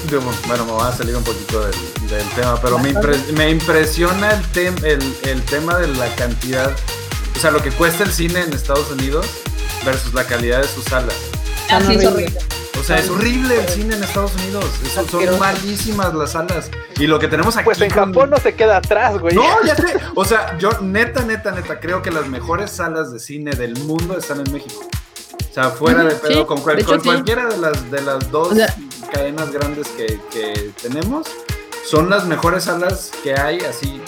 [0.48, 1.76] bueno, me va a salir un poquito del,
[2.10, 6.72] del tema, pero me, impre- me impresiona el, tem- el, el tema de la cantidad,
[7.36, 9.26] o sea, lo que cuesta el cine en Estados Unidos
[9.86, 11.16] versus la calidad de sus salas.
[11.70, 12.08] así es horribles.
[12.08, 12.40] horrible.
[12.80, 14.66] O sea, es horrible el cine en Estados Unidos.
[14.86, 16.70] Eso- son malísimas las salas.
[17.00, 17.66] Y lo que tenemos aquí.
[17.66, 19.34] Pues en con- Japón no se queda atrás, güey.
[19.36, 19.98] No, ya sé.
[20.16, 24.18] O sea, yo neta, neta, neta, creo que las mejores salas de cine del mundo
[24.18, 24.88] están en México.
[25.50, 27.06] O sea, fuera de pedo, sí, con, cual- de hecho, con sí.
[27.08, 28.76] cualquiera de las, de las dos O sea-
[29.08, 31.28] cadenas grandes que, que tenemos,
[31.86, 34.02] son las mejores salas que hay, así.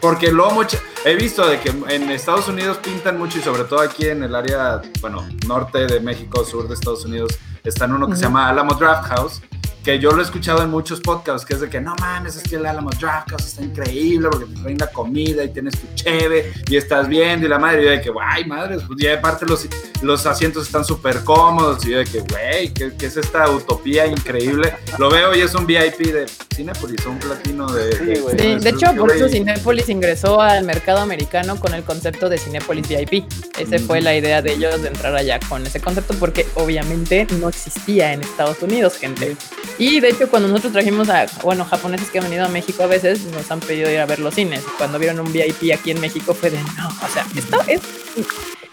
[0.00, 3.80] Porque lo mucho, he visto de que en Estados Unidos pintan mucho y sobre todo
[3.80, 8.08] aquí en el área, bueno, norte de México, sur de Estados Unidos, está en uno
[8.08, 9.42] que se llama Alamo Draft House,
[9.86, 12.42] que yo lo he escuchado en muchos podcasts, que es de que no mames, es
[12.42, 15.86] que el Alamo Draft House está increíble porque te traen la comida y tienes tu
[15.94, 19.14] cheve y estás viendo y la madre, y yo de que, ay, madre, pues ya
[19.14, 19.68] aparte los,
[20.02, 24.08] los asientos están súper cómodos y yo de que, güey, ¿qué, qué es esta utopía
[24.08, 24.74] increíble?
[24.98, 27.92] Lo veo y es un VIP de Cinepolis, un platino de...
[27.92, 28.38] Sí, güey.
[28.40, 29.32] Sí, de hecho, por eso Güey.
[29.34, 33.24] Cinépolis ingresó al mercado americano con el concepto de Cinépolis VIP.
[33.56, 37.48] Ese fue la idea de ellos de entrar allá con ese concepto porque obviamente no
[37.48, 39.36] existía en Estados Unidos, gente.
[39.78, 42.86] Y de hecho, cuando nosotros trajimos a, bueno, japoneses que han venido a México a
[42.86, 44.62] veces, nos han pedido ir a ver los cines.
[44.78, 47.80] Cuando vieron un VIP aquí en México fue de, no, o sea, esto es...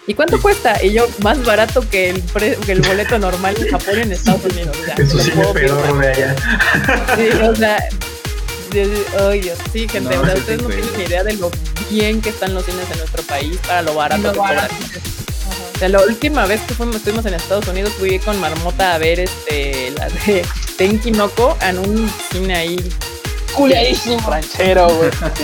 [0.05, 0.83] ¿Y cuánto cuesta?
[0.83, 4.43] Y yo, más barato que el, pre- que el boleto normal en Japón en Estados
[4.45, 4.75] Unidos.
[4.81, 6.35] O sea, Eso sí me pedorro de allá.
[7.15, 7.77] Sí, o sea,
[8.71, 11.33] de- de- ay, Dios, sí, gente, No, o sea, ustedes no tienen ni idea de
[11.33, 11.49] lo
[11.89, 14.75] bien que están los cines en nuestro país para lo barato Lo que barato
[15.83, 19.19] sea, la última vez que fuimos, estuvimos en Estados Unidos fui con Marmota a ver
[19.19, 20.45] este la de
[20.77, 22.77] Tenki Noko en un cine ahí.
[23.55, 24.19] Culiadísimo.
[24.29, 24.87] Ranchero,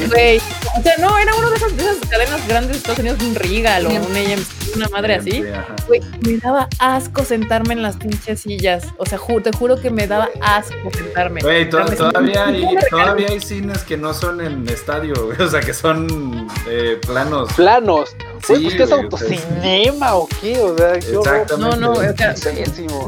[0.10, 0.38] güey.
[0.77, 3.36] O sea, no, era uno de esas, de esas cadenas grandes de Estados Unidos, un
[3.36, 5.44] Regal o un AMC, una madre así.
[5.88, 8.84] Güey, me daba asco sentarme en las pinches sillas.
[8.98, 11.41] O sea, ju- te juro que me daba asco sentarme.
[11.41, 15.60] Güey, to- todavía, hay, todavía hay cines que no son en estadio, güey, o sea,
[15.61, 17.52] que son eh, planos.
[17.53, 18.10] Planos.
[18.48, 20.60] Güey, Sí, pues, ¿qué es autocinema o qué?
[20.61, 20.95] O sea.
[20.95, 21.57] Exactamente.
[21.57, 22.36] No, no, o sea.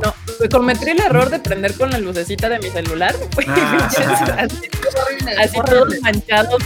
[0.03, 3.15] No, pues, cometí el error de prender con la lucecita de mi celular.
[3.35, 3.89] güey, Ah.
[4.39, 4.55] así
[5.39, 6.61] así todos manchados.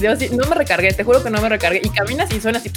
[0.00, 1.80] Yo sí, no me recargué, te juro que no me recargué.
[1.84, 2.70] Y caminas y suena así.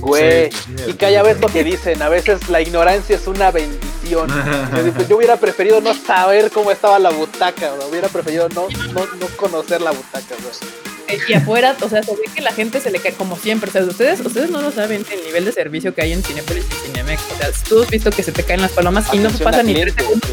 [0.00, 0.50] Güey.
[0.52, 2.02] Sí, Y que ya ves lo que dicen.
[2.02, 4.28] A veces la ignorancia es una bendición.
[5.08, 7.88] yo hubiera preferido no saber cómo estaba la butaca, bro.
[7.88, 10.34] hubiera preferido no, no, no conocer la butaca.
[10.38, 10.95] Bro.
[11.28, 13.70] Y afuera, o sea, se ve que la gente se le cae como siempre.
[13.70, 16.64] O sea, ustedes, ustedes no lo saben el nivel de servicio que hay en Cinepolis
[16.64, 17.22] y Cinemex.
[17.34, 19.74] O sea, tú has visto que se te caen las palomas y no pasa ni
[19.74, 20.30] tres segundos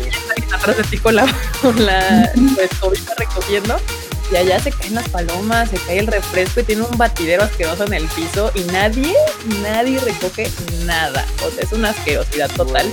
[0.53, 1.25] atrás de ti con la,
[1.61, 2.69] con la pues,
[3.17, 3.79] recogiendo.
[4.31, 7.85] Y allá se caen las palomas, se cae el refresco y tiene un batidero asqueroso
[7.85, 9.13] en el piso y nadie,
[9.61, 10.49] nadie recoge
[10.85, 11.25] nada.
[11.45, 12.89] O sea, es una asquerosidad total.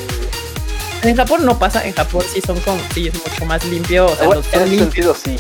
[1.02, 4.16] En Japón no pasa, en Japón sí son como, sí es mucho más limpio, o
[4.16, 5.36] sea, los en son ese sentido sí.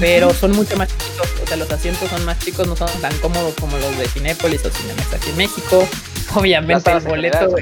[0.00, 3.16] Pero son mucho más chiquitos, o sea, los asientos son más chicos, no son tan
[3.18, 5.86] cómodos como los de Cinépolis o Cinemex aquí en México.
[6.34, 7.56] Obviamente el boleto,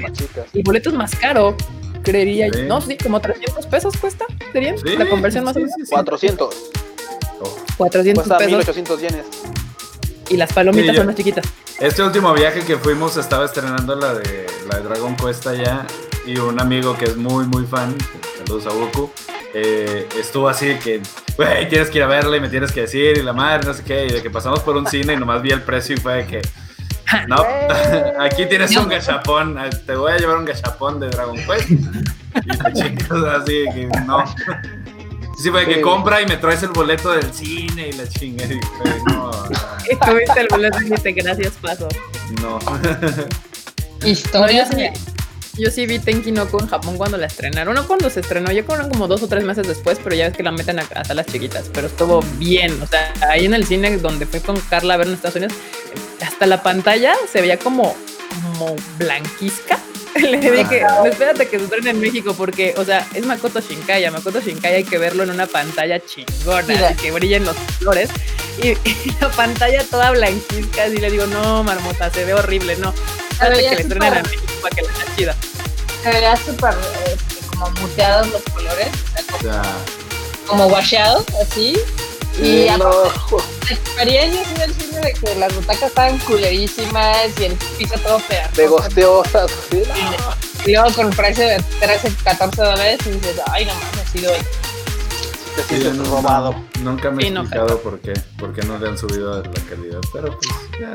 [0.53, 1.55] el boleto es más caro,
[2.03, 2.53] creería yo.
[2.53, 2.61] Sí.
[2.63, 5.73] No, sí, como 300 pesos cuesta, serían Sí, la conversión más o menos.
[5.77, 5.91] sí, sí.
[5.91, 6.55] 400.
[7.41, 7.55] Oh.
[7.77, 9.25] 400 Cuesta pesos 1800 yenes.
[10.29, 11.45] y las palomitas Sí, yo- son más chiquitas.
[11.79, 15.85] Este último viaje que fuimos estaba estrenando la de, la de Dragon Quest allá
[16.25, 17.95] y un amigo que es muy muy fan,
[18.37, 19.11] saludos a Goku,
[19.53, 21.01] eh, estuvo así de que,
[21.37, 23.73] güey, tienes que ir a verla y me tienes que decir y la madre, no
[23.73, 25.99] sé qué, y de que pasamos por un cine y nomás vi el precio y
[25.99, 26.41] fue de que,
[27.27, 27.37] no,
[28.19, 31.77] aquí tienes un gachapón, eh, te voy a llevar un gachapón de Dragon Quest y
[32.57, 33.11] te chicas
[33.41, 34.23] así de que no.
[35.41, 35.81] Sí, fue de que Sí.
[35.81, 38.53] compra y me traes el boleto del cine y la chingada.
[38.53, 39.31] Y fue, no,
[39.91, 41.87] Y tuviste el boleto y dijiste gracias, paso.
[42.41, 42.59] no.
[42.59, 44.65] No, Historia.
[45.57, 47.75] Yo sí, vi Tenki no Ko en Japón cuando la estrenaron.
[47.75, 50.37] No cuando se estrenó, yo creo como dos o tres meses después, pero ya ves
[50.37, 51.69] que la meten a, a salas chiquitas.
[51.73, 52.81] Pero estuvo bien.
[52.81, 55.53] O sea, ahí en el cine donde fui con Carla a ver en Estados Unidos,
[56.21, 57.95] hasta la pantalla se veía como,
[58.33, 59.79] como blanquisca.
[60.21, 64.11] Le dije, espérate que se estrene en México porque, o sea, es Makoto Shinkaya.
[64.11, 68.09] Makoto Shinkaya hay que verlo en una pantalla chingona, que brillen los colores.
[68.61, 72.93] Y, y la pantalla toda blanquisca, así le digo, no, marmota, se ve horrible, no.
[73.31, 75.35] Espérate que le es estrenen a súper- México para que la haga chida.
[76.03, 76.73] Se veía súper
[77.07, 79.61] este, como muteados los colores, o sea, como, sea,
[80.45, 81.79] como washeados, así.
[82.39, 82.89] Y Sí, no.
[82.89, 88.19] la experiencia así del cine de que las butacas estaban culerísimas y el piso todo
[88.27, 88.55] pegajoso.
[88.55, 89.51] Pegosteosas.
[89.69, 90.63] sí, no.
[90.65, 94.19] Y luego con el precio de 13, 14 dólares y dices, ay, no mames, sí
[94.21, 94.37] doy.
[95.67, 96.55] Te sí, no, robado.
[96.81, 99.51] Nunca me he Sí, no, explicado por qué, por qué no le han subido la
[99.69, 100.49] calidad, pero pues
[100.79, 100.93] ya.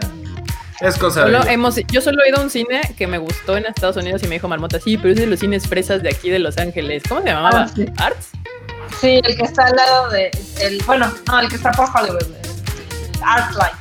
[0.80, 3.56] Es cosa de Solo hemos, yo solo he ido a un cine que me gustó
[3.56, 6.08] en Estados Unidos y me dijo Marmota, sí, pero es de los cines fresas de
[6.08, 7.02] aquí de Los Ángeles.
[7.08, 7.50] ¿Cómo se llamaba?
[7.64, 7.84] Ah, sí.
[7.98, 8.28] ¿Arts?
[9.00, 10.30] Sí, el que está al lado de.
[10.60, 12.22] El, bueno, no, el que está por Hollywood.
[12.22, 13.72] el Arclight.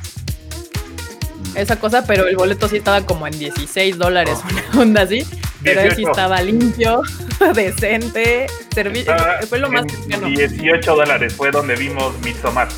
[1.54, 4.38] Esa cosa, pero el boleto sí estaba como en 16 dólares,
[4.72, 5.26] una onda así.
[5.62, 6.10] Pero él sí 18.
[6.12, 7.02] estaba limpio,
[7.54, 10.28] decente, servi- Estaba fue lo más cercano.
[10.28, 12.68] 18 dólares fue donde vimos Midsommar.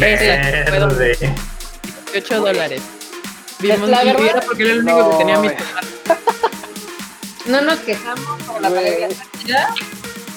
[0.00, 1.34] Ese, fue donde- Verde.
[2.12, 2.82] 18 dólares.
[3.58, 5.58] Vimos La verdad- era porque era el único No, que tenía mi güey.
[7.46, 9.08] No nos quejamos por la Güey.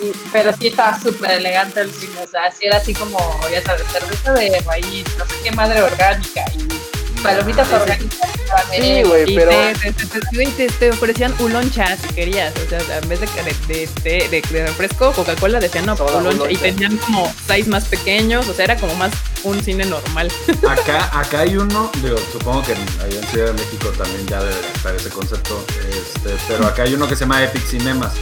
[0.02, 2.14] Y- pero sí estaba súper elegante el cine.
[2.24, 3.18] O sea, sí era así como,
[3.52, 8.30] ya sabes, cerveza de raíz, no sé qué madre orgánica y palomitas orgánicas.
[8.74, 9.50] Sí, güey, Y pero.
[9.52, 12.54] te, te, te, te- güey, ofrecían uloncha si querías.
[12.66, 16.50] O sea, en vez de, de, de, de- de- de refresco, Coca-Cola decían no, uloncha.
[16.52, 18.48] Y tenían como size más pequeños.
[18.48, 19.12] O sea, era como más
[19.44, 20.32] un cine normal.
[20.70, 24.56] Acá, acá hay uno, digo, supongo que allá en Ciudad de México también ya debe
[24.56, 28.14] de estar ese concepto, este, pero acá hay uno que se llama Epic Cinemas,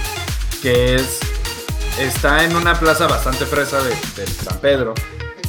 [0.62, 1.20] que es,
[2.00, 4.94] está en una plaza bastante fresa de, de San Pedro,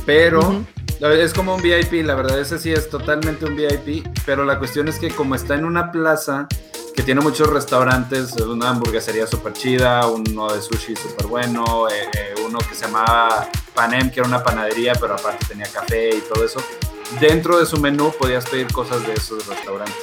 [0.04, 0.64] pero
[1.00, 4.88] es como un VIP, la verdad ese sí es totalmente un VIP, pero la cuestión
[4.88, 6.48] es que como está en una plaza
[6.94, 12.34] que tiene muchos restaurantes, una hamburguesería súper chida, uno de sushi súper bueno, eh, eh,
[12.46, 16.42] uno que se llamaba Panem, que era una panadería, pero aparte tenía café y todo
[16.42, 16.62] eso.
[17.20, 19.94] Dentro de su menú podías pedir cosas de esos restaurantes.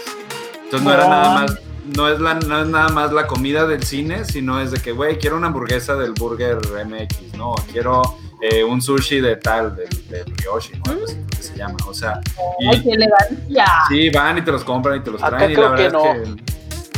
[0.63, 1.59] Entonces no era nada más,
[1.95, 4.91] no es, la, no es nada más la comida del cine, sino es de que,
[4.91, 8.01] güey, quiero una hamburguesa del Burger MX, no, quiero
[8.41, 10.91] eh, un sushi de tal, del, del Ryoshi, ¿no?
[10.91, 11.75] Algo así creo que se llama.
[11.87, 12.19] O sea,
[12.59, 13.65] y- ¡Ay, qué elegancia!
[13.89, 16.21] Sí, van y te los compran y te los Acá traen y la verdad que
[16.23, 16.53] es que...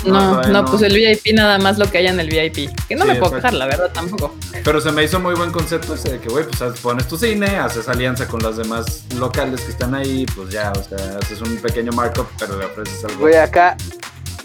[0.05, 2.69] No, no, pues el VIP nada más lo que haya en el VIP.
[2.87, 4.35] Que no Sí, me puedo quejar, la verdad, tampoco.
[4.63, 7.57] Pero se me hizo muy buen concepto ese de que, güey, pues pones tu cine,
[7.57, 11.57] haces alianza con los demás locales que están ahí, pues ya, o sea, haces un
[11.57, 13.21] pequeño markup, pero le ofreces algo.
[13.21, 13.75] Güey, acá.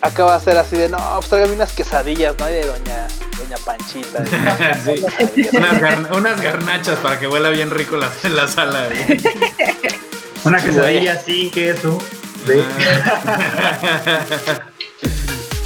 [0.03, 2.49] Acá va a ser así de, no, pues tráigame unas quesadillas, ¿no?
[2.49, 3.07] Y de doña,
[3.39, 4.25] doña Panchita.
[4.85, 5.05] Sí.
[5.53, 8.89] unas, gar- unas garnachas para que huela bien rico la, la sala.
[10.45, 11.99] Una quesadilla sin queso.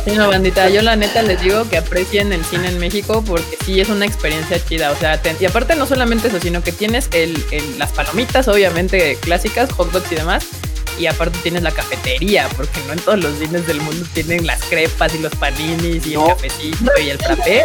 [0.04, 3.56] Sí, no, bandita, yo la neta les digo que aprecien el cine en México porque
[3.64, 4.90] sí es una experiencia chida.
[4.90, 9.16] O sea, y aparte no solamente eso, sino que tienes el, el- las palomitas, obviamente
[9.22, 10.44] clásicas, hot dogs y demás.
[10.98, 14.62] Y aparte tienes la cafetería, porque no en todos los cines del mundo tienen las
[14.64, 16.26] crepas y los paninis y No.
[16.28, 17.64] el cafecito y el frappé.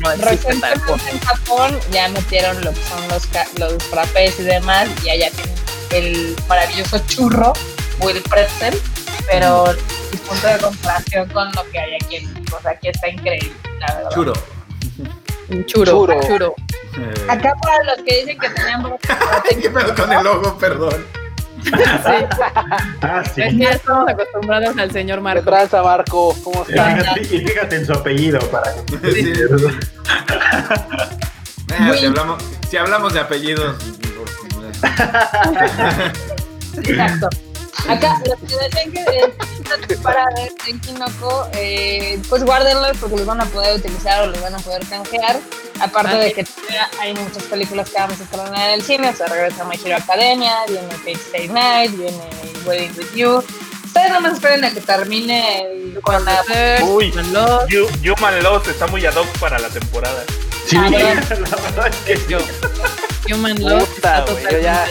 [0.00, 1.10] No existe tal cosa.
[1.10, 3.28] en Japón ya metieron lo que son los,
[3.58, 5.54] los frappés y demás, y allá tienen
[5.90, 7.52] el maravilloso churro
[8.00, 8.80] o el pretzel,
[9.30, 9.76] pero el
[10.26, 13.52] punto de comparación con lo que hay aquí en México, o sea, aquí está increíble,
[13.78, 14.10] la verdad.
[14.14, 14.32] Churo.
[15.50, 16.20] Un churo, Churo.
[16.26, 16.54] churo.
[16.98, 19.10] Eh, Acá para los que dicen que tenían brotes,
[19.62, 20.58] ¿Qué pedo con el logo?
[20.58, 21.06] Perdón.
[21.64, 21.70] Sí,
[23.02, 23.42] Ah, sí.
[23.42, 25.44] es que ya estamos acostumbrados al señor ¿Qué Marco.
[25.44, 26.34] tranza, Marco?
[26.42, 26.98] ¿Cómo Y estás?
[26.98, 29.32] fíjate, y fíjate en su apellido para que Sí.
[31.74, 33.76] Eh, si, hablamos, si hablamos de apellidos.
[36.84, 37.28] Exacto.
[37.88, 43.46] Acá, los que decían que para ver Tenkinoko, eh, pues guárdenlos porque los van a
[43.46, 45.40] poder utilizar o los van a poder canjear.
[45.80, 49.08] Aparte Ah, de que todavía hay muchas películas que vamos a estrenar en el cine,
[49.08, 52.20] o sea, regresa My Hero Academia, viene Fate Stay Night, viene
[52.66, 53.42] Wedding With You.
[53.86, 56.42] Ustedes no me esperen a que termine el, con la...
[56.84, 57.10] Uy.
[57.10, 60.22] Human Lost, Hu- Human Lost está muy ad hoc para la temporada.
[60.66, 61.40] Sí, A ver.
[61.40, 62.38] la verdad es que yo.
[63.34, 64.86] Human Puta, güey, yo ya-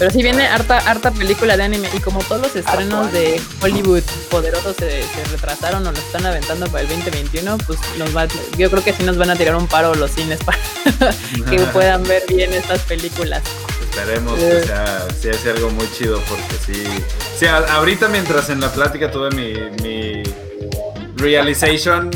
[0.00, 4.02] Pero sí viene harta, harta película de anime y como todos los estrenos de Hollywood
[4.30, 8.70] poderosos se, se retrasaron o los están aventando para el 2021, pues nos va, yo
[8.70, 10.58] creo que sí nos van a tirar un paro los cines para
[11.50, 13.42] que puedan ver bien estas películas.
[13.90, 14.60] Esperemos Eh.
[14.62, 16.82] que sea, sea, sea algo muy chido porque sí.
[17.38, 19.52] Sí, ahorita mientras en la plática tuve mi,
[19.82, 20.22] mi
[21.16, 22.10] realization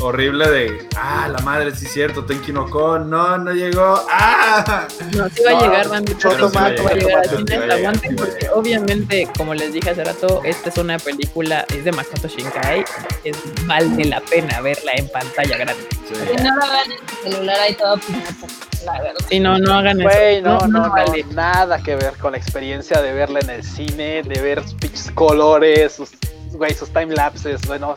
[0.00, 4.04] horrible de ah, la madre, sí es cierto, Tenki no Kon, no, no llegó.
[4.10, 4.86] ¡Ah!
[5.16, 9.72] No, sí va No, a llegar, pero va a llegar aguanten, porque obviamente, como les
[9.72, 12.84] dije hace rato, esta es una película, es de Makoto Shinkai,
[13.24, 15.86] es, vale la pena verla en pantalla grande.
[16.06, 16.14] Sí.
[16.14, 18.46] Si no lo hagan en el celular ahí todo pirata,
[18.84, 19.26] la verdad.
[19.28, 20.42] Si no, no hagan eso.
[20.42, 21.24] no, no, no, vale.
[21.32, 25.10] nada que ver con la experiencia de verla en el cine, de ver sus pinches
[25.12, 26.10] colores, sus,
[26.52, 27.94] güey, sus time lapses, bueno,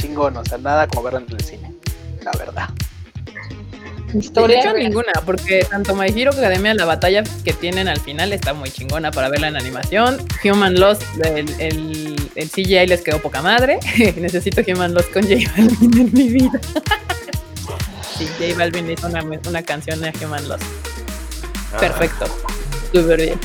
[0.00, 1.74] chingón, o sea, nada como verla en el cine,
[2.22, 2.68] la verdad.
[4.12, 8.32] De Historia, hecho, ninguna, porque tanto My Hero Academia, la batalla que tienen al final
[8.32, 10.18] está muy chingona para verla en animación.
[10.44, 13.78] Human Lost, el, el, el CGI les quedó poca madre.
[14.16, 16.60] Necesito Human Lost con J Balvin en mi vida.
[18.18, 20.64] sí, J Balvin hizo una, una canción de Human Lost.
[21.72, 21.78] Ah.
[21.78, 22.26] Perfecto.
[22.92, 23.40] Súper bien.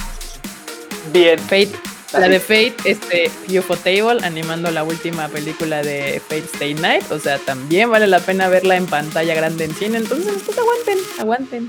[1.13, 1.71] Bien, Fate,
[2.13, 3.29] la de Fate, este,
[3.59, 7.11] UFO Table, animando la última película de Fate Stay Night.
[7.11, 9.97] O sea, también vale la pena verla en pantalla grande en cine.
[9.97, 11.67] Entonces, pues aguanten, aguanten.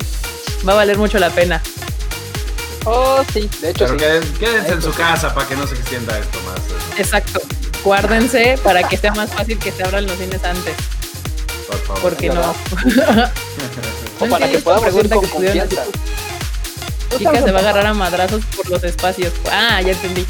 [0.69, 1.61] Va a valer mucho la pena.
[2.85, 3.51] Oh, sí.
[3.61, 4.05] de hecho Pero sí.
[4.05, 6.59] queden- quédense en su casa para que no se extienda esto más.
[6.65, 7.41] eso, Exacto.
[7.83, 10.75] Guárdense para que sea más fácil que se abran los cines antes.
[11.67, 12.03] por favor.
[12.03, 12.55] Porque no.
[14.21, 15.83] O para que podamos ir pregunta con confianza.
[17.19, 19.33] Chica se va a agarrar a madrazos por los espacios.
[19.51, 20.25] Ah, ya entendí.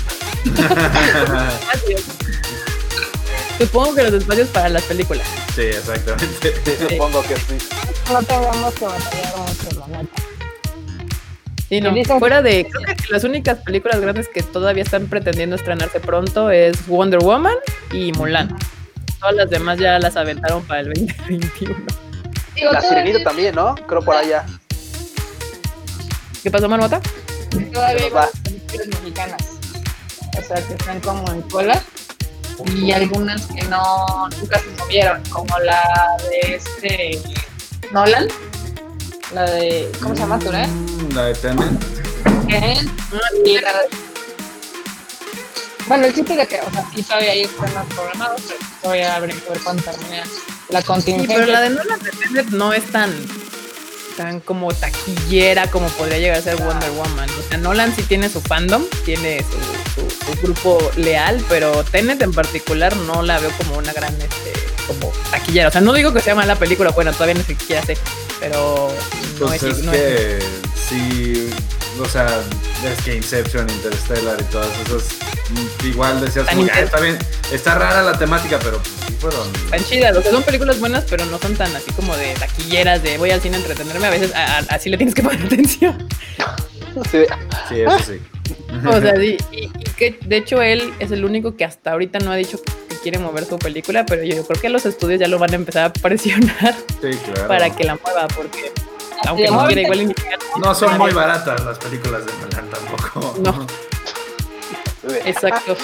[0.45, 2.03] Espacios.
[3.59, 5.27] Supongo que los espacios para las películas.
[5.55, 6.53] sí, exactamente.
[6.65, 7.57] Sí, supongo que sí.
[8.13, 10.23] No tengamos que batallar mucho, la neta.
[11.69, 12.19] Sí, no.
[12.19, 12.69] Fuera de.
[12.71, 17.55] Creo que las únicas películas grandes que todavía están pretendiendo estrenarse pronto es Wonder Woman
[17.93, 18.55] y Mulan.
[19.21, 21.75] Todas las demás ya las aventaron para el 2021.
[22.55, 23.75] Digo, La sirenita también, ¿no?
[23.75, 24.45] Creo por allá.
[26.47, 27.01] ¿Qué pasó, Marmota?
[27.73, 29.43] Todavía hay mexicanas.
[30.39, 31.83] O sea, que están como en cola.
[32.73, 35.83] Y algunas que no, nunca se movieron, como la
[36.31, 37.21] de este
[37.91, 38.29] Nolan.
[39.35, 40.39] La de, ¿cómo se llama?
[40.39, 40.69] ¿Ture?
[40.69, 41.73] Mm, La de Tenet.
[45.89, 49.35] Bueno, el chiste de que, o sea, sí todavía hay estrenos programados, pero todavía habrá
[49.35, 50.23] que ver cuándo termina
[50.69, 51.35] la Sí, contingencia.
[51.39, 53.13] pero la de Nolan de Tenet no es tan
[54.17, 57.29] tan como taquillera como podría llegar a ser Wonder Woman.
[57.31, 59.45] O sea, Nolan sí tiene su fandom, tiene
[59.95, 64.15] su, su- su grupo leal, pero Tenet en particular no la veo como una gran
[64.21, 64.53] este
[64.87, 65.69] como taquillera.
[65.69, 67.97] O sea, no digo que sea mala película, bueno, todavía ni siquiera sé,
[68.41, 68.91] pero
[69.41, 70.39] no Pues es, es no es- que
[70.89, 71.51] sí,
[72.05, 72.27] o sea,
[72.85, 75.05] es que Inception, Interstellar y todas esas,
[75.51, 77.19] mm, igual decías, como ah, está bien,
[77.53, 79.53] está rara la temática, pero pues sí fueron...
[79.71, 80.17] tan chidas.
[80.17, 83.31] O sea, son películas buenas, pero no son tan así como de taquilleras, de voy
[83.31, 84.07] al cine a entretenerme.
[84.07, 86.09] A veces a- a- así le tienes que poner atención.
[87.11, 87.25] Sí,
[87.69, 88.21] Sí, eso sí.
[88.87, 92.19] O sea, sí, y, y que de hecho él es el único que hasta ahorita
[92.21, 95.29] no ha dicho que quiere mover su película, pero yo creo que los estudios ya
[95.29, 97.49] lo van a empezar a presionar Sí, claro.
[97.49, 98.73] para que la mueva, porque
[99.27, 100.15] aunque no igual
[100.61, 103.35] No son muy baratas las películas de Nolan tampoco.
[103.41, 103.67] No.
[105.25, 105.77] Exacto.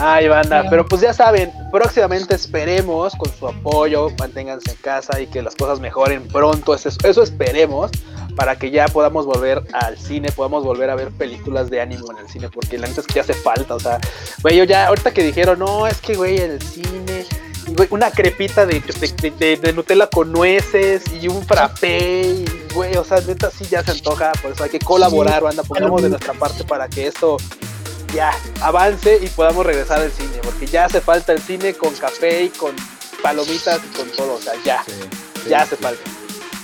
[0.00, 5.26] Ay, banda, pero pues ya saben, próximamente esperemos con su apoyo, manténganse en casa y
[5.26, 7.90] que las cosas mejoren pronto, eso, eso esperemos,
[8.36, 12.18] para que ya podamos volver al cine, podamos volver a ver películas de ánimo en
[12.18, 13.98] el cine, porque la neta es que ya hace falta, o sea,
[14.40, 17.26] güey, yo ya, ahorita que dijeron, no, es que, güey, el cine,
[17.90, 23.04] una crepita de, de, de- de Nutella con nueces y un frappé, y, güey, o
[23.04, 26.32] sea, neta sí ya se antoja, por eso hay que colaborar, banda, pongamos de nuestra
[26.34, 27.36] parte para que esto
[28.14, 28.30] ya
[28.62, 32.48] avance y podamos regresar al cine, porque ya hace falta el cine con café y
[32.50, 32.74] con
[33.22, 34.92] palomitas y con todo, o sea, ya, Sí,
[35.44, 35.82] sí, ya hace sí.
[35.82, 36.02] falta.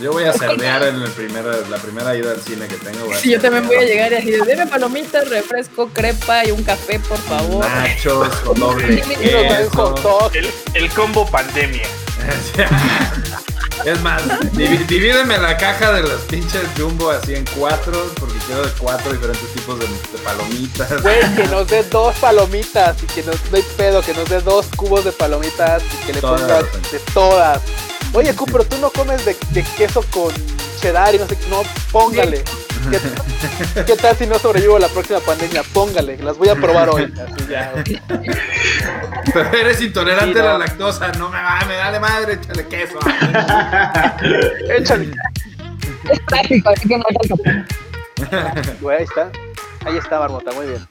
[0.00, 3.14] Yo voy a cerdear en el primer, la primera ida al cine que tengo.
[3.14, 6.64] Sí, yo también voy a llegar y así, de, deme palomitas, refresco, crepa y un
[6.64, 7.64] café, por favor.
[7.64, 10.30] Nachos con doble queso.
[10.34, 11.86] El, el combo pandemia.
[13.84, 14.22] Es más,
[14.52, 19.46] divídeme la caja de las pinches jumbo así en cuatro, porque quiero de cuatro diferentes
[19.52, 21.02] tipos de, de palomitas.
[21.02, 24.40] Güey, que nos dé dos palomitas y que nos no hay pedo, que nos dé
[24.40, 27.60] dos cubos de palomitas y que le Todas, pongas de todas.
[28.14, 30.32] Oye, Q, pero tú no comes de, de queso con
[30.80, 31.48] cheddar y no sé qué.
[31.48, 32.42] No, póngale.
[32.90, 35.62] ¿Qué, qué tal si no sobrevivo a la próxima pandemia?
[35.72, 37.04] Póngale, las voy a probar hoy.
[37.18, 37.72] Así ya.
[39.32, 42.98] Pero eres intolerante Sí, a la lactosa, no me va, me dale madre, échale queso.
[44.68, 45.10] Échale.
[46.10, 47.66] Es práctico, así que no hay tanto problema.
[48.80, 49.30] Güey, ahí está.
[49.86, 50.86] Ahí está, Barbota, muy bien.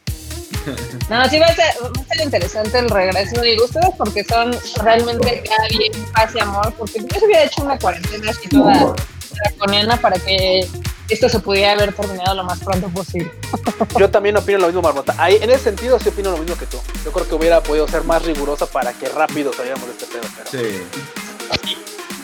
[1.10, 3.42] No, sí va a, ser, va a ser interesante el regreso.
[3.42, 7.64] Digo, ustedes porque son realmente cada bien paz y amor, porque yo se hubiera hecho
[7.64, 8.96] una cuarentena así toda
[9.44, 10.68] draconiana para que
[11.10, 13.32] esto se pudiera haber terminado lo más pronto posible.
[14.00, 15.16] Yo también opino lo mismo, Marmota.
[15.18, 16.78] Ahí, en ese sentido, sí opino lo mismo que tú.
[17.04, 20.24] Yo creo que hubiera podido ser más rigurosa para que rápido saliéramos de este pedo.
[20.38, 20.50] Pero...
[20.50, 20.82] Sí.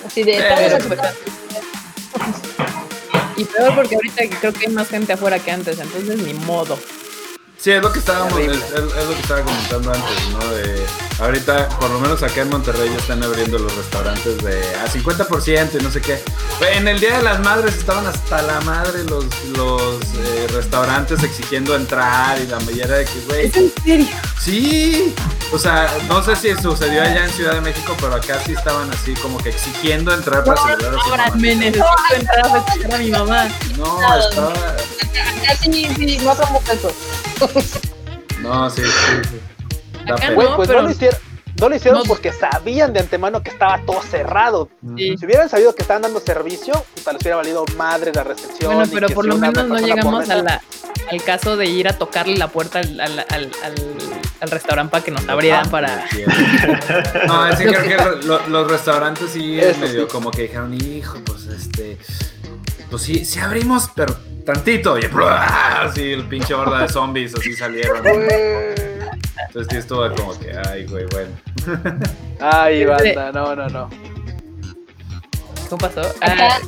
[0.06, 0.80] Así de Eh,
[3.38, 6.80] Y peor porque ahorita creo que hay más gente afuera que antes, entonces ni modo.
[7.60, 8.66] Sí, es lo que estábamos, es, Terrible.
[8.66, 10.48] es- es lo que estaba comentando antes, ¿no?
[10.54, 10.86] De,
[11.20, 15.80] ahorita, por lo menos acá en Monterrey, ya están abriendo los restaurantes de a 50%
[15.80, 16.22] y no sé qué.
[16.74, 19.26] En el Día de las Madres estaban hasta la madre los,
[19.56, 24.08] los eh, restaurantes exigiendo entrar y la mayoría de que, güey, ¿Es en serio?
[24.40, 25.14] sí.
[25.52, 28.88] O sea, no sé si sucedió allá en Ciudad de México, pero acá sí estaban
[28.92, 31.24] así como que exigiendo entrar para celebrar a su mamá.
[31.24, 31.86] Ábranme, necesito
[32.16, 33.48] entrar a festejar a mi mamá.
[33.76, 34.54] No, estaba...
[35.48, 36.94] Casi sí, no somos eso.
[38.42, 39.49] No, sí, sí, sí.
[40.16, 40.32] Acá.
[40.34, 41.20] Güey, No, pues pero- no lo hicieron.
[41.60, 42.06] No lo hicieron No.
[42.06, 44.70] porque sabían de antemano que estaba todo cerrado.
[44.96, 45.18] Sí.
[45.18, 48.76] Si hubieran sabido que estaban dando servicio, puta, les hubiera valido madre la recepción.
[48.76, 50.62] Bueno, y pero que por si lo menos no llegamos a mesa- la,
[51.12, 53.52] al caso de ir a tocarle la puerta al, al, al, al-
[54.40, 56.08] al restaurante para que nos abrieran Ah, para...
[56.10, 56.24] sí,
[57.28, 60.08] No, es que creo que lo- lo- los restaurantes sí Eso medio sí.
[60.10, 61.98] como que dijeron, hijo, pues este.
[62.90, 64.16] Pues sí, sí abrimos, pero
[64.46, 64.98] tantito.
[64.98, 65.02] Y
[65.82, 68.02] así el pinche horda de zombies así salieron.
[69.48, 71.32] Entonces sí estuvo como que, ay, güey, bueno.
[72.40, 73.90] Ay, banda, no, no, no.
[75.70, 76.02] ¿Cómo pasó?
[76.22, 76.60] Acá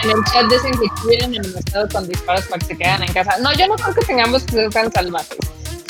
[0.00, 3.12] Ah, en el chat dicen que quieren amenazado con disparos para que se quedan en
[3.12, 3.36] casa.
[3.38, 5.38] No, yo no creo que tengamos que ser tan salvajes.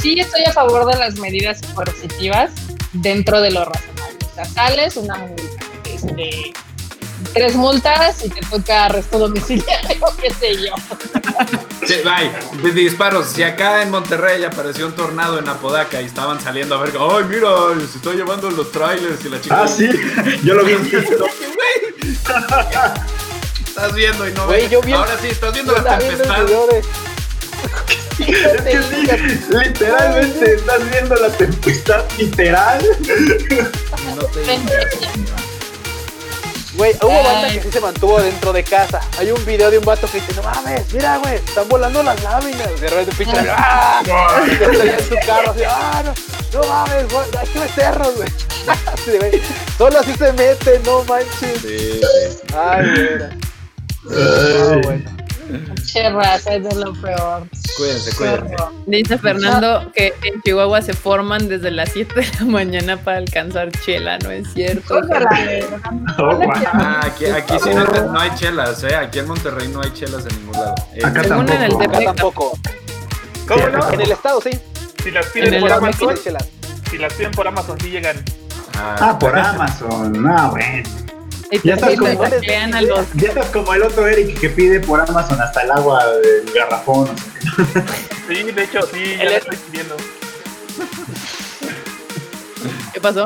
[0.00, 2.50] Sí estoy a favor de las medidas coercitivas
[2.94, 4.16] dentro de lo razonable.
[4.30, 5.42] O sea, sales una multa,
[5.84, 6.52] este,
[7.38, 10.74] tres multas y te toca arresto domiciliario, qué sé yo.
[11.86, 12.72] Sí, bye.
[12.72, 13.26] Disparos.
[13.28, 17.24] Si acá en Monterrey apareció un tornado en Apodaca y estaban saliendo a ver, ay,
[17.28, 17.48] mira,
[17.90, 19.62] se está llevando los trailers y la chica.
[19.62, 19.88] Ah, sí,
[20.42, 20.72] yo lo vi.
[23.66, 24.84] Estás viendo y no Güey, ves.
[24.84, 26.46] vi- Ahora sí, estás viendo Yo la estaba viendo el tempestad.
[26.46, 26.82] video de-
[28.18, 32.80] Es que sí, literalmente estás viendo la tempestad literal.
[33.00, 34.40] y no te
[36.78, 37.24] Güey, hubo Ay.
[37.24, 39.00] banda que sí se mantuvo dentro de casa.
[39.18, 42.22] Hay un video de un vato que dice, no mames, mira, güey, están volando las
[42.22, 42.80] láminas.
[42.80, 44.00] De repente, pinche, ¡ah!
[44.04, 46.60] Y ya está en su carro, así, ¡ah, no!
[46.60, 48.28] No mames, güey, hay que meternos, güey.
[48.92, 49.42] Así de, güey,
[49.76, 51.60] Solo así se mete, no manches.
[51.62, 52.00] Sí, sí.
[52.56, 53.18] Ay, güey.
[54.04, 55.17] No, bueno.
[55.86, 57.46] Che raza, es de lo peor.
[57.76, 58.54] Cuídense, cuídense.
[58.86, 63.70] dice Fernando que en Chihuahua se forman desde las 7 de la mañana para alcanzar
[63.84, 65.00] chela, ¿no es cierto?
[66.18, 66.40] Oh.
[66.72, 68.94] Ah, aquí, aquí sí no, te- no hay chelas, ¿eh?
[68.96, 70.74] Aquí en Monterrey no hay chelas en ningún lado.
[70.94, 71.84] Eh, Acá Según en el tampoco.
[71.96, 72.58] Acá tampoco.
[73.46, 73.92] ¿Cómo no?
[73.92, 74.50] En el estado, sí.
[75.02, 76.16] Si las En piden por Amazon.
[76.90, 78.16] Si las piden por Amazon, sí llegan.
[78.74, 80.12] Ah, por Amazon.
[80.22, 80.88] No, bueno.
[81.50, 83.06] Y Ya estás como- taclean a los...
[83.14, 87.08] Ya estás como el otro Eric que pide por Amazon hasta el agua del garrafón.
[88.28, 89.96] Sí, de hecho, sí, ya El- la estoy pidiendo.
[92.92, 93.24] ¿Qué pasó?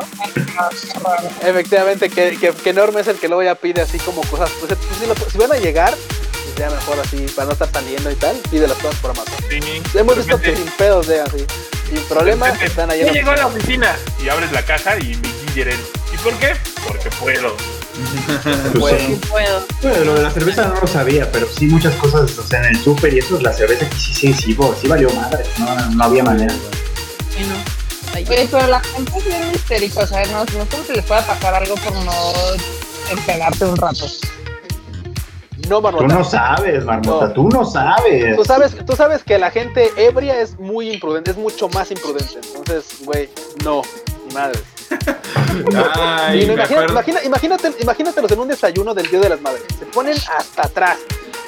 [1.42, 4.50] Efectivamente, que, que, que enorme es el que luego ya pide así como cosas.
[4.60, 7.70] Pues, pues, si, lo- si van a llegar, pues ya mejor así, para no estar
[7.72, 9.34] saliendo y tal, pide las cosas por Amazon.
[9.48, 9.58] Sí,
[9.98, 11.44] Hemos visto que sin pedos de así.
[11.88, 13.96] Sin problema, de repente, están ahí "Ya en la llegó a la oficina.
[14.22, 15.80] y abres la caja y mi Guillerel.
[16.12, 16.54] ¿Y por qué?
[16.86, 17.56] Porque puedo.
[18.78, 19.20] Pues Sí sí.
[19.30, 19.62] puedo.
[19.82, 22.74] Bueno, lo de la cerveza no lo sabía, pero sí muchas cosas, o sea, en
[22.76, 25.90] el súper y eso, la cerveza que sí, sí, sí, bo- sí valió madre, no,
[25.90, 26.54] no, había manera.
[26.54, 27.54] Sí, no.
[28.14, 31.04] Ay, Oye, pero la gente es bien histérica, o sea, no, no creo que les
[31.04, 32.12] pueda pasar algo por no
[33.26, 34.06] pegarte un rato.
[35.68, 36.06] No, Tú Marmota.
[36.14, 37.32] no sabes, Marmota, No.
[37.34, 38.36] tú no sabes.
[38.36, 42.34] Tú sabes, tú sabes que la gente ebria es muy imprudente, es mucho más imprudente.
[42.56, 43.30] Entonces, güey,
[43.64, 43.82] no,
[44.28, 44.58] ni madre.
[45.94, 49.62] Ay, no, imagina- imagina- imagínate, imagínatelos en un desayuno del Día de las Madres.
[49.78, 50.98] Se ponen hasta atrás.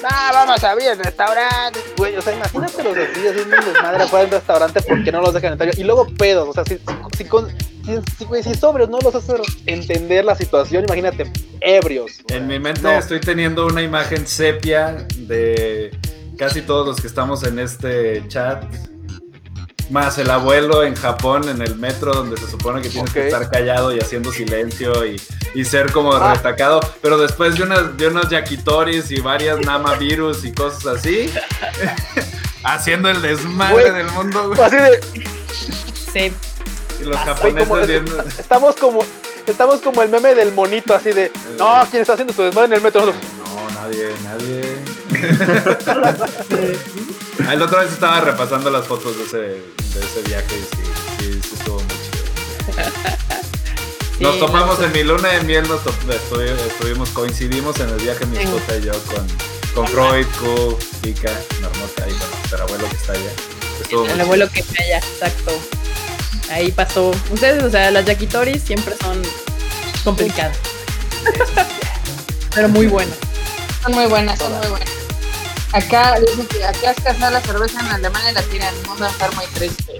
[0.07, 1.79] Ah, vamos a abrir el restaurante.
[1.97, 5.53] Güey, o sea, imagínatelos así, haciendo un desmadre afuera del restaurante porque no los dejan
[5.53, 5.77] entrar.
[5.79, 8.99] Y luego pedos, o sea, si, si, si con- si- si, güey, si sobrios no
[8.99, 11.31] los haces entender la situación, imagínate,
[11.61, 12.19] ebrios.
[12.29, 12.91] En mi mente no.
[12.91, 15.97] estoy teniendo una imagen sepia de
[16.37, 18.63] casi todos los que estamos en este chat.
[19.91, 23.49] Más el abuelo en Japón, en el metro, donde se supone que tienes que estar
[23.51, 25.21] callado y haciendo silencio y,
[25.53, 26.33] y ser como Ah.
[26.33, 26.79] retacado.
[27.01, 31.31] Pero después de, unas, de unos yakitoris y varias namavirus y cosas así,
[32.63, 33.93] haciendo el desmadre Güey.
[33.93, 34.47] del mundo.
[34.49, 34.59] güey.
[34.61, 35.01] Así de,
[36.13, 36.33] sí.
[37.01, 38.23] Y los japoneses como- viendo.
[38.39, 39.03] estamos como,
[39.45, 42.73] estamos como el meme del monito, así de, no, ¿quién está haciendo su desmadre en
[42.73, 43.05] el metro?
[43.05, 44.77] No, nadie, nadie.
[47.51, 50.81] El otro vez estaba repasando las fotos de ese, de ese viaje y sí,
[51.19, 52.23] sí, sí estuvo muy chido.
[54.21, 58.37] Nos Sí, topamos en mi luna de miel, nos estuvimos, coincidimos en el viaje mi
[58.37, 59.27] esposa y yo con,
[59.75, 61.31] con Freud, Q, Kika,
[61.61, 63.31] Marmota y con nuestro abuelo que está allá.
[63.81, 64.23] Estuvo El chido.
[64.23, 65.51] abuelo que me haya, exacto.
[66.49, 67.11] Ahí pasó.
[67.31, 69.21] Ustedes, o sea, las yakitoris siempre son
[70.05, 70.57] complicadas.
[72.55, 73.17] Pero muy buenas.
[73.83, 74.89] Son muy buenas, son muy buenas.
[75.75, 78.73] Acá dicen que acá es casar la cerveza en Alemania y la tiran.
[78.73, 79.99] El mundo enfermo y triste.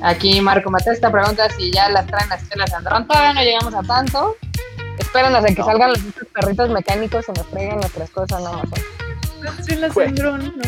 [0.00, 3.06] Aquí Marco Matesta pregunta si ya las traen las chelas Andrón.
[3.06, 4.36] Todavía no llegamos a tanto.
[4.98, 8.82] Espéranos a que salgan los otros perritos mecánicos y nos traigan nuestras cosas Amazon.
[9.62, 9.94] Sí, las.
[9.94, 10.64] Andrón, no.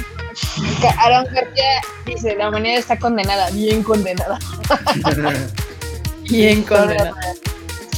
[0.76, 4.38] Acá Aaron García dice, la humanidad está condenada, bien condenada.
[6.28, 7.14] Bien condenada.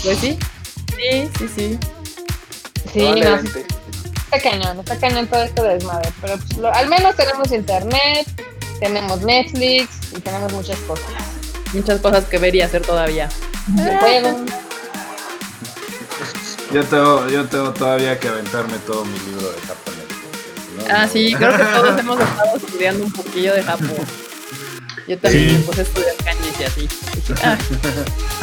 [0.02, 0.38] Pues sí.
[0.96, 1.78] Sí, sí, sí.
[2.92, 3.81] Sí, no.
[4.32, 6.10] Está cañón, está cañón todo esto de desmadre.
[6.20, 8.26] Pero pues, lo- al menos tenemos internet,
[8.80, 11.06] tenemos Netflix y tenemos muchas cosas.
[11.72, 13.28] Muchas cosas que ver y hacer todavía.
[16.72, 20.02] Yo tengo, yo tengo todavía que aventarme todo mi libro de japonés.
[20.78, 23.94] no, Ah, no- sí, creo que todos hemos estado estudiando un poquillo de Japón.
[25.08, 25.56] Yo también Sí.
[25.56, 26.80] me puse a estudiar kanjis y así.
[27.14, 27.58] Dije, ah,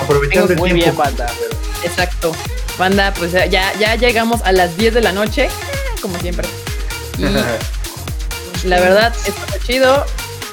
[0.01, 0.85] Aprovechando el Muy tiempo.
[0.85, 1.27] bien, banda.
[1.83, 2.35] exacto.
[2.77, 5.49] Banda, pues ya, ya llegamos a las 10 de la noche,
[6.01, 6.47] como siempre.
[7.17, 10.05] Y la verdad, está muy chido.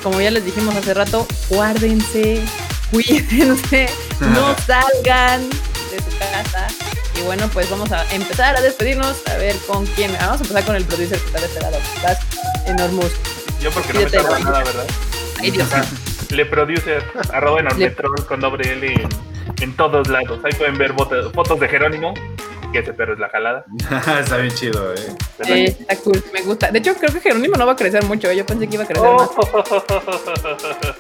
[0.03, 2.41] Como ya les dijimos hace rato, guárdense,
[2.93, 3.89] cuídense,
[4.21, 6.67] no salgan de su casa.
[7.19, 10.13] Y bueno, pues vamos a empezar a despedirnos, a ver con quién.
[10.21, 11.79] Vamos a empezar con el producer que está de este lado.
[12.03, 12.19] Vas,
[12.67, 13.13] Enormous.
[13.61, 14.87] Yo porque no me Fíjate, tarda nada, ¿verdad?
[15.39, 15.69] Ay, Dios.
[16.31, 17.03] Le producer,
[17.33, 19.09] arroba enormetrol con doble L en,
[19.61, 20.41] en todos lados.
[20.45, 22.15] Ahí pueden ver fotos, fotos de Jerónimo,
[22.73, 23.65] que ese perro es la jalada.
[24.21, 25.15] Está bien chido, eh.
[25.45, 26.71] Sí, está cool, me gusta.
[26.73, 28.33] De hecho, creo que Jerónimo no va a crecer mucho.
[28.33, 29.17] Yo pensé que iba a crecer Oh.
[29.19, 29.31] más.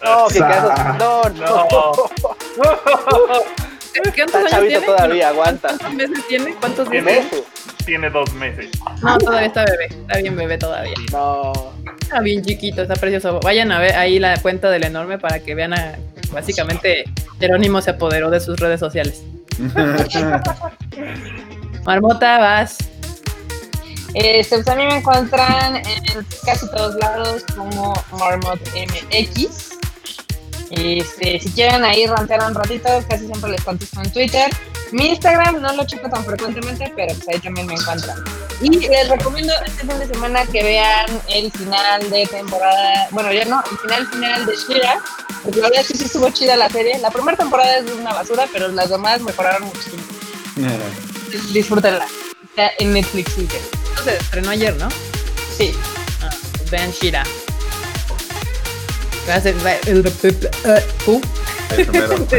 [0.04, 0.98] No, que casos.
[0.98, 1.66] No, no.
[3.92, 4.86] ¿Qué Está cuántos años tiene?
[4.86, 5.68] todavía, aguanta.
[5.68, 6.54] ¿Cuántos meses tiene?
[6.60, 7.42] ¿Cuántos meses?
[7.84, 8.70] Tiene dos meses.
[9.02, 9.86] No, todavía está bebé.
[9.86, 10.94] Está bien bebé todavía.
[11.12, 11.72] No.
[12.06, 13.40] Está bien chiquito, está precioso.
[13.40, 15.98] Vayan a ver ahí la cuenta del enorme para que vean a.
[16.30, 17.04] Básicamente,
[17.40, 19.24] Jerónimo se apoderó de sus redes sociales.
[21.84, 22.78] Marmota, vas.
[24.14, 25.84] Este, pues a mí me encuentran en
[26.44, 29.75] casi todos lados como Marmot MX.
[30.70, 34.50] Este, si quieren ahí rantear un ratito, casi siempre les contesto en Twitter.
[34.92, 38.18] Mi Instagram no lo checo tan frecuentemente, pero pues ahí también me encuentran.
[38.60, 43.44] Y les recomiendo este fin de semana que vean el final de temporada, bueno ya
[43.44, 44.98] no, el final final de Shira,
[45.42, 46.98] porque la verdad es que sí estuvo chida la serie.
[46.98, 50.02] La primera temporada es una basura, pero las demás mejoraron muchísimo.
[51.52, 52.06] Disfrútenla.
[52.44, 53.32] Está en Netflix.
[54.04, 54.88] se estrenó ayer, ¿no?
[55.56, 55.72] Sí.
[56.22, 56.30] Ah,
[56.70, 57.22] vean Shira.
[59.28, 60.06] Va- el-
[61.06, 61.20] Uh,
[61.76, 62.26] Eso mero.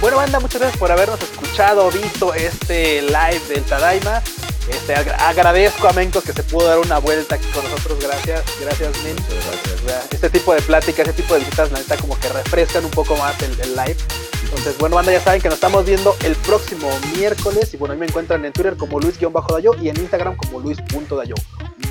[0.00, 4.22] Bueno, banda, muchas gracias por habernos escuchado, visto este live del Tadaima.
[4.70, 7.98] Este, agra- agradezco a Mencos que se pudo dar una vuelta aquí con nosotros.
[8.00, 9.16] Gracias, gracias, Men.
[9.18, 12.84] O sea, Este tipo de pláticas, este tipo de visitas, la neta, como que refrescan
[12.84, 13.96] un poco más el, el live.
[14.44, 17.74] Entonces, bueno, banda, ya saben que nos estamos viendo el próximo miércoles.
[17.74, 21.34] Y bueno, ahí me encuentran en Twitter como Luis-Dayo y en Instagram como Luis.dayo.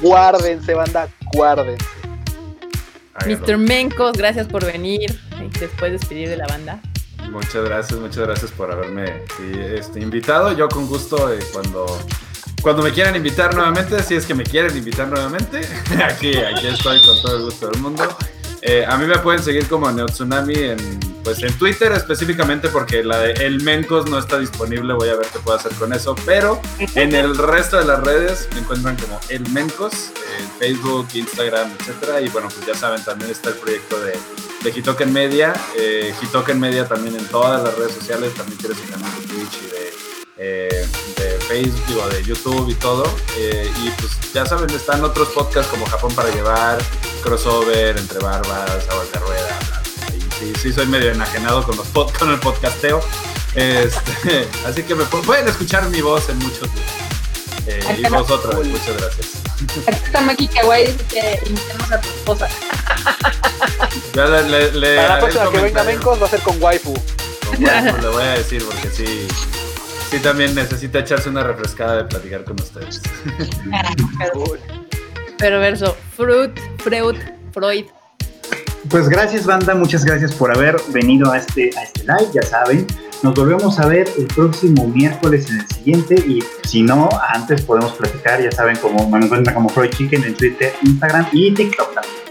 [0.02, 1.84] Guárdense, banda, guárdense.
[3.26, 3.58] Mr.
[3.58, 5.20] Mencos, gracias por venir.
[5.40, 6.80] y Después despedir de la banda.
[7.32, 9.24] Muchas gracias, muchas gracias por haberme
[9.74, 10.54] este, invitado.
[10.54, 11.86] Yo con gusto eh, cuando,
[12.62, 15.62] cuando me quieran invitar nuevamente, si es que me quieren invitar nuevamente,
[16.04, 18.04] aquí, aquí estoy con todo el gusto del mundo.
[18.70, 20.78] Eh, a mí me pueden seguir como Neotsunami en,
[21.24, 25.26] pues en Twitter específicamente porque la de El Mencos no está disponible, voy a ver
[25.32, 26.60] qué puedo hacer con eso, pero
[26.96, 32.20] en el resto de las redes me encuentran como El Mencos, en Facebook, Instagram, etcétera,
[32.20, 34.18] y bueno, pues ya saben, también está el proyecto de,
[34.62, 38.90] de Hitoken Media, eh, Hitoken Media también en todas las redes sociales, también tiene su
[38.92, 39.94] canal de Twitch y de,
[40.40, 43.06] eh, de Facebook o de YouTube y todo,
[43.38, 46.78] eh, y pues ya saben, están otros podcasts como Japón para llevar,
[47.24, 49.60] crossover, entre barbas, agua de rueda,
[50.40, 53.02] sí, sí soy medio enajenado con, los pod, con el podcasteo.
[53.56, 56.70] Este, así que me pueden escuchar mi voz en muchos
[57.68, 59.28] eh, y vosotros, muchas gracias.
[59.88, 62.48] Aquí está Maki Kawaii que invitemos a tu esposa.
[64.14, 65.84] Ya le, le, le Para la próxima que venga.
[65.84, 66.94] Mencos va a ser con waifu.
[67.46, 69.28] Con guapo, le voy a decir porque sí,
[70.10, 73.02] sí también necesita echarse una refrescada de platicar con ustedes.
[75.38, 75.96] Perverso.
[76.16, 77.16] Fruit, Freud,
[77.52, 77.86] Freud.
[78.90, 79.76] Pues gracias, banda.
[79.76, 82.30] Muchas gracias por haber venido a este, a este live.
[82.34, 82.88] Ya saben,
[83.22, 86.16] nos volvemos a ver el próximo miércoles en el siguiente.
[86.16, 88.42] Y si no, antes podemos platicar.
[88.42, 92.27] Ya saben, como me encuentran como Freud Chicken en Twitter, Instagram y TikTok también.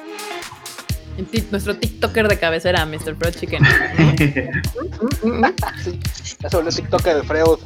[1.51, 3.15] Nuestro TikToker de cabecera, Mr.
[3.15, 3.63] Pro Chicken.
[6.41, 7.59] Se volvió TikToker de Freud.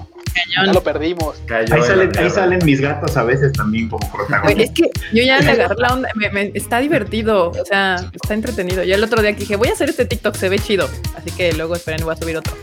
[0.55, 0.85] Ya lo Cañón.
[0.85, 1.37] perdimos.
[1.47, 4.65] Cayó Ahí en salen, ahí mis gatos a veces también como protagonistas.
[4.65, 4.83] Es que
[5.13, 6.09] yo ya le agarré la onda.
[6.15, 7.51] me- me- está divertido.
[7.51, 8.83] O sea, está entretenido.
[8.83, 10.89] Yo el otro día que dije, voy a hacer este TikTok, se ve chido.
[11.17, 12.57] Así que luego esperen, voy a subir otro.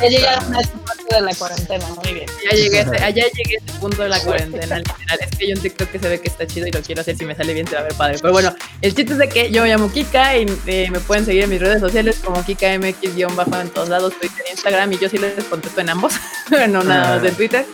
[0.00, 0.54] Ya llegaron chan.
[0.56, 2.26] a esta parte de la cuarentena, muy bien.
[2.50, 5.18] Ya llegué, a ese- allá llegué a ese punto de la cuarentena, literal.
[5.20, 7.16] Es que hay un TikTok que se ve que está chido y lo quiero hacer.
[7.16, 8.18] Si me sale bien, se va a ver padre.
[8.20, 11.24] Pero bueno, el chiste es de que yo me llamo Kika y eh, me pueden
[11.24, 14.92] seguir en mis redes sociales como KikaMX-bajo en todos lados, Twitter e Instagram.
[14.92, 16.14] Y yo sí les contesto en ambos,
[16.68, 17.66] no nada más en Twitter.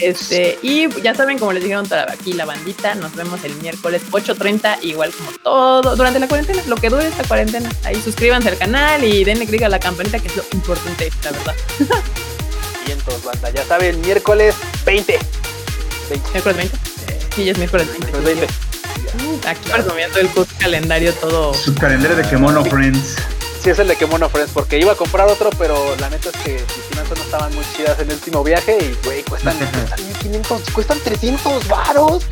[0.00, 4.78] Este, y ya saben, como les dijeron aquí la bandita, nos vemos el miércoles 8.30,
[4.82, 7.70] igual como todo, durante la cuarentena, lo que dure esta cuarentena.
[7.84, 11.30] Ahí suscríbanse al canal y denle click a la campanita, que es lo importante, la
[11.32, 11.54] verdad.
[12.86, 14.54] Y entonces, banda, ya saben, miércoles
[14.86, 15.18] 20.
[16.08, 16.30] 20.
[16.30, 16.78] ¿Miércoles 20?
[17.36, 18.06] Sí, ya es miércoles 20.
[18.06, 18.48] Miércoles
[19.20, 19.48] 20.
[19.48, 21.52] Aquí presumiendo el calendario todo.
[21.52, 23.16] Su calendario de Kemono Friends.
[23.62, 26.36] Sí, es el de Kemono Friends, porque iba a comprar otro, pero la neta es
[26.38, 30.06] que mis finanzas no estaban muy chidas en el último viaje y, güey, cuestan, cuestan
[30.06, 32.26] 1500, cuestan 300 varos.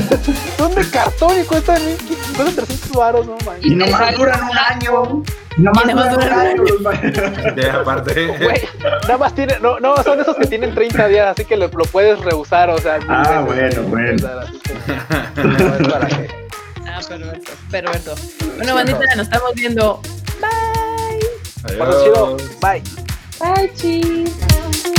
[0.56, 3.66] Son de cartón y cuestan, 1500, cuestan 300 varos, no manches.
[3.66, 5.22] Y nomás duran un año.
[5.56, 7.54] Y nomás duran un año.
[7.56, 8.26] De aparte.
[8.28, 8.62] Güey,
[9.02, 11.84] nada más tiene, no, no, son esos que tienen 30 días, así que lo, lo
[11.86, 13.00] puedes reusar, o sea.
[13.08, 14.28] Ah, bueno, bueno.
[14.40, 16.40] Así que, no, es para que-
[16.86, 18.14] Ah, perverso, perverso.
[18.56, 20.00] Bueno, bandita, nos estamos viendo.
[20.40, 21.20] Bye.
[21.64, 22.42] Adiós.
[22.60, 22.82] bye.
[23.38, 24.90] Bye, chis.